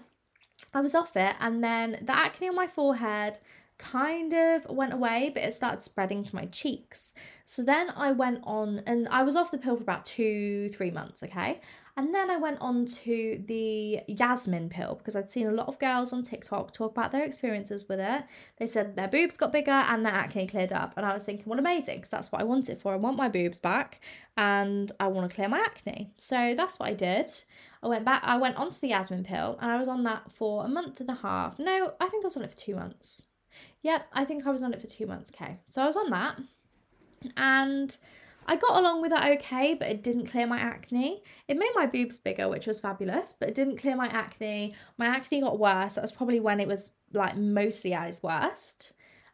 I 0.74 0.80
was 0.80 0.94
off 0.94 1.16
it, 1.16 1.36
and 1.40 1.62
then 1.62 1.98
the 2.02 2.16
acne 2.16 2.48
on 2.48 2.56
my 2.56 2.66
forehead 2.66 3.38
kind 3.78 4.32
of 4.34 4.66
went 4.68 4.92
away, 4.92 5.30
but 5.32 5.42
it 5.42 5.54
started 5.54 5.82
spreading 5.82 6.22
to 6.24 6.36
my 6.36 6.44
cheeks. 6.46 7.14
So 7.46 7.62
then 7.62 7.90
I 7.96 8.12
went 8.12 8.40
on, 8.44 8.82
and 8.86 9.08
I 9.08 9.22
was 9.22 9.36
off 9.36 9.50
the 9.50 9.58
pill 9.58 9.76
for 9.76 9.82
about 9.82 10.04
two, 10.04 10.70
three 10.74 10.90
months, 10.90 11.22
okay? 11.22 11.60
And 12.00 12.14
then 12.14 12.30
I 12.30 12.38
went 12.38 12.62
on 12.62 12.86
to 12.86 13.44
the 13.46 14.00
Yasmin 14.06 14.70
pill 14.70 14.94
because 14.94 15.14
I'd 15.14 15.30
seen 15.30 15.46
a 15.46 15.52
lot 15.52 15.68
of 15.68 15.78
girls 15.78 16.14
on 16.14 16.22
TikTok 16.22 16.72
talk 16.72 16.92
about 16.92 17.12
their 17.12 17.24
experiences 17.24 17.90
with 17.90 18.00
it. 18.00 18.24
They 18.56 18.66
said 18.66 18.96
their 18.96 19.06
boobs 19.06 19.36
got 19.36 19.52
bigger 19.52 19.70
and 19.70 20.06
their 20.06 20.14
acne 20.14 20.46
cleared 20.46 20.72
up. 20.72 20.94
And 20.96 21.04
I 21.04 21.12
was 21.12 21.24
thinking, 21.24 21.44
well, 21.44 21.58
amazing, 21.58 21.96
because 21.96 22.08
that's 22.08 22.32
what 22.32 22.40
I 22.40 22.44
want 22.44 22.70
it 22.70 22.80
for. 22.80 22.94
I 22.94 22.96
want 22.96 23.18
my 23.18 23.28
boobs 23.28 23.60
back 23.60 24.00
and 24.38 24.90
I 24.98 25.08
want 25.08 25.28
to 25.28 25.34
clear 25.34 25.46
my 25.46 25.58
acne. 25.58 26.10
So 26.16 26.54
that's 26.56 26.78
what 26.78 26.88
I 26.88 26.94
did. 26.94 27.26
I 27.82 27.88
went 27.88 28.06
back, 28.06 28.22
I 28.24 28.38
went 28.38 28.56
onto 28.56 28.80
the 28.80 28.88
Yasmin 28.88 29.24
pill 29.24 29.58
and 29.60 29.70
I 29.70 29.78
was 29.78 29.86
on 29.86 30.02
that 30.04 30.32
for 30.32 30.64
a 30.64 30.68
month 30.68 31.00
and 31.00 31.10
a 31.10 31.16
half. 31.16 31.58
No, 31.58 31.92
I 32.00 32.08
think 32.08 32.24
I 32.24 32.28
was 32.28 32.36
on 32.38 32.44
it 32.44 32.50
for 32.50 32.56
two 32.56 32.76
months. 32.76 33.26
Yep, 33.82 34.06
I 34.14 34.24
think 34.24 34.46
I 34.46 34.50
was 34.52 34.62
on 34.62 34.72
it 34.72 34.80
for 34.80 34.86
two 34.86 35.04
months. 35.04 35.30
Okay. 35.34 35.58
So 35.68 35.82
I 35.82 35.86
was 35.86 35.96
on 35.96 36.08
that 36.08 36.38
and 37.36 37.94
I 38.46 38.56
got 38.56 38.78
along 38.78 39.02
with 39.02 39.10
that 39.10 39.30
okay, 39.32 39.74
but 39.74 39.88
it 39.88 40.02
didn't 40.02 40.26
clear 40.26 40.46
my 40.46 40.58
acne. 40.58 41.22
It 41.46 41.58
made 41.58 41.70
my 41.74 41.86
boobs 41.86 42.18
bigger, 42.18 42.48
which 42.48 42.66
was 42.66 42.80
fabulous, 42.80 43.34
but 43.38 43.48
it 43.48 43.54
didn't 43.54 43.76
clear 43.76 43.96
my 43.96 44.08
acne. 44.08 44.74
My 44.98 45.06
acne 45.06 45.40
got 45.40 45.58
worse. 45.58 45.94
That 45.94 46.02
was 46.02 46.12
probably 46.12 46.40
when 46.40 46.60
it 46.60 46.68
was 46.68 46.90
like 47.12 47.36
mostly 47.36 47.92
at 47.92 48.08
its 48.08 48.22
worst. 48.22 48.92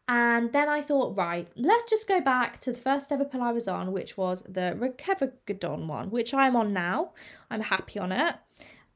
And 0.08 0.52
then 0.52 0.68
I 0.68 0.82
thought, 0.82 1.16
right, 1.16 1.48
let's 1.56 1.84
just 1.90 2.06
go 2.06 2.20
back 2.20 2.60
to 2.60 2.72
the 2.72 2.78
first 2.78 3.10
ever 3.10 3.24
pill 3.24 3.42
I 3.42 3.52
was 3.52 3.66
on, 3.66 3.92
which 3.92 4.16
was 4.16 4.42
the 4.42 4.76
Rekevagadon 4.78 5.86
one, 5.86 6.10
which 6.10 6.32
I'm 6.32 6.54
on 6.54 6.72
now. 6.72 7.12
I'm 7.50 7.62
happy 7.62 7.98
on 7.98 8.12
it. 8.12 8.36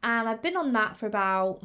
And 0.03 0.29
I've 0.29 0.43
been 0.43 0.57
on 0.57 0.73
that 0.75 0.97
for 0.97 1.07
about, 1.07 1.63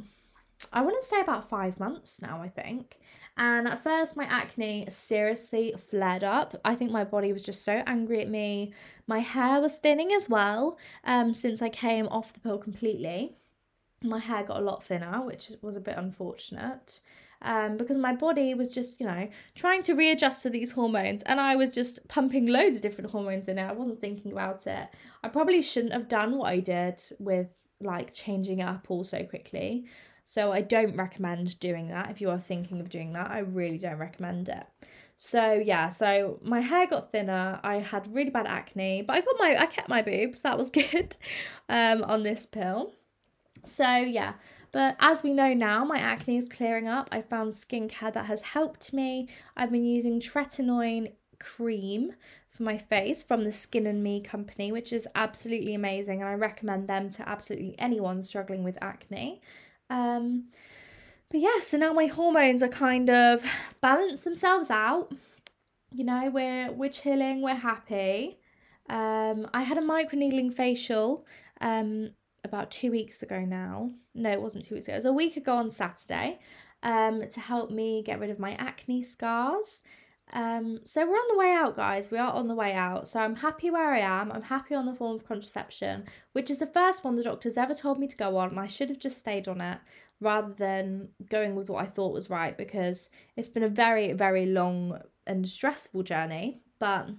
I 0.74 0.84
to 0.84 0.96
say 1.02 1.22
about 1.22 1.48
five 1.48 1.80
months 1.80 2.22
now, 2.22 2.42
I 2.42 2.50
think. 2.50 3.00
And 3.38 3.68
at 3.68 3.84
first, 3.84 4.16
my 4.16 4.24
acne 4.26 4.88
seriously 4.90 5.74
flared 5.78 6.24
up. 6.24 6.60
I 6.64 6.76
think 6.76 6.92
my 6.92 7.04
body 7.04 7.34
was 7.34 7.42
just 7.42 7.64
so 7.64 7.84
angry 7.86 8.22
at 8.22 8.30
me. 8.30 8.74
My 9.08 9.20
hair 9.20 9.60
was 9.60 9.76
thinning 9.76 10.14
as 10.14 10.30
well 10.30 10.78
um, 11.04 11.34
since 11.34 11.62
I 11.62 11.70
came 11.70 12.08
off 12.08 12.34
the 12.34 12.40
pill 12.40 12.58
completely. 12.58 13.36
My 14.02 14.20
hair 14.20 14.44
got 14.44 14.62
a 14.62 14.64
lot 14.64 14.84
thinner, 14.84 15.22
which 15.26 15.52
was 15.62 15.76
a 15.76 15.82
bit 15.82 15.98
unfortunate. 15.98 17.02
Um, 17.42 17.76
because 17.76 17.98
my 17.98 18.16
body 18.16 18.54
was 18.54 18.70
just, 18.70 19.00
you 19.00 19.06
know, 19.06 19.28
trying 19.54 19.84
to 19.84 19.94
readjust 19.94 20.42
to 20.44 20.50
these 20.50 20.72
hormones, 20.72 21.22
and 21.24 21.40
I 21.40 21.56
was 21.58 21.70
just 21.70 22.08
pumping 22.08 22.48
loads 22.48 22.78
of 22.78 22.82
different 22.82 23.12
hormones 23.12 23.50
in 23.50 23.60
it. 23.60 23.64
I 23.64 23.74
wasn't 23.74 24.00
thinking 24.00 24.32
about 24.32 24.66
it. 24.66 24.88
I 25.24 25.28
probably 25.28 25.62
shouldn't 25.62 25.94
have 25.94 26.08
done 26.08 26.38
what 26.38 26.48
I 26.48 26.60
did 26.60 27.02
with 27.20 27.48
like 27.82 28.14
changing 28.14 28.62
up 28.62 28.90
all 28.90 29.04
so 29.04 29.24
quickly. 29.26 29.86
So 30.26 30.52
I 30.52 30.62
don't 30.62 30.98
recommend 30.98 31.60
doing 31.60 31.90
that. 31.90 32.10
If 32.10 32.20
you 32.20 32.32
are 32.32 32.40
thinking 32.40 32.82
of 32.82 32.90
doing 32.90 33.14
that, 33.14 33.30
I 33.30 33.40
really 33.40 33.78
don't 33.78 34.00
recommend 34.00 34.50
it. 34.50 34.66
So 35.18 35.54
yeah, 35.54 35.90
so 35.90 36.40
my 36.44 36.60
hair 36.60 36.88
got 36.88 37.12
thinner. 37.12 37.60
I 37.64 37.76
had 37.76 38.14
really 38.14 38.32
bad 38.32 38.48
acne, 38.48 39.04
but 39.04 39.16
I 39.16 39.22
got 39.22 39.36
my 39.38 39.56
I 39.58 39.66
kept 39.68 39.88
my 39.88 40.02
boobs. 40.02 40.42
That 40.42 40.58
was 40.58 40.70
good 40.82 41.16
um 41.70 42.04
on 42.04 42.24
this 42.24 42.46
pill. 42.46 42.94
So 43.64 43.96
yeah, 43.96 44.34
but 44.72 44.98
as 45.00 45.24
we 45.24 45.32
know 45.32 45.54
now, 45.54 45.86
my 45.86 46.00
acne 46.00 46.38
is 46.38 46.50
clearing 46.50 46.88
up. 46.88 47.08
I 47.12 47.22
found 47.22 47.52
skincare 47.52 48.12
that 48.14 48.26
has 48.26 48.42
helped 48.42 48.94
me. 48.94 49.30
I've 49.56 49.72
been 49.72 49.86
using 49.86 50.20
tretinoin 50.20 51.14
cream 51.40 52.14
for 52.50 52.64
my 52.64 52.78
face 52.78 53.22
from 53.22 53.44
the 53.44 53.52
Skin 53.52 53.86
and 53.86 54.04
Me 54.04 54.22
company, 54.22 54.72
which 54.72 54.92
is 54.92 55.08
absolutely 55.14 55.76
amazing, 55.76 56.22
and 56.22 56.30
I 56.30 56.34
recommend 56.34 56.88
them 56.88 57.10
to 57.12 57.30
absolutely 57.30 57.76
anyone 57.78 58.22
struggling 58.22 58.64
with 58.64 58.78
acne. 58.82 59.42
Um, 59.90 60.46
but 61.32 61.40
yeah, 61.40 61.60
so 61.60 61.78
now 61.78 61.94
my 61.94 62.06
hormones 62.06 62.64
are 62.64 62.70
kind 62.70 63.10
of 63.10 63.44
balanced 63.82 64.24
themselves 64.24 64.70
out. 64.70 65.12
You 65.94 66.04
know, 66.04 66.30
we're 66.30 66.72
we're 66.72 66.90
chilling, 66.90 67.42
we're 67.42 67.56
happy. 67.56 68.38
Um, 68.90 69.48
I 69.54 69.64
had 69.64 69.78
a 69.78 69.82
microneedling 69.82 70.54
facial 70.54 71.26
um 71.62 72.12
about 72.44 72.70
two 72.70 72.92
weeks 72.92 73.24
ago 73.24 73.40
now. 73.42 73.92
No, 74.14 74.32
it 74.32 74.42
wasn't 74.42 74.66
two 74.66 74.76
weeks 74.76 74.88
ago. 74.88 74.94
It 74.94 74.98
was 74.98 75.06
a 75.06 75.14
week 75.14 75.36
ago 75.38 75.54
on 75.54 75.72
Saturday. 75.72 76.40
Um, 76.84 77.28
to 77.32 77.40
help 77.40 77.72
me 77.72 78.04
get 78.04 78.20
rid 78.20 78.30
of 78.30 78.38
my 78.38 78.54
acne 78.54 79.02
scars. 79.02 79.82
Um, 80.34 80.80
so 80.84 81.06
we're 81.06 81.16
on 81.16 81.28
the 81.30 81.38
way 81.38 81.52
out, 81.52 81.76
guys. 81.76 82.12
We 82.12 82.18
are 82.18 82.34
on 82.34 82.48
the 82.48 82.56
way 82.56 82.74
out. 82.74 83.08
So 83.08 83.20
I'm 83.20 83.36
happy 83.36 83.70
where 83.70 83.94
I 83.94 84.00
am. 84.00 84.32
I'm 84.32 84.44
happy 84.44 84.76
on 84.76 84.86
the 84.86 84.94
form 84.94 85.16
of 85.16 85.28
contraception, 85.28 86.06
which 86.34 86.50
is 86.50 86.58
the 86.58 86.66
first 86.66 87.04
one 87.04 87.16
the 87.16 87.24
doctor's 87.24 87.58
ever 87.58 87.74
told 87.74 88.00
me 88.00 88.08
to 88.08 88.18
go 88.18 88.38
on. 88.38 88.50
And 88.50 88.60
I 88.60 88.68
should 88.68 88.90
have 88.90 89.00
just 89.00 89.18
stayed 89.18 89.48
on 89.48 89.62
it 89.62 89.78
rather 90.20 90.54
than 90.54 91.10
going 91.30 91.56
with 91.56 91.70
what 91.70 91.84
I 91.84 91.88
thought 91.88 92.14
was 92.14 92.30
right 92.30 92.58
because 92.58 93.10
it's 93.36 93.50
been 93.50 93.64
a 93.64 93.70
very, 93.70 94.14
very 94.14 94.46
long 94.46 95.00
and 95.28 95.48
stressful 95.48 96.04
journey. 96.04 96.62
But 96.80 97.10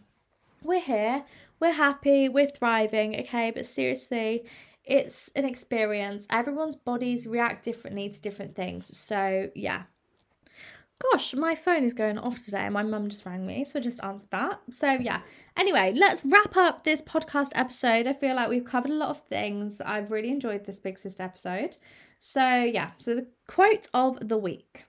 we're 0.63 0.81
here. 0.81 1.25
We're 1.61 1.73
happy. 1.73 2.29
We're 2.29 2.51
thriving. 2.51 3.19
Okay. 3.21 3.51
But 3.51 3.67
seriously, 3.67 4.45
it's 4.85 5.29
an 5.31 5.45
experience. 5.45 6.27
Everyone's 6.31 6.77
bodies 6.77 7.27
react 7.27 7.65
differently 7.65 8.09
to 8.09 8.21
different 8.21 8.55
things. 8.55 8.97
So, 8.97 9.51
yeah, 9.55 9.85
Gosh, 10.99 11.35
my 11.35 11.55
phone 11.55 11.85
is 11.85 11.93
going 11.93 12.17
off 12.17 12.43
today. 12.43 12.69
My 12.71 12.83
mum 12.83 13.11
just 13.11 13.27
rang 13.27 13.47
me, 13.47 13.65
so 13.67 13.79
I 13.79 13.83
just 13.83 14.03
answered 14.03 14.31
that. 14.31 14.61
So, 14.71 14.93
yeah. 14.93 15.21
Anyway, 15.55 15.93
let's 15.95 16.25
wrap 16.25 16.57
up 16.57 16.85
this 16.85 17.03
podcast 17.03 17.51
episode. 17.55 18.07
I 18.07 18.15
feel 18.15 18.35
like 18.35 18.49
we've 18.49 18.65
covered 18.65 18.91
a 18.91 18.95
lot 18.95 19.11
of 19.11 19.21
things. 19.29 19.83
I've 19.83 20.11
really 20.11 20.31
enjoyed 20.31 20.65
this 20.65 20.81
Big 20.81 20.99
Sister 20.99 21.23
episode. 21.23 21.77
So, 22.19 22.63
yeah. 22.63 22.93
So, 22.99 23.15
the 23.15 23.27
quote 23.47 23.89
of 23.93 24.27
the 24.27 24.39
week 24.39 24.85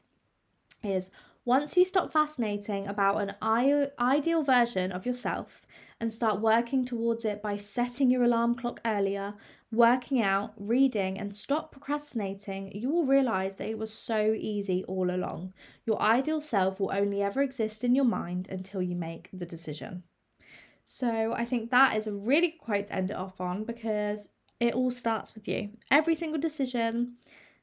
is 0.82 1.12
Once 1.44 1.76
you 1.76 1.84
stop 1.84 2.14
fascinating 2.14 2.88
about 2.88 3.18
an 3.18 3.36
ideal 3.42 4.44
version 4.44 4.94
of 4.94 5.06
yourself 5.06 5.68
and 6.00 6.14
start 6.14 6.40
working 6.40 6.86
towards 6.86 7.26
it 7.26 7.42
by 7.42 7.58
setting 7.58 8.10
your 8.10 8.24
alarm 8.24 8.56
clock 8.56 8.80
earlier, 8.86 9.34
working 9.72 10.22
out, 10.22 10.54
reading, 10.58 11.18
and 11.18 11.36
stop 11.36 11.72
procrastinating, 11.72 12.72
you 12.74 12.90
will 12.90 13.06
realize 13.06 13.56
that 13.56 13.70
it 13.70 13.78
was 13.78 13.94
so 13.94 14.34
easy 14.38 14.84
all 14.86 15.12
along. 15.12 15.54
Your 15.86 16.02
ideal 16.02 16.40
self 16.40 16.80
will 16.80 16.92
only 16.94 17.22
ever 17.22 17.42
exist 17.42 17.84
in 17.84 17.96
your 17.96 18.06
mind 18.06 18.48
until 18.50 18.82
you 18.82 18.96
make 18.96 19.30
the 19.34 19.46
decision. 19.46 20.04
So 20.86 21.34
I 21.34 21.44
think 21.44 21.70
that 21.70 21.98
is 21.98 22.08
a 22.08 22.14
really 22.14 22.52
good 22.52 22.62
quote 22.62 22.86
to 22.88 22.96
end 22.96 23.12
it 23.12 23.18
off 23.18 23.42
on 23.42 23.66
because 23.66 24.30
it 24.60 24.74
all 24.74 24.92
starts 24.92 25.36
with 25.36 25.48
you. 25.48 25.72
Every 25.92 26.16
single 26.16 26.40
decision, 26.40 27.16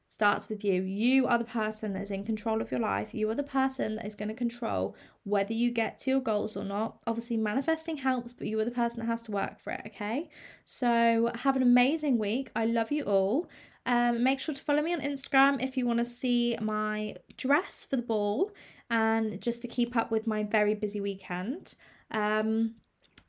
starts 0.07 0.49
with 0.49 0.63
you. 0.63 0.81
You 0.81 1.27
are 1.27 1.37
the 1.37 1.43
person 1.43 1.93
that 1.93 2.01
is 2.01 2.11
in 2.11 2.23
control 2.23 2.61
of 2.61 2.71
your 2.71 2.79
life. 2.79 3.13
You 3.13 3.29
are 3.29 3.35
the 3.35 3.43
person 3.43 3.95
that 3.95 4.05
is 4.05 4.15
going 4.15 4.29
to 4.29 4.35
control 4.35 4.95
whether 5.23 5.53
you 5.53 5.71
get 5.71 5.97
to 5.99 6.11
your 6.11 6.19
goals 6.19 6.55
or 6.55 6.63
not. 6.63 6.97
Obviously, 7.07 7.37
manifesting 7.37 7.97
helps, 7.97 8.33
but 8.33 8.47
you 8.47 8.59
are 8.59 8.65
the 8.65 8.71
person 8.71 8.99
that 8.99 9.07
has 9.07 9.23
to 9.23 9.31
work 9.31 9.59
for 9.59 9.71
it, 9.71 9.81
okay? 9.87 10.29
So, 10.63 11.31
have 11.35 11.55
an 11.55 11.63
amazing 11.63 12.17
week. 12.17 12.51
I 12.55 12.65
love 12.65 12.91
you 12.91 13.03
all. 13.03 13.49
Um, 13.85 14.23
make 14.23 14.39
sure 14.39 14.55
to 14.55 14.61
follow 14.61 14.81
me 14.81 14.93
on 14.93 15.01
Instagram 15.01 15.63
if 15.63 15.77
you 15.77 15.85
want 15.85 15.99
to 15.99 16.05
see 16.05 16.57
my 16.59 17.15
dress 17.37 17.85
for 17.87 17.95
the 17.95 18.01
ball 18.01 18.51
and 18.89 19.41
just 19.41 19.61
to 19.61 19.67
keep 19.67 19.95
up 19.95 20.11
with 20.11 20.27
my 20.27 20.43
very 20.43 20.73
busy 20.73 21.01
weekend. 21.01 21.75
Um, 22.11 22.75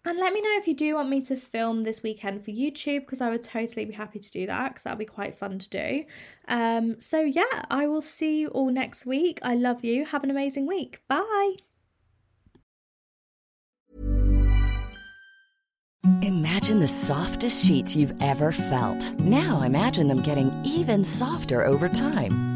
and 0.06 0.18
let 0.18 0.32
me 0.32 0.40
know 0.40 0.56
if 0.56 0.68
you 0.68 0.74
do 0.74 0.94
want 0.94 1.08
me 1.08 1.20
to 1.22 1.36
film 1.36 1.82
this 1.82 2.02
weekend 2.02 2.44
for 2.44 2.52
YouTube 2.52 3.00
because 3.00 3.20
I 3.20 3.28
would 3.28 3.42
totally 3.42 3.84
be 3.84 3.92
happy 3.92 4.20
to 4.20 4.30
do 4.30 4.46
that 4.46 4.68
because 4.68 4.84
that'll 4.84 4.98
be 4.98 5.04
quite 5.04 5.36
fun 5.36 5.58
to 5.58 5.68
do. 5.68 6.04
Um, 6.46 7.00
so, 7.00 7.20
yeah, 7.20 7.64
I 7.70 7.88
will 7.88 8.02
see 8.02 8.38
you 8.38 8.48
all 8.48 8.70
next 8.70 9.04
week. 9.04 9.40
I 9.42 9.56
love 9.56 9.84
you. 9.84 10.04
Have 10.04 10.22
an 10.22 10.30
amazing 10.30 10.66
week. 10.66 11.00
Bye. 11.08 11.56
Imagine 16.22 16.78
the 16.78 16.88
softest 16.88 17.66
sheets 17.66 17.96
you've 17.96 18.14
ever 18.22 18.52
felt. 18.52 19.12
Now 19.20 19.62
imagine 19.62 20.06
them 20.06 20.22
getting 20.22 20.52
even 20.64 21.02
softer 21.02 21.64
over 21.64 21.88
time. 21.88 22.55